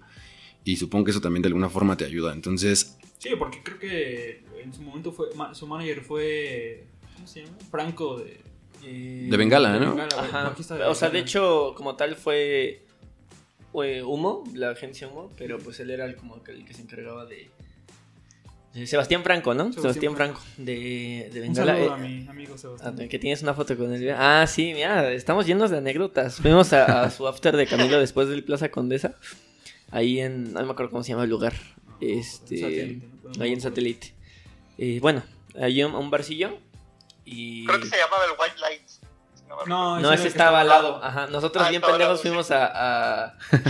Y 0.64 0.76
supongo 0.76 1.04
que 1.06 1.10
eso 1.12 1.20
también 1.20 1.42
de 1.42 1.48
alguna 1.48 1.68
forma 1.68 1.96
te 1.96 2.04
ayuda. 2.04 2.32
Entonces, 2.32 2.96
Sí, 3.18 3.30
porque 3.38 3.62
creo 3.62 3.78
que 3.78 4.42
en 4.62 4.72
su 4.72 4.82
momento 4.82 5.12
fue 5.12 5.28
su 5.52 5.66
manager 5.66 6.00
fue 6.02 6.84
¿cómo 7.14 7.26
se 7.26 7.44
llama? 7.44 7.56
Franco 7.70 8.18
de 8.18 8.40
Eh, 8.82 9.26
de 9.30 9.36
Bengala, 9.36 9.72
de 9.74 9.80
¿no? 9.80 9.90
Bengala, 9.94 10.16
O 10.16 10.94
sea, 10.94 11.08
de 11.08 11.12
Bengala. 11.12 11.18
hecho, 11.18 11.74
como 11.76 11.96
tal 11.96 12.16
fue, 12.16 12.82
fue 13.72 14.02
Humo, 14.02 14.44
la 14.54 14.70
agencia 14.70 15.06
Humo, 15.08 15.30
pero 15.36 15.58
pues 15.58 15.80
él 15.80 15.90
era 15.90 16.06
el, 16.06 16.16
como 16.16 16.42
que 16.42 16.52
el 16.52 16.64
que 16.64 16.72
se 16.72 16.80
encargaba 16.82 17.26
de, 17.26 17.50
Sebastián 18.86 19.22
Franco, 19.24 19.52
¿no? 19.52 19.64
Sebastián 19.72 19.82
Sebastián, 19.82 20.16
Franco, 20.16 20.40
de, 20.56 21.28
de 21.32 21.40
un 21.40 21.48
Bengala. 21.48 21.72
saludo 21.74 21.88
eh, 21.88 21.92
a 21.92 21.96
mi 21.96 22.26
amigo 22.28 22.54
ah, 22.54 22.58
Sebastián. 22.58 23.08
que 23.08 23.18
tienes 23.18 23.42
una 23.42 23.52
foto 23.52 23.76
con 23.76 23.92
él. 23.92 24.10
Ah, 24.16 24.46
sí, 24.46 24.72
mira, 24.74 25.12
estamos 25.12 25.44
llenos 25.46 25.70
de 25.70 25.78
anécdotas. 25.78 26.36
Fuimos 26.36 26.72
a, 26.72 27.02
a 27.02 27.10
su 27.10 27.26
after 27.26 27.56
de 27.56 27.66
Camilo 27.66 27.98
después 27.98 28.28
del 28.28 28.44
Plaza 28.44 28.70
Condesa. 28.70 29.16
Ahí 29.90 30.20
en. 30.20 30.52
No 30.52 30.64
me 30.64 30.72
acuerdo 30.72 30.90
cómo 30.90 31.02
se 31.02 31.10
llama 31.10 31.24
el 31.24 31.30
lugar. 31.30 31.54
Este. 32.00 32.58
Satélite, 32.60 33.08
¿no? 33.36 33.42
Ahí 33.42 33.52
en 33.52 33.60
satélite. 33.60 34.14
Eh, 34.78 34.98
bueno, 35.00 35.22
hay 35.60 35.82
un, 35.82 35.94
un 35.94 36.10
barcillo. 36.10 36.58
Y. 37.24 37.66
Creo 37.66 37.80
que 37.80 37.86
se 37.86 37.96
llamaba 37.96 38.24
el 38.24 38.32
White 38.38 38.60
Lights. 38.60 38.99
No 39.66 40.12
ese 40.12 40.28
estaba 40.28 40.60
al 40.60 40.68
lado. 40.68 41.00
Ajá. 41.02 41.26
Nosotros 41.28 41.64
Ah, 41.66 41.70
bien 41.70 41.82
pendejos 41.82 42.00
lado, 42.06 42.18
fuimos 42.18 42.50
a, 42.50 42.66
a, 42.66 43.24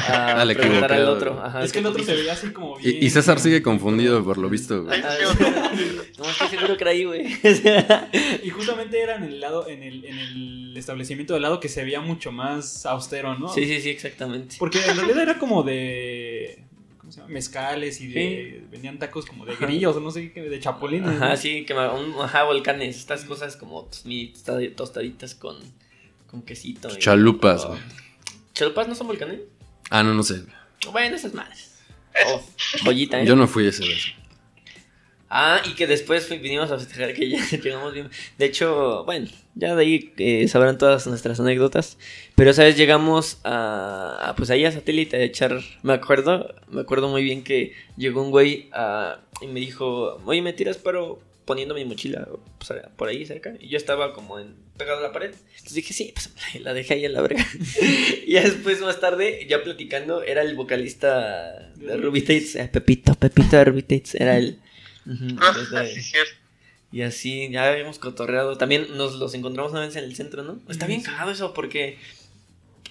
a 0.09 0.41
Al 0.41 0.55
preguntar 0.55 0.93
al 0.93 0.99
equivocado. 1.01 1.13
otro. 1.13 1.43
Ajá, 1.43 1.63
Es 1.65 1.73
que 1.73 1.79
el 1.81 1.87
otro 1.87 2.03
se 2.05 2.15
veía 2.15 2.33
así 2.33 2.51
como 2.53 2.77
bien. 2.77 2.97
y, 3.01 3.07
y 3.07 3.11
César 3.11 3.39
sigue 3.41 3.63
confundido 3.63 4.23
por 4.25 4.39
lo 4.39 4.49
visto. 4.49 4.85
güey. 4.85 5.01
No, 6.19 6.29
estoy 6.29 6.49
seguro 6.49 6.77
que 6.77 6.85
era 6.85 6.91
ahí, 6.91 7.05
güey. 7.05 7.27
Y 8.43 8.51
justamente 8.51 9.01
era 9.01 9.17
en 9.17 9.23
el 9.25 9.41
lado, 9.41 9.67
en 9.69 9.83
el, 9.83 10.05
en 10.05 10.19
el 10.19 10.75
establecimiento 10.77 11.33
del 11.33 11.43
lado 11.43 11.61
que 11.61 11.69
se 11.71 11.83
veía 11.83 12.01
mucho 12.01 12.31
más 12.31 12.85
austero, 12.85 13.39
¿no? 13.39 13.49
Sí, 13.49 13.65
sí, 13.67 13.81
sí, 13.81 13.89
exactamente. 13.91 14.57
Porque 14.59 14.85
en 14.85 14.97
realidad 14.97 15.23
era 15.23 15.39
como 15.39 15.63
de. 15.63 16.65
¿Cómo 17.11 17.13
se 17.13 17.21
llama? 17.21 17.33
Mezcales 17.33 18.01
y 18.01 18.07
de. 18.09 18.65
Vendían 18.71 18.99
tacos 18.99 19.27
como 19.27 19.45
de 19.45 19.57
grillos 19.57 19.97
o 19.97 20.01
no 20.01 20.11
sé 20.11 20.33
qué, 20.33 20.43
de 20.43 20.61
chapulines. 20.61 21.09
Ajá, 21.17 21.31
¿no? 21.31 21.37
sí, 21.37 21.65
que 21.65 21.75
ma- 21.75 21.93
un- 21.93 22.15
ajá, 22.23 22.45
volcanes, 22.45 22.97
estas 22.97 23.25
cosas 23.25 23.57
como 23.57 23.89
tostaditas 24.77 25.35
con, 25.35 25.57
con 26.29 26.43
quesito. 26.43 26.89
y- 26.95 26.99
Chalupas, 26.99 27.65
Oh. 27.65 27.69
güey. 27.71 27.81
¿Chalupas 28.55 28.89
no 28.89 28.95
son 28.95 29.07
volcanes? 29.09 29.41
Ah, 29.91 30.03
no, 30.03 30.15
no 30.15 30.23
sé. 30.23 30.43
Bueno, 30.93 31.17
esas 31.17 31.35
madres. 31.35 31.75
Oh, 32.27 32.43
joyita, 32.85 33.21
¿eh? 33.21 33.27
Yo 33.27 33.35
no 33.37 33.47
fui 33.49 33.67
ese 33.67 33.87
vez. 33.87 34.05
Ah, 35.29 35.61
y 35.65 35.75
que 35.75 35.87
después 35.87 36.29
vinimos 36.29 36.71
a 36.73 36.79
festejar 36.79 37.15
que 37.15 37.29
ya 37.31 37.39
llegamos 37.63 37.93
bien. 37.95 38.11
De 38.37 38.47
hecho, 38.47 39.05
bueno, 39.05 39.29
ya 39.55 39.75
de 39.75 39.83
ahí 39.83 40.13
eh, 40.19 40.49
sabrán 40.49 40.79
todas 40.79 41.07
nuestras 41.07 41.41
anécdotas. 41.41 41.99
Pero, 42.37 42.53
¿sabes? 42.53 42.77
Llegamos 42.77 43.39
a, 43.45 44.31
a, 44.31 44.35
pues 44.37 44.51
ahí 44.51 44.65
a 44.65 44.73
satélite 44.73 45.17
a 45.17 45.23
echar. 45.23 45.61
Me 45.83 45.93
acuerdo, 45.93 46.55
me 46.69 46.81
acuerdo 46.83 47.09
muy 47.09 47.23
bien 47.23 47.43
que 47.45 47.75
llegó 47.97 48.23
un 48.23 48.31
güey 48.31 48.69
a- 48.73 49.21
y 49.43 49.47
me 49.47 49.61
dijo, 49.61 50.21
oye, 50.25 50.43
¿me 50.43 50.53
tiras 50.53 50.79
pero 50.79 51.21
poniendo 51.45 51.75
mi 51.75 51.85
mochila 51.85 52.29
pues, 52.59 52.81
por 52.97 53.09
ahí 53.09 53.27
cerca? 53.27 53.55
Y 53.59 53.69
yo 53.69 53.77
estaba 53.77 54.13
como 54.13 54.39
en, 54.39 54.55
pegado 54.77 54.99
a 55.01 55.03
la 55.03 55.13
pared. 55.13 55.35
Entonces 55.55 55.75
dije, 55.75 55.93
sí, 55.95 56.13
pues 56.15 56.31
la 56.63 56.73
dejé 56.73 56.95
ahí 56.95 57.05
en 57.05 57.13
la 57.15 57.23
verga. 57.23 57.45
y 58.27 58.33
ya 58.33 58.43
después, 58.43 58.81
más 58.81 59.01
tarde, 59.01 59.47
ya 59.49 59.63
platicando, 59.63 60.23
era 60.23 60.43
el 60.43 60.55
vocalista 60.55 61.71
de 61.77 61.97
Ruby 61.97 62.21
Tates, 62.23 62.57
eh, 62.57 62.69
Pepito, 62.73 63.15
Pepito 63.15 63.57
de 63.57 63.65
Ruby 63.65 63.83
Tates, 63.83 64.15
era 64.15 64.37
él. 64.39 64.59
Ujú, 65.07 65.37
Ah, 65.41 65.55
entonces, 65.59 65.95
sí, 65.95 66.03
cierto. 66.03 66.33
Y 66.93 67.03
así, 67.03 67.49
ya 67.51 67.71
habíamos 67.71 67.99
cotorreado. 67.99 68.57
También 68.57 68.97
nos 68.97 69.15
los 69.15 69.35
encontramos 69.35 69.73
una 69.73 69.83
vez 69.83 69.95
en 69.97 70.05
el 70.05 70.17
centro, 70.17 70.43
¿no? 70.43 70.59
Está 70.69 70.87
bien 70.87 71.03
cagado 71.03 71.31
eso 71.31 71.55
porque 71.55 71.99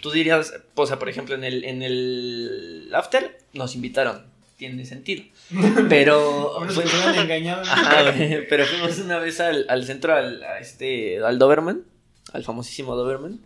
tú 0.01 0.11
dirías, 0.11 0.53
o 0.75 0.85
sea, 0.85 0.99
por 0.99 1.09
ejemplo, 1.09 1.35
en 1.35 1.43
el, 1.43 1.63
en 1.65 1.81
el 1.81 2.89
after 2.93 3.37
nos 3.53 3.75
invitaron. 3.75 4.23
Tiene 4.57 4.85
sentido. 4.85 5.23
Pero... 5.89 6.59
Fue-. 6.69 6.83
Ajá, 7.63 8.13
pero 8.49 8.65
fuimos 8.65 8.99
una 8.99 9.17
vez 9.17 9.39
al, 9.39 9.65
al 9.69 9.85
centro, 9.85 10.13
al, 10.13 10.43
a 10.43 10.59
este, 10.59 11.23
al 11.23 11.39
Doberman, 11.39 11.83
al 12.33 12.43
famosísimo 12.43 12.95
Doberman. 12.95 13.39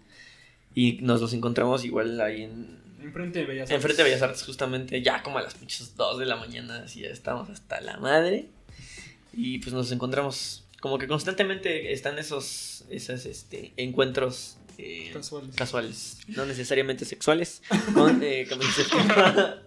Y 0.73 0.99
nos 1.01 1.21
los 1.21 1.33
encontramos 1.33 1.85
igual 1.85 2.19
ahí 2.19 2.43
en... 2.43 2.79
Enfrente 3.03 3.39
de 3.39 3.45
Bellas 3.45 3.63
Artes. 3.63 3.75
Enfrente 3.75 4.01
de 4.01 4.09
Bellas 4.09 4.21
Artes, 4.23 4.43
justamente, 4.43 5.01
ya 5.03 5.21
como 5.21 5.37
a 5.37 5.43
las 5.43 5.53
pinches 5.53 5.95
2 5.95 6.17
de 6.17 6.25
la 6.25 6.35
mañana, 6.35 6.83
así 6.83 7.01
ya 7.01 7.09
estábamos 7.09 7.49
hasta 7.49 7.79
la 7.81 7.97
madre. 7.97 8.47
Y 9.35 9.59
pues 9.59 9.73
nos 9.73 9.91
encontramos, 9.91 10.65
como 10.81 10.97
que 10.97 11.07
constantemente 11.07 11.93
están 11.93 12.17
esos, 12.19 12.85
esos 12.89 13.25
este, 13.25 13.73
encuentros 13.77 14.57
eh, 14.77 15.09
Casuales. 15.13 15.55
casuales, 15.55 16.17
no 16.27 16.45
necesariamente 16.45 17.05
sexuales, 17.05 17.61
con 17.93 18.21
eh. 18.23 18.47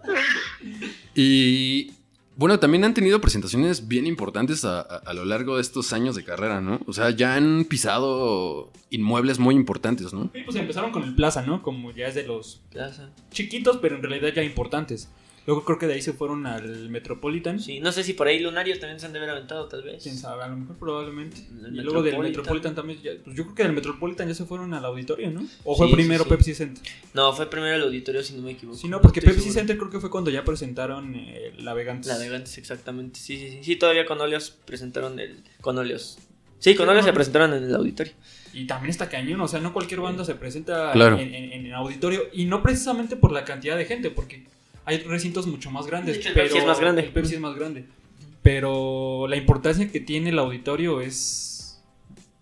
Y 1.15 1.91
bueno, 2.35 2.59
también 2.59 2.83
han 2.83 2.93
tenido 2.93 3.19
presentaciones 3.19 3.87
bien 3.87 4.05
importantes 4.05 4.63
a, 4.63 4.81
a- 4.81 4.97
a 4.97 5.13
lo 5.13 5.25
largo 5.25 5.55
de 5.55 5.61
estos 5.61 5.91
años 5.93 6.15
de 6.15 6.23
carrera, 6.23 6.61
¿no? 6.61 6.79
O 6.85 6.93
sea, 6.93 7.09
ya 7.09 7.35
han 7.35 7.65
pisado 7.65 8.71
inmuebles 8.91 9.39
muy 9.39 9.55
importantes, 9.55 10.13
¿no? 10.13 10.29
Sí, 10.33 10.41
pues 10.45 10.55
empezaron 10.57 10.91
con 10.91 11.03
el 11.03 11.15
Plaza, 11.15 11.41
¿no? 11.41 11.63
Como 11.63 11.91
ya 11.91 12.07
es 12.07 12.15
de 12.15 12.23
los 12.23 12.61
Plaza. 12.69 13.09
chiquitos, 13.31 13.77
pero 13.81 13.95
en 13.95 14.03
realidad 14.03 14.33
ya 14.35 14.43
importantes. 14.43 15.09
Luego 15.47 15.63
creo 15.63 15.79
que 15.79 15.87
de 15.87 15.93
ahí 15.93 16.01
se 16.01 16.11
fueron 16.13 16.45
al 16.45 16.89
Metropolitan. 16.89 17.59
Sí, 17.59 17.79
no 17.79 17.91
sé 17.93 18.03
si 18.03 18.11
por 18.13 18.27
ahí 18.27 18.37
Lunarios 18.39 18.79
también 18.79 18.99
se 18.99 19.05
han 19.05 19.13
de 19.13 19.19
haber 19.19 19.29
aventado, 19.31 19.67
tal 19.69 19.81
vez. 19.81 20.03
Quién 20.03 20.17
sabe, 20.17 20.43
a 20.43 20.47
lo 20.49 20.57
mejor 20.57 20.75
probablemente. 20.77 21.37
Y 21.39 21.71
luego 21.81 22.03
del 22.03 22.19
Metropolitan. 22.19 22.75
También, 22.75 23.01
ya- 23.01 23.11
pues 23.23 23.35
yo 23.35 23.43
creo 23.45 23.55
que 23.55 23.63
del 23.63 23.71
Metropolitan 23.71 24.27
ya 24.27 24.33
se 24.35 24.43
fueron 24.45 24.73
al 24.73 24.83
auditorio, 24.83 25.31
¿no? 25.31 25.47
O 25.63 25.75
fue 25.77 25.87
Sí, 25.87 25.91
sí, 25.91 25.95
primero 25.95 26.25
sí. 26.25 26.29
Pepsi 26.31 26.53
Center. 26.53 26.83
No, 27.13 27.31
fue 27.31 27.49
primero 27.49 27.75
el 27.75 27.81
auditorio, 27.83 28.21
si 28.23 28.33
no 28.35 28.41
me 28.41 28.51
equivoco. 28.51 28.77
Sí, 28.77 28.89
no, 28.89 28.99
porque 28.99 29.19
Estoy 29.21 29.33
Pepsi 29.35 29.45
seguro. 29.45 29.59
Center 29.61 29.77
creo 29.77 29.89
que 29.89 29.99
fue 30.01 30.09
cuando 30.09 30.29
ya 30.31 30.43
presentaron 30.43 31.15
eh, 31.15 31.53
la 31.57 31.73
Vegantes. 31.73 32.07
La 32.07 32.19
de 32.19 32.27
Gantes, 32.27 32.57
exactamente. 32.57 33.17
Sí, 33.19 33.37
sí, 33.37 33.49
sí. 33.49 33.59
Sí, 33.63 33.75
todavía 33.77 34.05
con 34.05 34.19
Oleos 34.19 34.51
presentaron 34.65 35.17
el. 35.17 35.43
Con 35.61 35.77
Oleos. 35.77 36.17
Sí, 36.59 36.75
con 36.75 36.87
Sí, 36.87 36.89
Oleos 36.91 37.05
se 37.05 37.13
presentaron 37.13 37.53
en 37.53 37.63
el 37.63 37.73
auditorio. 37.73 38.11
Y 38.53 38.67
también 38.67 38.89
está 38.89 39.07
cañón, 39.07 39.39
o 39.39 39.47
sea, 39.47 39.61
no 39.61 39.71
cualquier 39.71 40.01
banda 40.01 40.25
se 40.25 40.35
presenta 40.35 40.91
Claro. 40.91 41.17
en, 41.19 41.33
en- 41.33 41.65
en 41.67 41.73
auditorio. 41.73 42.23
Y 42.33 42.45
no 42.45 42.61
precisamente 42.61 43.15
por 43.15 43.31
la 43.31 43.45
cantidad 43.45 43.77
de 43.77 43.85
gente, 43.85 44.09
porque 44.11 44.45
hay 44.87 44.99
recintos 44.99 45.45
mucho 45.47 45.69
más 45.69 45.85
grandes. 45.85 46.15
De 46.15 46.19
hecho, 46.21 46.29
el 46.29 46.33
pero 46.33 46.45
Pepsi 46.45 46.59
es 46.59 46.65
más 46.65 46.79
grande. 46.79 47.01
El 47.03 47.11
Pepsi 47.11 47.35
es 47.35 47.41
más 47.41 47.55
grande. 47.55 47.85
Pero 48.41 49.27
la 49.27 49.35
importancia 49.35 49.91
que 49.91 49.99
tiene 49.99 50.29
el 50.29 50.39
auditorio 50.39 51.01
es. 51.01 51.83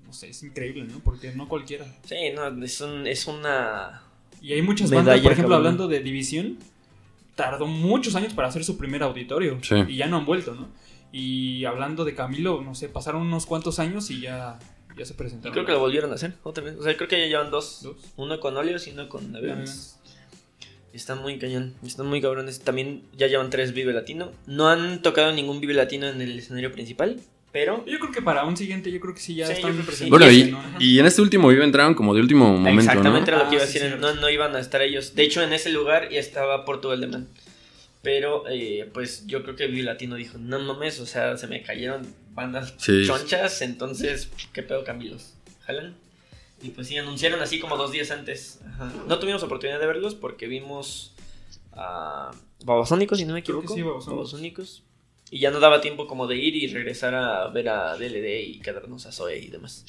No 0.06 0.14
sé, 0.14 0.30
es 0.30 0.44
increíble, 0.44 0.84
¿no? 0.84 1.00
Porque 1.00 1.32
no 1.34 1.50
cualquiera. 1.50 1.86
Sí, 2.04 2.16
no, 2.36 2.64
es, 2.64 2.80
un, 2.82 3.08
es 3.08 3.26
una. 3.26 4.04
Y 4.44 4.54
hay 4.54 4.62
muchas 4.62 4.92
bandas, 4.92 5.20
por 5.22 5.32
ejemplo, 5.32 5.56
cabrón. 5.56 5.74
hablando 5.74 5.88
de 5.88 6.02
División, 6.02 6.60
tardó 7.34 7.66
muchos 7.66 8.14
años 8.16 8.36
para 8.36 8.48
hacer 8.48 8.64
su 8.64 8.78
primer 8.78 9.02
auditorio. 9.02 9.58
Sí. 9.64 9.78
Y 9.88 9.96
ya 9.96 10.06
no 10.08 10.18
han 10.18 10.26
vuelto, 10.26 10.54
¿no? 10.54 10.68
Y 11.12 11.66
hablando 11.66 12.06
de 12.06 12.14
Camilo, 12.14 12.62
no 12.62 12.76
sé, 12.76 12.90
pasaron 12.90 13.24
unos 13.24 13.48
cuantos 13.48 13.80
años 13.80 14.12
y 14.12 14.22
ya, 14.22 14.60
ya 14.96 15.06
se 15.06 15.14
Y 15.14 15.16
presentaron. 15.16 15.54
creo 15.54 15.66
que 15.66 15.72
lo 15.72 15.80
volvieron 15.80 16.12
a 16.12 16.14
hacer 16.14 16.36
otra 16.44 16.64
vez. 16.64 16.76
O 16.78 16.84
sea, 16.84 16.96
creo 16.96 17.08
que 17.10 17.20
ya 17.22 17.26
llevan 17.26 17.50
dos. 17.50 17.82
Dos. 17.82 17.96
Uno 18.18 18.40
con 18.40 18.56
Oleos 18.56 18.86
y 18.86 18.92
uno 18.92 19.10
con 19.10 19.34
Ya, 19.34 19.64
Están 20.96 21.22
muy 21.22 21.38
cañón. 21.38 21.74
Están 21.86 22.08
muy 22.08 22.22
cabrones. 22.22 22.62
También 22.62 23.02
ya 23.18 23.28
llevan 23.28 23.50
tres 23.50 23.74
Vive 23.74 23.92
Latino. 23.94 24.32
No 24.48 24.70
han 24.70 25.02
tocado 25.02 25.32
ningún 25.34 25.60
Vive 25.60 25.74
Latino 25.74 26.08
en 26.08 26.22
el 26.22 26.40
escenario 26.40 26.72
principal. 26.72 27.20
Pero. 27.52 27.86
Yo 27.86 28.00
creo 28.00 28.12
que 28.12 28.22
para 28.22 28.44
un 28.46 28.58
siguiente, 28.58 28.92
yo 28.92 29.00
creo 29.00 29.14
que 29.14 29.20
sí 29.22 29.36
ya 29.36 29.46
Sí, 29.48 29.54
están 29.54 29.76
que 29.78 29.84
presentados, 29.84 30.20
Bueno, 30.20 30.32
y, 30.80 30.84
y 30.84 31.00
en 31.00 31.06
este 31.06 31.22
último 31.22 31.48
Vive 31.50 31.64
entraron 31.64 31.94
como 31.94 32.14
de 32.14 32.22
último 32.22 32.50
momento, 32.52 32.82
Exactamente 32.82 33.32
¿no? 33.32 33.38
era 33.38 33.44
lo 33.46 33.50
que 33.50 33.56
Ah, 33.56 33.60
iba 33.60 33.64
a 33.64 33.66
decir. 33.66 33.98
no, 34.00 34.14
no 34.16 34.30
iban 34.30 34.56
a 34.56 34.60
estar 34.60 34.82
ellos. 34.82 35.16
De 35.16 35.24
hecho, 35.24 35.42
en 35.42 35.54
ese 35.54 35.70
lugar 35.70 36.10
ya 36.10 36.20
estaba 36.20 36.66
Portugal 36.66 37.02
de 37.02 37.08
Man. 37.08 37.28
Pero, 38.02 38.44
eh, 38.50 38.90
pues 38.94 39.26
yo 39.26 39.42
creo 39.44 39.56
que 39.56 39.68
Vive 39.68 39.84
Latino 39.84 40.16
dijo: 40.16 40.38
No 40.38 40.60
mames, 40.60 41.00
o 41.00 41.06
sea, 41.06 41.38
se 41.38 41.48
me 41.48 41.62
cayeron 41.64 42.06
bandas 42.34 42.74
Sí. 42.78 43.04
chonchas. 43.06 43.62
Entonces, 43.62 44.30
¿qué 44.54 44.62
pedo, 44.62 44.84
Camilos? 44.84 45.34
¿Jalan? 45.66 45.96
Y 46.66 46.70
pues 46.72 46.88
sí, 46.88 46.98
anunciaron 46.98 47.40
así 47.42 47.60
como 47.60 47.78
dos 47.78 47.92
días 47.92 48.10
antes. 48.10 48.60
Ajá. 48.68 48.92
No 49.08 49.20
tuvimos 49.20 49.44
oportunidad 49.44 49.80
de 49.80 49.86
verlos 49.86 50.16
porque 50.16 50.48
vimos 50.48 51.14
a 51.74 52.32
Babasónicos, 52.64 53.20
si 53.20 53.26
no 53.26 53.36
me 53.36 53.44
Creo 53.44 53.60
que 53.60 53.66
equivoco. 53.66 53.76
sí, 53.76 53.82
Babasónicos. 53.84 54.16
Babasónicos. 54.16 54.84
Y 55.30 55.40
ya 55.40 55.52
no 55.52 55.60
daba 55.60 55.82
tiempo 55.82 56.08
como 56.08 56.26
de 56.26 56.38
ir 56.38 56.56
y 56.56 56.68
regresar 56.68 57.14
a 57.14 57.48
ver 57.50 57.70
a 57.70 57.98
DLD 57.98 58.42
y 58.48 58.60
quedarnos 58.62 59.06
a 59.06 59.12
Zoe 59.12 59.38
y 59.38 59.48
demás. 59.48 59.86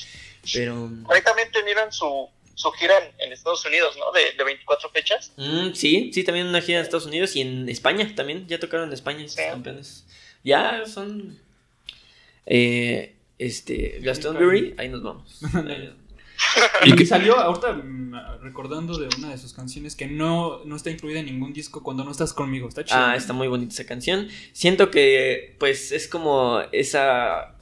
Pero. 0.53 0.91
Ahí 1.09 1.23
también 1.23 1.51
tenían 1.51 1.91
su, 1.93 2.29
su 2.55 2.71
gira 2.73 2.95
en, 3.19 3.33
Estados 3.33 3.65
Unidos, 3.65 3.97
¿no? 3.99 4.13
De, 4.13 4.33
de 4.37 4.45
24 4.45 4.91
fechas. 4.91 5.33
Mm, 5.37 5.73
sí, 5.73 6.11
sí, 6.13 6.25
también 6.25 6.47
una 6.47 6.61
gira 6.61 6.79
en 6.79 6.85
Estados 6.85 7.07
Unidos 7.07 7.35
y 7.37 7.41
en 7.41 7.69
España 7.71 8.13
también. 8.15 8.47
Ya 8.49 8.59
tocaron 8.59 8.89
en 8.89 8.93
España 8.93 9.25
estos 9.25 9.45
campeones. 9.47 10.07
Ya 10.45 10.85
son. 10.85 11.39
Eh, 12.45 13.17
este. 13.39 13.99
Glastonbury, 14.01 14.75
ahí 14.77 14.91
nos 14.91 15.03
vamos. 15.03 15.41
y 16.85 17.07
salió 17.07 17.39
ahorita 17.39 17.73
mm, 17.73 18.43
recordando 18.43 18.99
de 18.99 19.09
una 19.19 19.31
de 19.31 19.39
sus 19.39 19.53
canciones 19.53 19.97
que 19.97 20.07
no, 20.07 20.65
no 20.65 20.77
está 20.77 20.91
incluida 20.91 21.21
en 21.21 21.27
ningún 21.27 21.53
disco 21.53 21.83
cuando 21.83 22.05
no 22.05 22.11
estás 22.11 22.33
conmigo. 22.33 22.69
Está 22.69 22.85
chido. 22.85 22.99
Ah, 22.99 23.17
está 23.17 23.33
muy 23.33 23.49
bonita 23.49 23.73
esa 23.73 23.87
canción. 23.87 24.29
Siento 24.53 24.91
que, 24.91 25.57
pues, 25.59 25.93
es 25.93 26.09
como 26.09 26.61
esa 26.73 27.57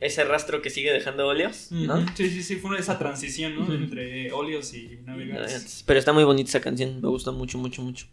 ese 0.00 0.24
rastro 0.24 0.62
que 0.62 0.70
sigue 0.70 0.92
dejando 0.92 1.26
óleos, 1.26 1.70
¿no? 1.70 2.06
Sí, 2.16 2.30
sí, 2.30 2.42
sí, 2.42 2.56
fue 2.56 2.78
esa 2.78 2.98
transición, 2.98 3.54
¿no? 3.54 3.72
Entre 3.72 4.32
óleos 4.32 4.72
y 4.72 4.98
navegantes. 5.04 5.84
Pero 5.86 5.98
está 5.98 6.12
muy 6.14 6.24
bonita 6.24 6.48
esa 6.48 6.60
canción, 6.60 7.02
me 7.02 7.08
gusta 7.08 7.32
mucho, 7.32 7.58
mucho, 7.58 7.82
mucho. 7.82 8.06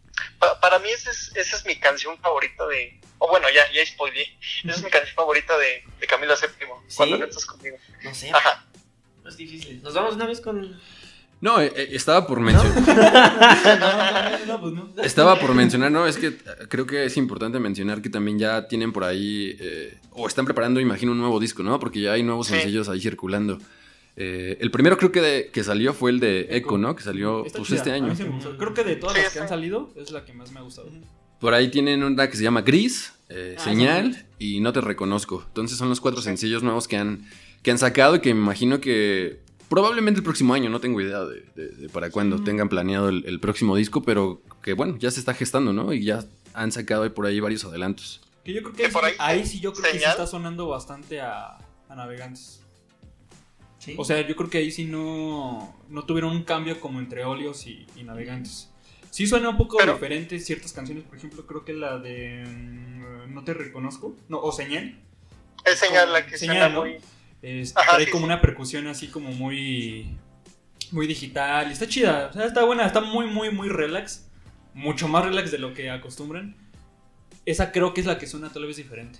para 0.60 0.78
mí 0.80 0.90
esa 0.90 1.10
es, 1.10 1.32
esa 1.34 1.56
es 1.56 1.64
mi 1.64 1.76
canción 1.76 2.18
favorita 2.18 2.66
de... 2.66 3.00
O 3.18 3.28
bueno, 3.28 3.48
ya, 3.48 3.62
ya 3.72 3.84
spoilé. 3.86 4.26
Esa 4.64 4.76
es 4.76 4.84
mi 4.84 4.90
canción 4.90 5.14
favorita 5.14 5.56
de, 5.56 5.82
de 5.98 6.06
Camilo 6.06 6.34
VII, 6.34 6.68
cuando 6.94 7.18
no 7.18 7.24
estás 7.24 7.46
conmigo. 7.46 7.78
No 8.04 8.14
sé. 8.14 8.30
Ajá. 8.30 8.66
Es 9.28 9.36
difícil. 9.36 9.82
Nos 9.82 9.94
vamos 9.94 10.14
una 10.14 10.26
vez 10.26 10.40
con... 10.40 10.76
No, 11.40 11.60
eh, 11.60 11.72
eh, 11.76 11.88
estaba 11.92 12.26
por 12.26 12.40
mencionar. 12.40 12.74
Pues 14.48 15.06
estaba 15.06 15.38
por 15.38 15.54
mencionar, 15.54 15.92
no, 15.92 16.06
es 16.06 16.16
que 16.16 16.28
eh, 16.28 16.36
creo 16.68 16.86
que 16.86 17.04
es 17.04 17.16
importante 17.16 17.60
mencionar 17.60 18.02
que 18.02 18.08
también 18.08 18.38
ya 18.38 18.66
tienen 18.66 18.92
por 18.92 19.04
ahí, 19.04 19.56
o 20.12 20.26
están 20.26 20.46
preparando, 20.46 20.80
imagino, 20.80 21.12
un 21.12 21.18
nuevo 21.18 21.38
disco, 21.38 21.62
¿no? 21.62 21.78
Porque 21.78 22.00
ya 22.00 22.12
hay 22.12 22.22
nuevos 22.22 22.48
sencillos 22.48 22.88
ahí 22.88 23.00
circulando. 23.00 23.58
el 24.16 24.70
primero 24.70 24.96
creo 24.96 25.12
que, 25.12 25.50
que 25.52 25.62
salió 25.62 25.92
fue 25.92 26.10
el 26.10 26.18
de 26.18 26.48
Echo, 26.50 26.78
¿no? 26.78 26.96
Que 26.96 27.02
salió 27.02 27.44
pues, 27.54 27.70
este 27.70 27.92
año. 27.92 28.14
Creo 28.58 28.74
que 28.74 28.84
de 28.84 28.96
todas 28.96 29.18
las 29.18 29.32
que 29.32 29.40
han 29.40 29.48
salido 29.48 29.92
es 29.96 30.10
la 30.10 30.24
que 30.24 30.32
más 30.32 30.50
me 30.50 30.60
ha 30.60 30.62
gustado. 30.62 30.90
Por 31.38 31.54
ahí 31.54 31.70
tienen 31.70 32.02
una 32.02 32.28
que 32.28 32.36
se 32.36 32.42
llama 32.42 32.62
Gris, 32.62 33.12
ah, 33.30 33.62
Señal 33.62 34.26
y 34.38 34.60
No 34.60 34.72
Te 34.72 34.80
Reconozco. 34.80 35.44
Entonces 35.46 35.78
son 35.78 35.88
los 35.88 36.00
cuatro 36.00 36.20
sencillos 36.22 36.62
nuevos 36.62 36.88
que 36.88 36.96
han, 36.96 37.28
que 37.68 37.72
han 37.72 37.78
sacado 37.78 38.16
y 38.16 38.20
que 38.20 38.32
me 38.32 38.40
imagino 38.40 38.80
que 38.80 39.40
Probablemente 39.68 40.20
el 40.20 40.24
próximo 40.24 40.54
año, 40.54 40.70
no 40.70 40.80
tengo 40.80 41.02
idea 41.02 41.20
de, 41.20 41.90
para 41.92 42.10
cuándo 42.10 42.42
tengan 42.42 42.70
planeado 42.70 43.10
el, 43.10 43.38
próximo 43.38 43.76
disco, 43.76 44.02
pero 44.02 44.40
que 44.62 44.72
bueno, 44.72 44.96
ya 44.98 45.10
se 45.10 45.20
está 45.20 45.34
gestando, 45.34 45.74
¿no? 45.74 45.92
Y 45.92 46.02
ya 46.04 46.24
han 46.54 46.72
sacado 46.72 47.12
por 47.12 47.26
ahí 47.26 47.38
varios 47.38 47.66
adelantos. 47.66 48.22
Que 48.42 48.54
yo 48.54 48.62
creo 48.62 48.74
que, 48.90 48.90
ahí, 49.18 49.44
sí 49.44 49.60
yo 49.60 49.74
creo 49.74 49.92
que 49.92 49.98
sí 49.98 50.04
está 50.06 50.26
sonando 50.26 50.68
bastante 50.68 51.20
a, 51.20 51.58
navegantes. 51.90 52.62
O 53.98 54.06
sea, 54.06 54.26
yo 54.26 54.34
creo 54.36 54.48
que 54.48 54.56
ahí 54.56 54.70
sí 54.70 54.86
no, 54.86 55.76
no 55.90 56.04
tuvieron 56.04 56.34
un 56.34 56.44
cambio 56.44 56.80
como 56.80 56.98
entre 56.98 57.26
óleos 57.26 57.66
y, 57.66 57.86
navegantes. 58.02 58.70
Sí 59.10 59.26
suena 59.26 59.50
un 59.50 59.58
poco 59.58 59.84
diferente 59.84 60.40
ciertas 60.40 60.72
canciones, 60.72 61.04
por 61.04 61.18
ejemplo, 61.18 61.46
creo 61.46 61.62
que 61.66 61.74
la 61.74 61.98
de 61.98 62.42
mm, 62.46 63.34
No 63.34 63.44
te 63.44 63.52
reconozco, 63.52 64.16
no, 64.30 64.40
o 64.40 64.50
Señal. 64.50 64.98
Es 65.66 65.78
Señal 65.78 66.10
la 66.10 66.24
que 66.24 66.38
señal, 66.38 66.56
suena 66.56 66.80
muy 66.80 66.96
trae 67.40 68.10
como 68.10 68.24
una 68.24 68.40
percusión 68.40 68.86
así 68.86 69.08
como 69.08 69.30
muy 69.30 70.16
muy 70.90 71.06
digital. 71.06 71.70
Está 71.70 71.86
chida, 71.86 72.28
o 72.30 72.32
sea, 72.32 72.46
está 72.46 72.64
buena, 72.64 72.86
está 72.86 73.00
muy, 73.00 73.26
muy, 73.26 73.50
muy 73.50 73.68
relax. 73.68 74.26
Mucho 74.74 75.08
más 75.08 75.24
relax 75.24 75.50
de 75.50 75.58
lo 75.58 75.74
que 75.74 75.90
acostumbran. 75.90 76.56
Esa 77.44 77.72
creo 77.72 77.94
que 77.94 78.00
es 78.00 78.06
la 78.06 78.18
que 78.18 78.26
suena 78.26 78.50
tal 78.50 78.66
vez 78.66 78.76
diferente. 78.76 79.18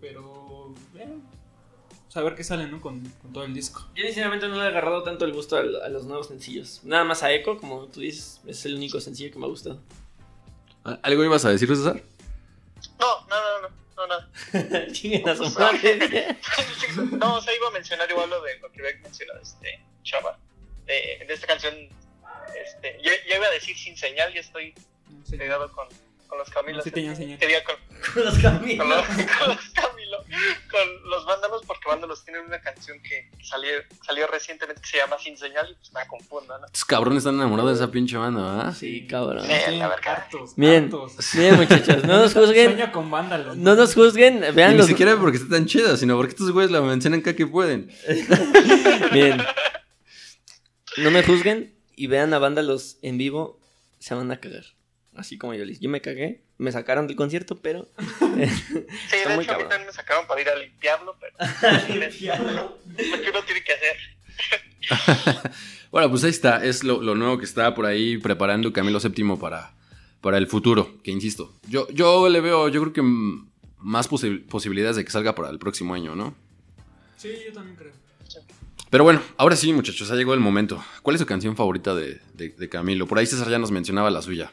Pero, 0.00 0.74
eh, 0.96 1.18
a 2.14 2.20
ver 2.22 2.34
qué 2.34 2.44
sale, 2.44 2.66
¿no? 2.66 2.80
Con, 2.80 3.02
todo 3.32 3.44
el 3.44 3.52
disco. 3.52 3.86
Yo 3.94 4.04
sinceramente 4.04 4.48
no 4.48 4.56
le 4.56 4.62
he 4.62 4.68
agarrado 4.68 5.02
tanto 5.02 5.24
el 5.24 5.32
gusto 5.32 5.56
a, 5.56 5.62
los 5.62 6.04
nuevos 6.06 6.28
sencillos. 6.28 6.80
Nada 6.84 7.04
más 7.04 7.22
a 7.22 7.32
Echo, 7.32 7.58
como 7.58 7.86
tú 7.86 8.00
dices, 8.00 8.40
es 8.46 8.64
el 8.64 8.74
único 8.74 9.00
sencillo 9.00 9.30
que 9.32 9.38
me 9.38 9.46
ha 9.46 9.48
gustado. 9.48 9.80
¿Algo 11.02 11.24
ibas 11.24 11.44
a 11.44 11.50
decir, 11.50 11.68
César? 11.68 12.02
No, 12.98 13.06
no, 14.10 14.20
no, 14.52 15.34
no 15.34 15.36
no, 15.36 17.04
no. 17.04 17.16
no, 17.16 17.34
o 17.36 17.40
sea, 17.40 17.54
iba 17.54 17.68
a 17.68 17.70
mencionar 17.70 18.10
igual 18.10 18.30
lo 18.30 18.42
de 18.42 18.58
lo 18.58 18.70
que 18.72 18.80
había 18.80 19.00
mencionado 19.02 19.40
este 19.40 19.80
Chava. 20.02 20.38
De, 20.86 21.24
de 21.26 21.34
esta 21.34 21.46
canción, 21.46 21.74
este, 22.56 22.98
yo, 23.02 23.12
yo, 23.28 23.36
iba 23.36 23.46
a 23.46 23.50
decir 23.50 23.76
sin 23.76 23.96
señal, 23.96 24.32
ya 24.34 24.40
estoy 24.40 24.74
pegado 25.30 25.70
con, 25.72 25.86
con 26.30 26.38
los 26.38 26.48
Camilos. 26.48 26.84
Sí 26.84 26.90
tenían 26.92 27.16
señal. 27.16 27.38
Con, 27.64 27.74
con, 28.14 28.24
los 28.24 28.38
Camilos. 28.38 28.78
Con 28.78 28.88
los, 28.88 29.06
con 29.06 29.48
los 29.48 29.68
Camilo. 29.70 30.18
Con 30.70 31.10
los 31.10 31.26
Vándalos, 31.26 31.62
porque 31.66 31.88
Vándalos 31.88 32.24
tienen 32.24 32.44
una 32.44 32.60
canción 32.60 33.00
que 33.02 33.28
salió, 33.42 33.70
salió 34.06 34.28
recientemente 34.28 34.80
que 34.80 34.88
se 34.88 34.98
llama 34.98 35.18
Sin 35.18 35.36
Señal 35.36 35.68
y 35.70 35.74
pues 35.74 35.92
me 35.92 36.06
confundo, 36.06 36.56
¿no? 36.56 36.66
Estos 36.66 36.84
cabrones 36.84 37.18
están 37.18 37.34
enamorados 37.34 37.72
de 37.72 37.84
esa 37.84 37.92
pinche 37.92 38.16
banda, 38.16 38.68
¿ah? 38.68 38.72
Sí, 38.72 39.06
cabrón. 39.08 39.44
Sí, 39.44 39.76
la 39.76 39.88
verdad. 39.88 40.26
Bien, 40.56 40.90
bien, 41.34 41.56
muchachos, 41.56 42.04
no 42.04 42.18
nos 42.18 42.32
juzguen. 42.34 42.76
Sueño 42.76 42.92
con 42.92 43.10
Vándalos. 43.10 43.56
No 43.56 43.74
nos 43.74 43.94
juzguen, 43.94 44.44
vean 44.54 44.76
Ni 44.76 44.84
siquiera 44.84 45.16
porque 45.16 45.38
está 45.38 45.48
tan 45.50 45.66
chida, 45.66 45.96
sino 45.96 46.16
porque 46.16 46.30
estos 46.30 46.52
güeyes 46.52 46.70
la 46.70 46.80
mencionan 46.80 47.22
cada 47.22 47.34
que 47.34 47.48
pueden. 47.48 47.90
bien. 49.12 49.44
No 50.98 51.10
me 51.10 51.24
juzguen 51.24 51.74
y 51.96 52.06
vean 52.06 52.32
a 52.34 52.38
Vándalos 52.38 52.98
en 53.02 53.18
vivo, 53.18 53.60
se 53.98 54.14
van 54.14 54.30
a 54.30 54.38
cagar. 54.38 54.79
Así 55.20 55.36
como 55.36 55.52
yo 55.52 55.66
les. 55.66 55.80
Yo 55.80 55.90
me 55.90 56.00
cagué, 56.00 56.40
me 56.56 56.72
sacaron 56.72 57.06
del 57.06 57.14
concierto, 57.14 57.56
pero. 57.60 57.86
sí, 57.98 58.34
de 58.34 58.44
hecho, 58.44 59.28
a 59.28 59.36
mí 59.36 59.44
también 59.44 59.84
me 59.84 59.92
sacaron 59.92 60.26
para 60.26 60.40
ir 60.40 60.48
a 60.48 60.56
limpiarlo, 60.56 61.14
pero. 61.20 61.36
limpiarlo. 62.00 62.78
Lo 62.88 62.96
que 62.96 63.30
uno 63.30 63.42
tiene 63.44 63.62
que 63.62 63.72
hacer. 63.74 65.50
bueno, 65.90 66.08
pues 66.08 66.24
ahí 66.24 66.30
está. 66.30 66.64
Es 66.64 66.84
lo, 66.84 67.02
nuevo 67.14 67.36
que 67.36 67.44
está 67.44 67.74
por 67.74 67.84
ahí 67.84 68.16
preparando 68.16 68.72
Camilo 68.72 68.98
VII 68.98 69.36
para, 69.38 69.74
para 70.22 70.38
el 70.38 70.46
futuro. 70.46 70.90
Que 71.04 71.10
insisto, 71.10 71.54
yo, 71.68 71.86
yo 71.90 72.26
le 72.30 72.40
veo, 72.40 72.70
yo 72.70 72.80
creo 72.80 72.94
que 72.94 73.02
más 73.76 74.08
posibilidades 74.08 74.96
de 74.96 75.04
que 75.04 75.10
salga 75.10 75.34
para 75.34 75.50
el 75.50 75.58
próximo 75.58 75.92
año, 75.92 76.14
¿no? 76.16 76.34
Sí, 77.18 77.28
yo 77.46 77.52
también 77.52 77.76
creo. 77.76 77.92
Pero 78.88 79.04
bueno, 79.04 79.20
ahora 79.36 79.54
sí, 79.54 79.70
muchachos, 79.74 80.10
ha 80.10 80.16
llegado 80.16 80.32
el 80.32 80.40
momento. 80.40 80.82
¿Cuál 81.02 81.16
es 81.16 81.20
su 81.20 81.26
canción 81.26 81.56
favorita 81.56 81.94
de, 81.94 82.22
de 82.32 82.68
Camilo? 82.70 83.06
Por 83.06 83.18
ahí 83.18 83.26
César 83.26 83.50
ya 83.50 83.58
nos 83.58 83.70
mencionaba 83.70 84.10
la 84.10 84.22
suya. 84.22 84.50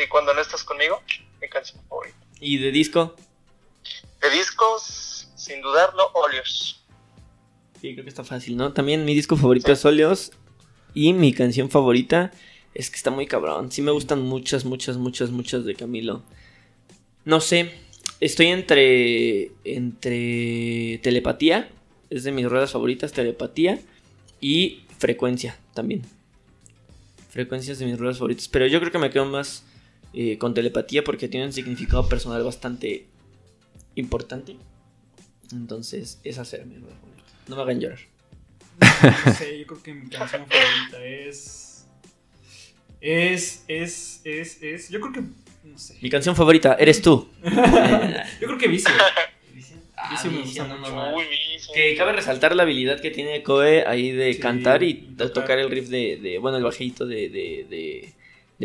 Sí, 0.00 0.08
cuando 0.08 0.32
no 0.32 0.40
estás 0.40 0.64
conmigo, 0.64 1.02
mi 1.42 1.48
canción 1.50 1.78
favorita. 1.86 2.16
¿Y 2.40 2.56
de 2.56 2.72
disco? 2.72 3.14
De 4.22 4.30
discos, 4.30 5.28
sin 5.36 5.60
dudarlo, 5.60 6.10
Óleos. 6.14 6.82
Sí, 7.78 7.92
creo 7.92 8.04
que 8.04 8.08
está 8.08 8.24
fácil, 8.24 8.56
¿no? 8.56 8.72
También 8.72 9.04
mi 9.04 9.14
disco 9.14 9.36
favorito 9.36 9.70
es 9.72 9.84
Óleos. 9.84 10.32
Y 10.94 11.12
mi 11.12 11.34
canción 11.34 11.68
favorita 11.68 12.32
es 12.72 12.88
que 12.88 12.96
está 12.96 13.10
muy 13.10 13.26
cabrón. 13.26 13.70
Sí 13.70 13.82
me 13.82 13.90
gustan 13.90 14.22
muchas, 14.22 14.64
muchas, 14.64 14.96
muchas, 14.96 15.28
muchas 15.28 15.66
de 15.66 15.74
Camilo. 15.74 16.22
No 17.26 17.42
sé, 17.42 17.70
estoy 18.20 18.46
entre 18.46 19.52
entre 19.64 20.98
telepatía, 21.02 21.68
es 22.08 22.24
de 22.24 22.32
mis 22.32 22.48
ruedas 22.48 22.72
favoritas, 22.72 23.12
telepatía 23.12 23.78
y 24.40 24.80
frecuencia 24.98 25.58
también. 25.74 26.06
Frecuencias 27.28 27.78
de 27.78 27.84
mis 27.84 27.98
ruedas 27.98 28.16
favoritas, 28.16 28.48
pero 28.48 28.66
yo 28.66 28.80
creo 28.80 28.90
que 28.90 28.98
me 28.98 29.10
quedo 29.10 29.26
más 29.26 29.64
eh, 30.12 30.38
con 30.38 30.54
telepatía 30.54 31.04
porque 31.04 31.28
tiene 31.28 31.46
un 31.46 31.52
significado 31.52 32.08
personal 32.08 32.42
bastante 32.42 33.06
importante. 33.94 34.56
Entonces, 35.52 36.20
esa 36.24 36.44
será 36.44 36.64
mi 36.64 36.76
favorita. 36.76 37.00
No 37.48 37.56
me 37.56 37.62
hagan 37.62 37.80
llorar. 37.80 37.98
No, 38.80 39.34
sé, 39.34 39.58
yo 39.58 39.66
creo 39.66 39.82
que 39.82 39.94
mi 39.94 40.08
canción 40.08 40.46
favorita 40.46 41.04
es. 41.04 41.86
Es, 43.00 43.64
es, 43.68 44.20
es, 44.24 44.62
es. 44.62 44.88
Yo 44.90 45.00
creo 45.00 45.12
que. 45.12 45.20
No 45.68 45.78
sé. 45.78 45.96
Mi 46.00 46.10
canción 46.10 46.34
favorita, 46.34 46.74
eres 46.74 47.02
tú. 47.02 47.28
yo 47.44 48.46
creo 48.46 48.58
que 48.58 48.68
Vicio. 48.68 48.90
Vicio 50.10 50.26
ah, 50.26 50.28
me 50.32 50.40
gusta 50.40 50.64
mucho. 50.64 51.72
Que 51.74 51.94
cabe 51.96 52.12
resaltar 52.12 52.56
la 52.56 52.62
habilidad 52.62 53.00
que 53.00 53.10
tiene 53.10 53.42
Koe 53.42 53.86
ahí 53.86 54.10
de 54.10 54.38
cantar 54.38 54.82
y 54.82 54.94
tocar. 55.34 55.58
el 55.58 55.70
riff 55.70 55.88
de, 55.88 56.16
de, 56.16 56.38
Bueno, 56.38 56.56
el 56.56 56.64
bajito 56.64 57.06
de, 57.06 57.28
de 57.28 57.66
de 57.68 58.12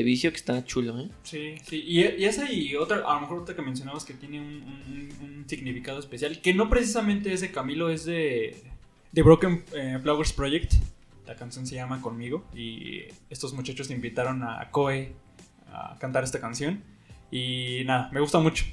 vicio 0.03 0.31
que 0.31 0.37
está 0.37 0.63
chulo, 0.65 0.99
¿eh? 0.99 1.09
Sí, 1.23 1.55
sí. 1.63 1.83
Y, 1.85 2.01
y 2.01 2.25
esa 2.25 2.51
y 2.51 2.75
otra, 2.75 2.97
a 2.97 3.15
lo 3.15 3.21
mejor 3.21 3.39
otra 3.39 3.55
que 3.55 3.61
mencionabas 3.61 4.03
que 4.03 4.13
tiene 4.13 4.39
un, 4.39 5.45
significado 5.47 5.99
especial, 5.99 6.41
que 6.41 6.53
no 6.53 6.69
precisamente 6.69 7.31
es 7.31 7.41
de 7.41 7.51
Camilo, 7.51 7.89
es 7.89 8.03
de, 8.05 8.55
de 9.11 9.21
Broken 9.21 9.63
eh, 9.73 9.99
Flowers 10.01 10.33
Project. 10.33 10.73
La 11.27 11.35
canción 11.35 11.65
se 11.65 11.75
llama 11.75 12.01
Conmigo 12.01 12.45
y 12.55 13.03
estos 13.29 13.53
muchachos 13.53 13.89
invitaron 13.89 14.43
a 14.43 14.69
Koe 14.71 15.13
a 15.71 15.97
cantar 15.99 16.23
esta 16.23 16.39
canción. 16.39 16.83
Y 17.31 17.83
nada, 17.85 18.09
me 18.11 18.19
gusta 18.19 18.39
mucho. 18.39 18.65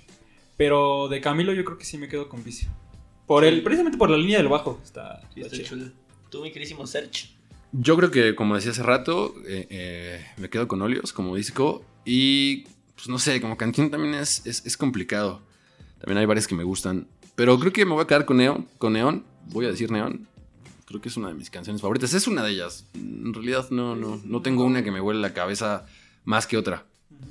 Pero 0.57 1.09
de 1.09 1.21
Camilo 1.21 1.53
yo 1.53 1.65
creo 1.65 1.79
que 1.79 1.85
sí 1.85 1.99
me 1.99 2.09
quedo 2.09 2.29
con 2.29 2.45
vicio. 2.45 2.69
Por 3.27 3.45
el, 3.45 3.63
precisamente 3.63 3.99
por 3.99 4.11
la 4.11 4.17
línea 4.17 4.39
del 4.39 4.49
bajo. 4.49 4.81
Está, 4.83 5.23
está, 5.35 5.63
chulo. 5.63 5.91
Tú, 6.31 6.43
mi 6.43 6.53
querísimo 6.53 6.87
Search. 6.87 7.35
Yo 7.73 7.97
creo 7.97 8.11
que, 8.11 8.35
como 8.35 8.55
decía 8.55 8.71
hace 8.71 8.83
rato, 8.83 9.35
eh, 9.47 9.67
eh, 9.71 10.27
me 10.37 10.51
quedo 10.51 10.69
con 10.69 10.83
Óleos 10.83 11.13
como 11.13 11.37
disco. 11.37 11.85
Y, 12.05 12.65
pues 12.95 13.09
no 13.09 13.19
sé, 13.19 13.41
como 13.41 13.57
canción 13.57 13.91
también 13.91 14.15
es, 14.15 14.45
es, 14.45 14.77
complicado. 14.77 15.43
También 15.99 16.19
hay 16.19 16.27
varias 16.27 16.47
que 16.47 16.55
me 16.55 16.65
gustan. 16.65 17.09
Pero 17.35 17.59
creo 17.59 17.73
que 17.73 17.87
me 17.87 17.93
voy 17.93 18.05
a 18.05 18.07
quedar 18.07 18.27
con 18.27 18.37
Neon. 18.37 18.69
Con 18.77 18.93
Neon. 18.93 19.25
Voy 19.47 19.65
a 19.65 19.71
decir 19.71 19.91
Neon. 19.91 20.29
Creo 20.85 21.01
que 21.01 21.09
es 21.09 21.17
una 21.17 21.29
de 21.29 21.35
mis 21.35 21.49
canciones 21.49 21.81
favoritas. 21.81 22.13
Es 22.13 22.27
una 22.27 22.43
de 22.43 22.51
ellas. 22.51 22.85
En 22.95 23.33
realidad 23.33 23.71
no, 23.71 23.97
no, 23.97 24.21
no 24.23 24.43
tengo 24.43 24.65
una 24.65 24.85
que 24.85 24.91
me 24.91 25.01
huele 25.01 25.21
la 25.21 25.33
cabeza 25.33 25.87
más 26.25 26.47
que 26.47 26.59
otra. 26.59 26.85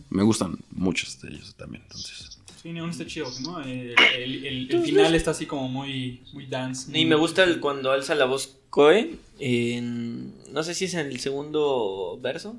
Me 0.10 0.24
gustan 0.24 0.58
muchos 0.72 1.22
de 1.22 1.30
ellos 1.30 1.54
también, 1.56 1.84
entonces. 1.84 2.40
Sí, 2.62 2.72
Neon 2.74 2.90
está 2.92 3.06
chido, 3.08 3.28
¿no? 3.42 3.60
El, 3.62 3.96
el- 4.16 4.46
el- 4.46 4.68
el 4.72 4.82
final 4.84 5.16
está 5.16 5.32
así 5.32 5.46
como 5.48 5.68
muy, 5.68 6.22
muy 6.34 6.46
dance. 6.46 6.88
Y 6.90 6.92
muy- 6.92 7.06
me 7.06 7.16
gusta 7.16 7.44
el, 7.44 7.60
cuando 7.60 7.92
alza 7.92 8.14
la 8.16 8.26
voz 8.26 8.58
Koe. 8.70 9.16
En, 9.40 10.34
no 10.54 10.62
sé 10.64 10.76
si 10.76 10.86
es 10.86 10.94
en 10.94 11.08
el 11.08 11.20
segundo 11.20 12.20
verso. 12.22 12.56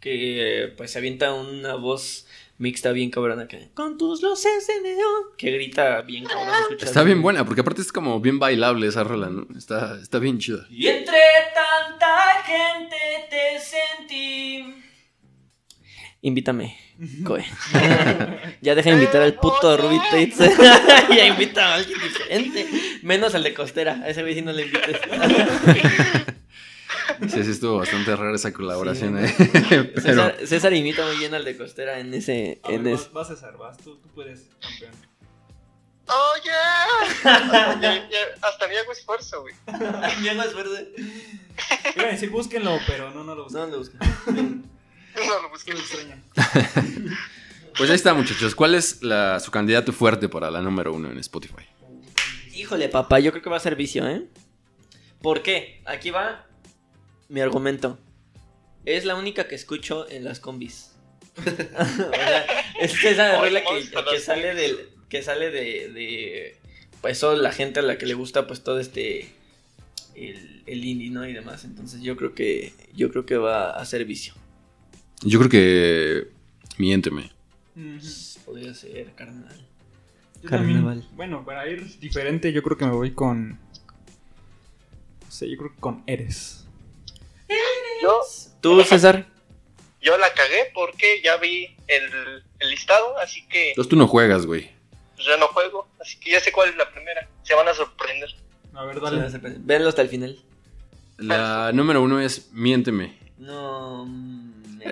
Que 0.00 0.72
pues 0.76 0.90
se 0.90 0.98
avienta 0.98 1.32
una 1.32 1.76
voz 1.76 2.26
mixta 2.58 2.92
bien 2.92 3.10
cabrona. 3.10 3.48
Que, 3.48 3.68
Con 3.72 3.96
tus 3.96 4.20
luces 4.20 4.66
de 4.66 4.80
neón. 4.82 5.22
Que 5.38 5.50
grita 5.52 6.02
bien 6.02 6.24
escucha 6.24 6.84
Está 6.86 7.02
bien 7.02 7.22
buena, 7.22 7.44
porque 7.46 7.60
aparte 7.62 7.80
es 7.80 7.92
como 7.92 8.20
bien 8.20 8.38
bailable 8.38 8.86
esa 8.88 9.02
rola, 9.04 9.30
¿no? 9.30 9.46
Está, 9.56 9.98
está 10.02 10.18
bien 10.18 10.38
chida. 10.38 10.66
Y 10.70 10.88
entre 10.88 11.16
tanta 11.54 12.42
gente 12.44 12.96
te 13.30 13.58
sentí. 13.60 14.74
Invítame, 16.20 16.76
Koe. 17.24 17.44
ya 18.60 18.74
deja 18.74 18.90
de 18.90 18.96
invitar 18.96 19.22
al 19.22 19.34
puto 19.34 19.76
Rubito 19.76 20.16
Itz. 20.18 20.38
ya 21.16 21.26
invita 21.26 21.66
a 21.68 21.74
alguien 21.76 21.98
diferente. 22.00 22.66
Menos 23.02 23.34
al 23.34 23.42
de 23.42 23.54
Costera. 23.54 23.94
A 24.04 24.08
ese 24.08 24.22
güey 24.22 24.34
sí 24.34 24.42
no 24.42 24.52
le 24.52 24.66
invites. 24.66 24.98
Sí, 27.28 27.44
sí, 27.44 27.50
estuvo 27.52 27.78
bastante 27.78 28.14
rara 28.16 28.34
esa 28.34 28.52
colaboración, 28.52 29.24
¿eh? 29.24 29.32
Pero 29.68 29.90
César, 30.00 30.36
César 30.44 30.72
imita 30.74 31.04
muy 31.06 31.16
bien 31.16 31.34
al 31.34 31.44
de 31.44 31.56
Costera 31.56 31.98
en 31.98 32.12
ese. 32.14 32.60
A 32.64 32.68
ver, 32.68 32.78
En 32.78 32.84
vas, 32.92 33.00
ese. 33.02 33.10
vas, 33.12 33.28
César, 33.28 33.56
vas, 33.58 33.78
tú, 33.78 33.96
tú 33.96 34.08
puedes, 34.14 34.48
campeón. 34.60 34.92
¡Oh, 36.08 36.32
yeah! 36.44 37.80
Ya- 37.80 38.08
ya- 38.10 38.48
hasta 38.48 38.66
ni 38.68 38.76
hago 38.76 38.92
esfuerzo, 38.92 39.42
güey. 39.42 39.54
Bien 40.20 40.36
más 40.36 40.48
fuerte. 40.52 40.92
Iba 41.96 42.04
a 42.08 42.10
decir 42.12 42.30
búsquenlo, 42.30 42.78
pero 42.86 43.10
no, 43.10 43.22
no 43.24 43.34
lo 43.34 43.44
busquen. 43.44 43.60
No 43.62 43.66
lo 43.68 43.78
busques. 43.78 44.00
No 45.14 45.42
lo 45.42 45.50
busqué. 45.50 45.72
Qué 45.72 45.78
extraña. 45.78 46.22
pues 47.76 47.90
ahí 47.90 47.96
está, 47.96 48.14
muchachos. 48.14 48.54
¿Cuál 48.54 48.74
es 48.74 49.02
la, 49.02 49.40
su 49.40 49.50
candidato 49.50 49.92
fuerte 49.92 50.28
para 50.28 50.50
la 50.50 50.60
número 50.60 50.92
uno 50.92 51.10
en 51.10 51.18
Spotify? 51.18 51.64
Híjole, 52.54 52.88
papá, 52.88 53.18
yo 53.18 53.30
creo 53.30 53.42
que 53.42 53.50
va 53.50 53.56
a 53.56 53.60
ser 53.60 53.76
vicio, 53.76 54.08
¿eh? 54.08 54.26
¿Por 55.20 55.42
qué? 55.42 55.80
Aquí 55.86 56.10
va 56.10 56.46
mi 57.28 57.40
argumento. 57.40 57.98
Es 58.84 59.04
la 59.04 59.14
única 59.14 59.48
que 59.48 59.54
escucho 59.54 60.08
en 60.10 60.24
las 60.24 60.40
combis. 60.40 60.90
o 61.38 61.42
sea, 61.42 62.44
es 62.80 63.04
esa 63.04 63.40
regla 63.40 63.62
que, 64.10 64.20
sale 64.20 64.54
del. 64.54 64.90
que 65.08 65.22
sale 65.22 65.50
de. 65.50 65.88
de 65.88 66.56
pues 67.00 67.18
toda 67.18 67.36
la 67.36 67.52
gente 67.52 67.80
a 67.80 67.82
la 67.82 67.96
que 67.96 68.06
le 68.06 68.14
gusta, 68.14 68.46
pues 68.46 68.62
todo 68.62 68.80
este. 68.80 69.30
El, 70.14 70.62
el 70.66 70.84
indie, 70.84 71.10
¿no? 71.10 71.26
Y 71.26 71.32
demás. 71.32 71.64
Entonces 71.64 72.02
yo 72.02 72.16
creo 72.16 72.34
que. 72.34 72.74
Yo 72.94 73.10
creo 73.10 73.24
que 73.24 73.36
va 73.36 73.70
a 73.70 73.84
ser 73.86 74.04
vicio. 74.04 74.34
Yo 75.22 75.38
creo 75.38 75.50
que. 75.50 76.28
Miénteme. 76.78 77.30
Podría 78.44 78.74
ser 78.74 79.14
carnal. 79.14 79.56
Yo 80.42 80.48
Carnaval. 80.50 80.84
también, 81.00 81.16
bueno, 81.16 81.44
para 81.44 81.68
ir 81.68 81.98
diferente, 82.00 82.52
yo 82.52 82.62
creo 82.62 82.76
que 82.76 82.84
me 82.86 82.92
voy 82.92 83.12
con. 83.12 83.50
No 83.50 83.58
sé, 85.30 85.48
yo 85.48 85.56
creo 85.56 85.70
que 85.74 85.80
con 85.80 86.02
Eres. 86.06 86.66
Yo, 88.02 88.20
¿Tú, 88.60 88.82
César? 88.82 89.26
yo 90.00 90.18
la 90.18 90.32
cagué 90.34 90.70
porque 90.74 91.20
ya 91.22 91.36
vi 91.36 91.68
el, 91.86 92.02
el 92.58 92.70
listado, 92.70 93.16
así 93.18 93.46
que 93.46 93.70
Entonces 93.70 93.88
tú 93.90 93.96
no 93.96 94.08
juegas, 94.08 94.44
güey. 94.46 94.70
pues, 95.14 95.26
ya 95.28 95.36
no 95.36 95.46
juego. 95.48 95.86
Así 96.00 96.18
que 96.18 96.32
ya 96.32 96.40
sé 96.40 96.50
cuál 96.50 96.70
es 96.70 96.76
la 96.76 96.90
primera. 96.90 97.28
Se 97.44 97.54
van 97.54 97.68
a 97.68 97.74
sorprender. 97.74 98.28
A 98.74 98.84
ver, 98.84 99.00
dale. 99.00 99.28
Véanlo 99.60 99.88
hasta 99.88 100.02
el 100.02 100.08
final. 100.08 100.36
La 101.18 101.70
número 101.72 102.02
uno 102.02 102.18
es 102.20 102.50
Miénteme. 102.52 103.16
No. 103.38 104.04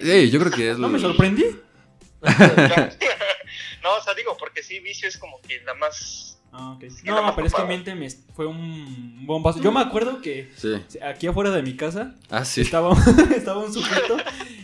Ey, 0.03 0.31
yo 0.31 0.39
creo 0.41 0.53
que 0.53 0.71
es 0.71 0.79
¿No 0.79 0.89
me 0.89 0.99
sorprendí? 0.99 1.45
no, 2.23 3.97
o 3.99 4.03
sea, 4.03 4.15
digo, 4.15 4.37
porque 4.39 4.63
sí, 4.63 4.81
Vicio 4.81 5.09
es 5.09 5.17
como 5.19 5.41
que 5.41 5.61
la 5.65 5.75
más... 5.75 6.39
Ah, 6.53 6.77
No, 7.05 7.33
pero 7.37 7.47
es 7.47 7.55
que 7.55 7.65
miente 7.65 7.95
me 7.95 8.11
fue 8.35 8.45
un 8.47 9.25
bombazo. 9.25 9.61
Yo 9.63 9.71
me 9.71 9.81
acuerdo 9.81 10.21
que 10.21 10.51
Sí. 10.57 10.75
aquí 11.01 11.29
afuera 11.29 11.51
de 11.53 11.63
mi 11.63 11.77
casa 11.77 12.17
Ah, 12.29 12.45
sí. 12.45 12.63
estaba, 12.63 12.93
estaba 13.37 13.65
un 13.65 13.73
sujeto 13.73 14.17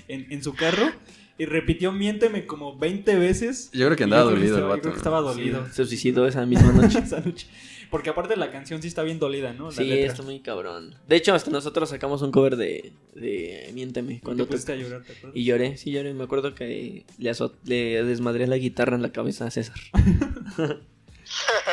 en, 0.09 0.27
en 0.33 0.43
su 0.43 0.53
carro 0.55 0.91
y 1.39 1.45
repitió 1.45 1.93
miénteme 1.93 2.45
como 2.47 2.77
20 2.77 3.14
veces. 3.16 3.70
Yo 3.72 3.87
creo 3.87 3.97
que 3.97 4.03
andaba 4.05 4.24
dolido 4.24 4.57
el 4.57 4.64
estaba- 4.64 4.68
vato. 4.68 4.77
Yo 4.79 4.83
creo 4.83 4.93
que 4.95 4.99
estaba 4.99 5.20
dolido. 5.20 5.68
Se 5.72 5.85
suicidó 5.87 6.27
esa 6.27 6.45
misma 6.45 6.72
noche. 6.72 6.99
esa 7.05 7.20
noche. 7.20 7.47
Porque 7.91 8.11
aparte 8.11 8.37
la 8.37 8.51
canción 8.51 8.82
sí 8.82 8.89
está 8.89 9.03
bien 9.03 9.18
dolida, 9.18 9.53
¿no? 9.53 9.66
La 9.66 9.72
Sí, 9.72 9.84
letra. 9.84 10.07
está 10.12 10.22
muy 10.22 10.41
cabrón. 10.41 10.95
De 11.09 11.16
hecho, 11.16 11.34
hasta 11.34 11.51
nosotros 11.51 11.89
sacamos 11.91 12.20
un 12.22 12.32
cover 12.32 12.57
de, 12.57 12.93
de 13.14 13.70
Miénteme. 13.74 14.20
Cuando 14.22 14.45
te 14.47 14.51
pusiste 14.53 14.72
a 14.72 14.76
llorar, 14.76 15.03
¿te 15.05 15.12
acuerdas? 15.12 15.37
Y 15.37 15.45
lloré, 15.45 15.76
sí 15.76 15.91
lloré. 15.93 16.12
Me 16.14 16.24
acuerdo 16.24 16.55
que 16.55 17.05
le, 17.18 17.32
le 17.64 18.05
desmadré 18.05 18.47
la 18.47 18.57
guitarra 18.59 18.97
en 18.97 19.03
la 19.03 19.12
cabeza 19.12 19.47
a 19.47 19.51
César. 19.51 19.76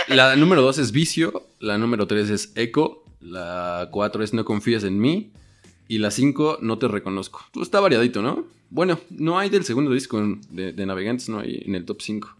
La 0.07 0.35
número 0.35 0.61
dos 0.61 0.77
es 0.77 0.91
Vicio. 0.91 1.43
La 1.59 1.77
número 1.77 2.07
tres 2.07 2.29
es 2.29 2.51
Echo. 2.55 3.03
La 3.21 3.89
cuatro 3.91 4.23
es 4.23 4.33
No 4.33 4.45
confíes 4.45 4.83
en 4.83 4.99
mí. 4.99 5.31
Y 5.87 5.97
la 5.99 6.11
cinco, 6.11 6.57
No 6.61 6.77
te 6.77 6.87
reconozco. 6.87 7.41
Todo 7.51 7.63
está 7.63 7.79
variadito, 7.79 8.21
¿no? 8.21 8.47
Bueno, 8.69 8.99
no 9.11 9.37
hay 9.37 9.49
del 9.49 9.63
segundo 9.65 9.91
disco 9.91 10.19
de, 10.49 10.73
de 10.73 10.85
Navegantes, 10.85 11.29
no 11.29 11.39
hay 11.39 11.61
en 11.65 11.75
el 11.75 11.85
top 11.85 12.01
5. 12.01 12.35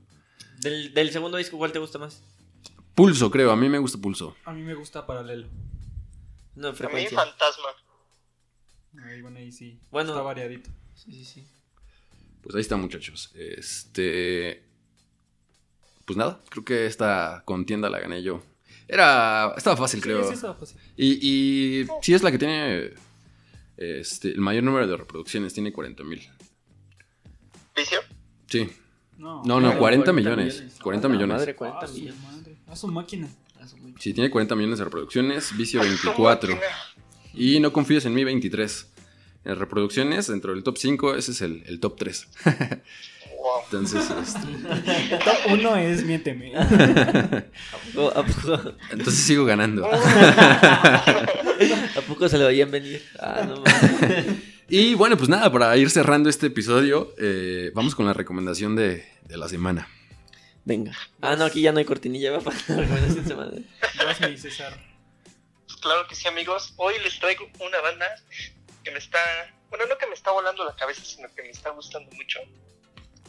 Del, 0.62 0.92
del 0.94 1.12
segundo 1.12 1.38
disco, 1.38 1.58
¿cuál 1.60 1.72
te 1.72 1.78
gusta 1.78 2.00
más? 2.00 2.24
Pulso, 2.96 3.32
creo. 3.32 3.52
A 3.52 3.56
mí 3.56 3.70
me 3.70 3.80
gusta 3.80 3.98
Pulso. 3.98 4.36
A 4.46 4.54
mí 4.54 4.62
me 4.62 4.74
gusta 4.74 5.06
Paralelo. 5.06 5.48
No, 6.56 6.70
A 6.70 6.72
mí. 6.72 7.08
Fantasma. 7.08 7.70
Ahí, 9.06 9.22
bueno, 9.22 9.40
ahí 9.40 9.52
sí. 9.52 9.80
Bueno. 9.92 10.12
Está 10.12 10.22
variadito. 10.22 10.70
Sí, 10.96 11.12
sí, 11.12 11.26
sí. 11.26 11.48
Pues 12.42 12.56
ahí 12.56 12.62
está, 12.62 12.76
muchachos. 12.78 13.32
Este. 13.36 14.64
Pues 16.06 16.18
nada, 16.18 16.42
creo 16.50 16.66
que 16.66 16.86
esta 16.86 17.42
contienda 17.46 17.90
la 17.90 18.00
gané 18.00 18.22
yo. 18.22 18.44
Era. 18.88 19.54
Estaba 19.58 19.78
fácil, 19.78 20.02
creo. 20.02 20.22
Sí, 20.24 20.30
sí, 20.30 20.34
estaba 20.36 20.56
fácil. 20.56 20.78
Y, 20.96 21.82
y 21.82 21.88
sí 22.02 22.14
es 22.14 22.22
la 22.22 22.32
que 22.32 22.38
tiene. 22.38 22.94
Este, 23.78 24.30
el 24.30 24.42
mayor 24.42 24.64
número 24.64 24.86
de 24.86 24.98
reproducciones, 24.98 25.54
tiene 25.54 25.74
40 25.74 26.04
mil. 26.04 26.30
¿Vicio? 27.76 28.00
Sí. 28.48 28.70
No, 29.24 29.42
No, 29.46 29.60
no, 29.62 29.68
Claro, 29.68 29.80
40 29.80 30.12
millones. 30.14 30.64
40 30.82 31.08
A 31.08 31.10
la 31.10 31.16
millones. 31.16 31.38
Madre, 31.38 31.56
40 31.56 31.80
Ah, 31.82 31.88
su 31.88 31.94
millones. 31.94 32.22
madre. 32.22 32.56
A 32.68 32.76
su 32.76 32.88
máquina. 32.90 33.28
Ah, 33.62 33.68
su 33.68 33.78
muy- 33.78 33.94
Sí, 34.00 34.14
tiene 34.14 34.30
40 34.30 34.54
millones 34.56 34.80
de 34.80 34.86
reproducciones. 34.86 35.56
Vicio 35.56 35.80
24. 35.80 36.60
Y 37.34 37.60
no 37.62 37.72
confíes 37.72 38.04
en 38.06 38.14
mí 38.14 38.26
23. 38.26 38.88
En 39.46 39.56
reproducciones, 39.58 40.28
dentro 40.28 40.54
del 40.54 40.64
top 40.64 40.78
5, 40.78 41.16
ese 41.16 41.32
es 41.32 41.42
el, 41.42 41.64
el 41.68 41.80
top 41.80 41.96
3. 41.98 42.28
Wow. 42.46 42.54
Entonces, 43.66 44.06
este, 44.10 44.48
El 45.16 45.20
top 45.24 45.36
1 45.52 45.76
es 45.78 46.04
Miénteme. 46.06 46.56
¿A 46.58 46.62
a 46.66 47.44
entonces 48.92 49.24
sigo 49.24 49.46
ganando. 49.46 49.86
a 49.92 51.04
poco 52.08 52.28
se 52.30 52.38
lo 52.38 52.46
veían 52.48 52.72
venir? 52.72 53.02
Ah, 53.20 53.44
no 53.48 53.62
mames. 53.62 54.26
Y 54.76 54.96
bueno, 54.96 55.18
pues 55.18 55.30
nada, 55.30 55.52
para 55.52 55.78
ir 55.78 55.92
cerrando 55.92 56.32
este 56.32 56.48
episodio, 56.48 57.14
eh, 57.20 57.70
vamos 57.76 57.94
con 57.94 58.08
la 58.08 58.14
recomendación 58.14 58.76
de, 58.76 59.08
de 59.22 59.38
la 59.38 59.48
semana. 59.48 59.88
Venga. 60.66 60.98
Ah, 61.22 61.36
no, 61.36 61.46
aquí 61.46 61.62
ya 61.62 61.72
no 61.72 61.78
hay 61.78 61.86
cortinilla, 61.86 62.32
va 62.32 62.40
para 62.40 62.58
la 62.58 62.76
recomendación 62.78 63.28
semana. 63.28 63.52
Vas, 64.04 64.18
César. 64.42 64.84
Pues 65.68 65.80
claro 65.80 66.08
que 66.08 66.16
sí, 66.16 66.28
amigos. 66.28 66.74
Hoy 66.78 66.96
les 67.04 67.20
traigo 67.20 67.48
una 67.60 67.82
banda 67.82 68.08
que 68.84 68.90
me 68.90 68.98
está, 68.98 69.20
bueno, 69.70 69.86
no 69.86 69.96
que 70.00 70.08
me 70.08 70.16
está 70.16 70.32
volando 70.32 70.66
la 70.66 70.76
cabeza, 70.76 71.06
sino 71.06 71.28
que 71.36 71.44
me 71.44 71.52
está 71.52 71.70
gustando 71.70 72.10
mucho. 72.16 72.40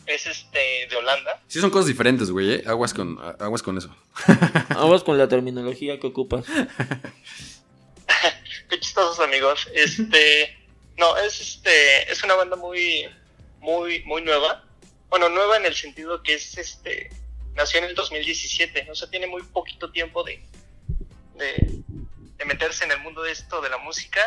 Es 0.06 0.26
este 0.26 0.88
de 0.88 0.96
Holanda. 0.96 1.42
Sí 1.46 1.60
son 1.60 1.68
cosas 1.68 1.88
diferentes, 1.88 2.30
güey, 2.30 2.54
¿eh? 2.54 2.64
Aguas 2.66 2.94
con, 2.94 3.18
aguas 3.38 3.62
con 3.62 3.76
eso. 3.76 3.94
Vamos 4.70 5.04
con 5.04 5.18
la 5.18 5.28
terminología 5.28 6.00
que 6.00 6.06
ocupas. 6.06 6.46
Qué 8.70 8.80
chistosos 8.80 9.20
amigos. 9.20 9.68
Este, 9.74 10.63
no, 10.96 11.16
es 11.18 11.40
este, 11.40 12.10
es 12.10 12.22
una 12.22 12.34
banda 12.34 12.56
muy, 12.56 13.08
muy, 13.58 14.02
muy 14.04 14.22
nueva. 14.22 14.64
Bueno, 15.08 15.28
nueva 15.28 15.56
en 15.56 15.66
el 15.66 15.74
sentido 15.74 16.22
que 16.22 16.34
es 16.34 16.56
este, 16.58 17.10
nació 17.54 17.78
en 17.78 17.86
el 17.86 17.94
2017, 17.94 18.88
o 18.90 18.94
sea, 18.94 19.08
tiene 19.08 19.26
muy 19.26 19.42
poquito 19.42 19.90
tiempo 19.90 20.22
de, 20.24 20.42
de, 21.36 22.44
meterse 22.44 22.84
en 22.84 22.90
el 22.90 23.00
mundo 23.00 23.22
de 23.22 23.32
esto 23.32 23.62
de 23.62 23.70
la 23.70 23.78
música. 23.78 24.20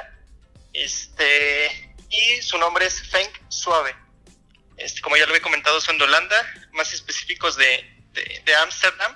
Este, 0.73 1.93
y 2.09 2.41
su 2.41 2.57
nombre 2.57 2.85
es 2.85 3.01
Feng 3.09 3.29
Suave. 3.47 3.95
Este, 4.77 5.01
como 5.01 5.17
ya 5.17 5.27
lo 5.27 5.35
he 5.35 5.41
comentado, 5.41 5.79
son 5.79 5.97
de 5.99 6.05
Holanda, 6.05 6.35
más 6.71 6.93
específicos 6.93 7.55
de, 7.57 8.03
de, 8.13 8.41
de 8.43 8.55
Ámsterdam. 8.55 9.15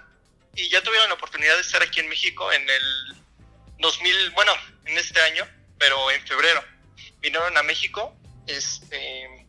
Y 0.56 0.70
ya 0.70 0.84
tuvieron 0.84 1.10
la 1.10 1.16
oportunidad 1.16 1.56
de 1.56 1.62
estar 1.62 1.82
aquí 1.82 2.00
en 2.00 2.10
México 2.10 2.52
en 2.52 2.70
el 2.70 3.16
2000, 3.80 4.32
bueno, 4.32 4.52
en 4.86 4.98
este 4.98 5.20
año, 5.22 5.48
pero 5.80 6.12
en 6.12 6.26
febrero. 6.28 6.64
Vinieron 7.20 7.56
a 7.58 7.64
México, 7.64 8.16
este, 8.48 9.46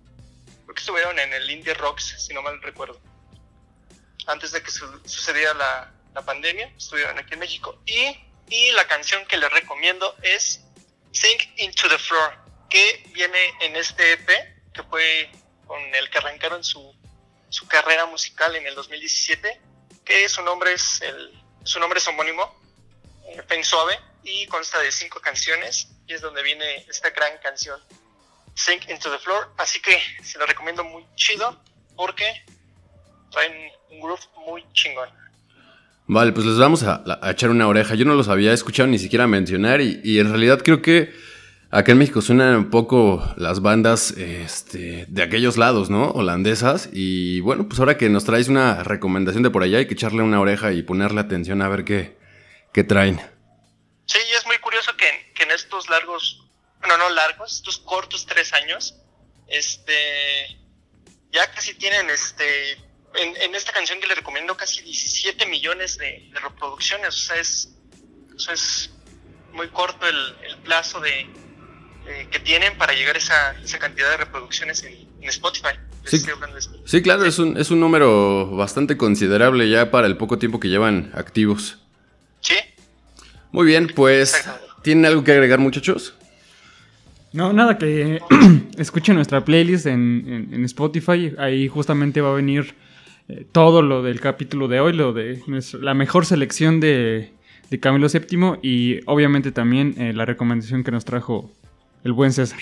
creo 0.65 0.75
que 0.75 0.81
estuvieron 0.81 1.19
en 1.19 1.33
el 1.33 1.51
Indie 1.51 1.75
Rocks, 1.75 2.17
si 2.27 2.35
no 2.35 2.43
mal 2.43 2.61
recuerdo. 2.63 3.01
Antes 4.27 4.53
de 4.53 4.63
que 4.63 4.71
su- 4.71 5.01
sucediera 5.05 5.55
la, 5.55 5.93
pandemia, 6.25 6.67
estuvieron 6.77 7.19
aquí 7.19 7.35
en 7.35 7.41
México. 7.41 7.81
Y 7.87 8.17
Y 8.49 8.71
la 8.73 8.87
canción 8.87 9.25
que 9.27 9.39
les 9.39 9.51
recomiendo 9.51 10.15
es 10.23 10.61
Sink 11.13 11.43
Into 11.57 11.89
the 11.89 11.97
Floor, 11.97 12.35
que 12.69 13.03
viene 13.15 13.39
en 13.63 13.77
este 13.77 14.13
EP, 14.13 14.29
que 14.75 14.83
fue 14.83 15.31
con 15.67 15.81
el 15.95 16.11
que 16.11 16.19
arrancaron 16.19 16.63
su, 16.63 16.95
su 17.49 17.67
carrera 17.67 18.05
musical 18.07 18.55
en 18.57 18.67
el 18.67 18.75
2017, 18.75 19.59
que 20.05 20.29
su 20.29 20.43
nombre 20.43 20.75
es, 20.75 21.01
el, 21.01 21.33
su 21.65 21.79
nombre 21.81 21.99
es 21.99 22.07
homónimo, 22.09 22.55
eh, 23.29 23.43
Pen 23.49 23.65
Suave, 23.65 23.99
y 24.25 24.47
consta 24.47 24.81
de 24.81 24.93
cinco 24.93 25.21
canciones, 25.21 25.89
y 26.07 26.15
es 26.15 26.21
donde 26.21 26.43
viene 26.43 26.85
esta 26.89 27.11
gran 27.11 27.33
canción, 27.43 27.81
Sink 28.55 28.89
Into 28.89 29.11
the 29.11 29.19
Floor. 29.19 29.53
Así 29.59 29.81
que 29.81 29.99
se 30.23 30.39
lo 30.39 30.47
recomiendo 30.47 30.85
muy 30.85 31.05
chido, 31.17 31.63
porque 31.97 32.25
traen 33.31 33.71
un 33.91 34.01
groove 34.01 34.21
muy 34.47 34.65
chingón. 34.73 35.09
Vale, 36.07 36.33
pues 36.33 36.47
les 36.47 36.59
vamos 36.59 36.83
a, 36.83 37.03
echar 37.31 37.51
una 37.51 37.69
oreja. 37.69 37.95
Yo 37.95 38.05
no 38.05 38.15
los 38.15 38.29
había 38.29 38.53
escuchado 38.53 38.89
ni 38.89 38.99
siquiera 38.99 39.27
mencionar 39.27 39.81
y, 39.81 40.01
y, 40.05 40.19
en 40.19 40.29
realidad 40.29 40.61
creo 40.63 40.83
que 40.83 41.13
acá 41.71 41.93
en 41.93 41.99
México 41.99 42.21
suenan 42.21 42.57
un 42.57 42.71
poco 42.71 43.25
las 43.37 43.61
bandas 43.61 44.11
este, 44.13 45.07
de 45.09 45.23
aquellos 45.23 45.57
lados, 45.57 45.91
¿no? 45.91 46.11
Holandesas. 46.11 46.91
Y 46.93 47.41
bueno, 47.41 47.67
pues 47.67 47.81
ahora 47.81 47.97
que 47.97 48.09
nos 48.11 48.25
traes 48.25 48.49
una 48.49 48.83
recomendación 48.83 49.43
de 49.43 49.51
por 49.51 49.63
allá 49.63 49.79
hay 49.79 49.87
que 49.87 49.95
echarle 49.95 50.23
una 50.23 50.41
oreja 50.41 50.73
y 50.73 50.83
ponerle 50.83 51.21
atención 51.21 51.63
a 51.63 51.69
ver 51.69 51.85
qué, 51.85 52.19
qué 52.73 52.85
traen. 52.85 53.21
Sí, 54.07 54.19
y 54.31 54.35
es 54.35 54.47
muy 54.47 54.59
curioso 54.59 54.97
que, 54.97 55.33
que 55.35 55.45
en 55.45 55.51
estos 55.53 55.89
largos, 55.89 56.45
bueno, 56.81 56.99
no 56.99 57.11
largos, 57.11 57.53
estos 57.57 57.79
cortos 57.79 58.27
tres 58.27 58.53
años, 58.53 58.97
este, 59.49 60.59
ya 61.31 61.51
casi 61.53 61.75
tienen 61.75 62.11
este 62.11 62.73
en, 63.15 63.37
en, 63.43 63.55
esta 63.55 63.73
canción 63.73 64.01
que 64.01 64.07
le 64.07 64.15
recomiendo 64.15 64.57
casi 64.57 64.81
17 64.83 65.47
millones 65.47 65.99
de, 65.99 66.31
de 66.33 66.41
reproducciones. 66.41 67.09
O 67.09 67.19
sea, 67.19 67.37
es, 67.37 67.69
es 68.51 68.91
muy 69.53 69.69
corto 69.69 70.07
el, 70.07 70.37
el 70.49 70.59
plazo 70.59 71.01
de, 71.01 71.29
eh, 72.07 72.29
que 72.31 72.41
tienen 72.41 72.77
para 72.79 72.95
llegar 72.95 73.15
a 73.15 73.19
esa, 73.19 73.53
esa 73.63 73.79
cantidad 73.79 74.11
de 74.11 74.17
reproducciones 74.17 74.83
en, 74.83 75.09
en 75.21 75.29
Spotify. 75.29 75.79
Sí, 76.05 76.21
sí, 76.85 77.01
claro, 77.01 77.25
es 77.25 77.39
un, 77.39 77.57
es 77.57 77.71
un 77.71 77.79
número 77.79 78.51
bastante 78.51 78.97
considerable 78.97 79.71
ya 79.71 79.93
para 79.93 80.09
el 80.09 80.17
poco 80.17 80.37
tiempo 80.37 80.59
que 80.59 80.69
llevan 80.69 81.13
activos. 81.15 81.79
Muy 83.53 83.67
bien, 83.67 83.93
pues, 83.95 84.49
¿tienen 84.81 85.05
algo 85.05 85.23
que 85.23 85.33
agregar, 85.33 85.59
muchachos? 85.59 86.15
No, 87.35 87.53
nada, 87.53 87.77
que 87.77 88.21
escuchen 88.79 89.15
nuestra 89.15 89.45
playlist 89.45 89.87
en, 89.87 90.25
en, 90.27 90.55
en 90.55 90.65
Spotify. 90.65 91.35
Ahí 91.39 91.69
justamente 91.69 92.23
va 92.23 92.31
a 92.31 92.35
venir 92.35 92.75
eh, 93.29 93.47
todo 93.53 93.83
lo 93.83 94.03
del 94.03 94.21
capítulo 94.21 94.69
de 94.69 94.81
hoy, 94.81 94.95
lo 94.95 95.13
de 95.13 95.41
la 95.81 95.95
mejor 95.95 96.27
selección 96.27 96.81
de, 96.81 97.31
de, 97.71 97.81
Camilo 97.81 98.09
VII 98.09 98.59
y 98.63 99.01
obviamente 99.07 99.53
también 99.53 99.95
eh, 99.99 100.13
la 100.13 100.25
recomendación 100.25 100.83
que 100.83 100.91
nos 100.91 101.05
trajo 101.05 101.53
el 102.05 102.13
buen 102.13 102.33
César. 102.33 102.59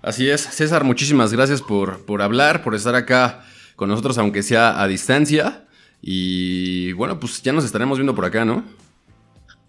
Así 0.00 0.30
es, 0.30 0.40
César, 0.40 0.84
muchísimas 0.84 1.32
gracias 1.32 1.60
por, 1.60 2.04
por 2.04 2.22
hablar, 2.22 2.62
por 2.62 2.74
estar 2.74 2.94
acá 2.94 3.44
con 3.76 3.88
nosotros, 3.88 4.16
aunque 4.18 4.42
sea 4.42 4.80
a 4.80 4.88
distancia. 4.88 5.64
Y 6.00 6.92
bueno, 6.92 7.20
pues 7.20 7.42
ya 7.42 7.52
nos 7.52 7.64
estaremos 7.64 7.98
viendo 7.98 8.14
por 8.14 8.24
acá, 8.24 8.44
¿no? 8.44 8.64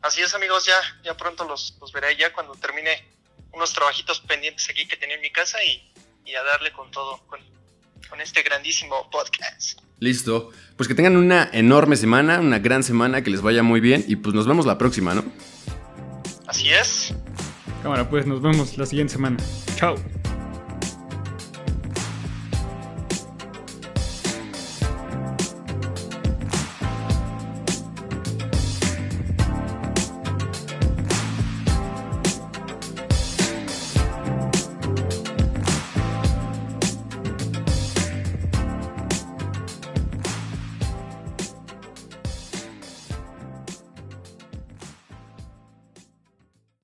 Así 0.04 0.22
es, 0.22 0.36
amigos, 0.36 0.66
ya, 0.66 0.76
ya 1.04 1.16
pronto 1.16 1.46
los, 1.46 1.78
los 1.80 1.92
veré 1.94 2.16
ya 2.18 2.34
cuando 2.34 2.54
termine 2.56 3.08
unos 3.54 3.74
trabajitos 3.74 4.20
pendientes 4.20 4.70
aquí 4.70 4.86
que 4.86 4.98
tenía 4.98 5.16
en 5.16 5.22
mi 5.22 5.32
casa 5.32 5.58
y, 5.64 5.92
y 6.26 6.36
a 6.36 6.44
darle 6.44 6.74
con 6.74 6.92
todo, 6.92 7.20
con, 7.26 7.40
con 8.10 8.20
este 8.20 8.44
grandísimo 8.44 9.10
podcast. 9.10 9.80
Listo. 10.00 10.52
Pues 10.76 10.90
que 10.90 10.96
tengan 10.96 11.16
una 11.16 11.50
enorme 11.54 11.96
semana, 11.96 12.42
una 12.42 12.60
gran 12.60 12.84
semana, 12.84 13.24
que 13.24 13.30
les 13.30 13.42
vaya 13.42 13.64
muy 13.64 13.80
bien 13.80 14.04
y 14.06 14.18
pues 14.18 14.36
nos 14.36 14.46
vemos 14.46 14.66
la 14.66 14.78
próxima, 14.78 15.14
¿no? 15.14 15.24
Así 16.48 16.70
es. 16.70 17.14
Cámara, 17.82 18.10
pues 18.10 18.26
nos 18.26 18.42
vemos 18.42 18.78
la 18.78 18.86
siguiente 18.86 19.14
semana. 19.14 19.38
Chao. 19.78 19.96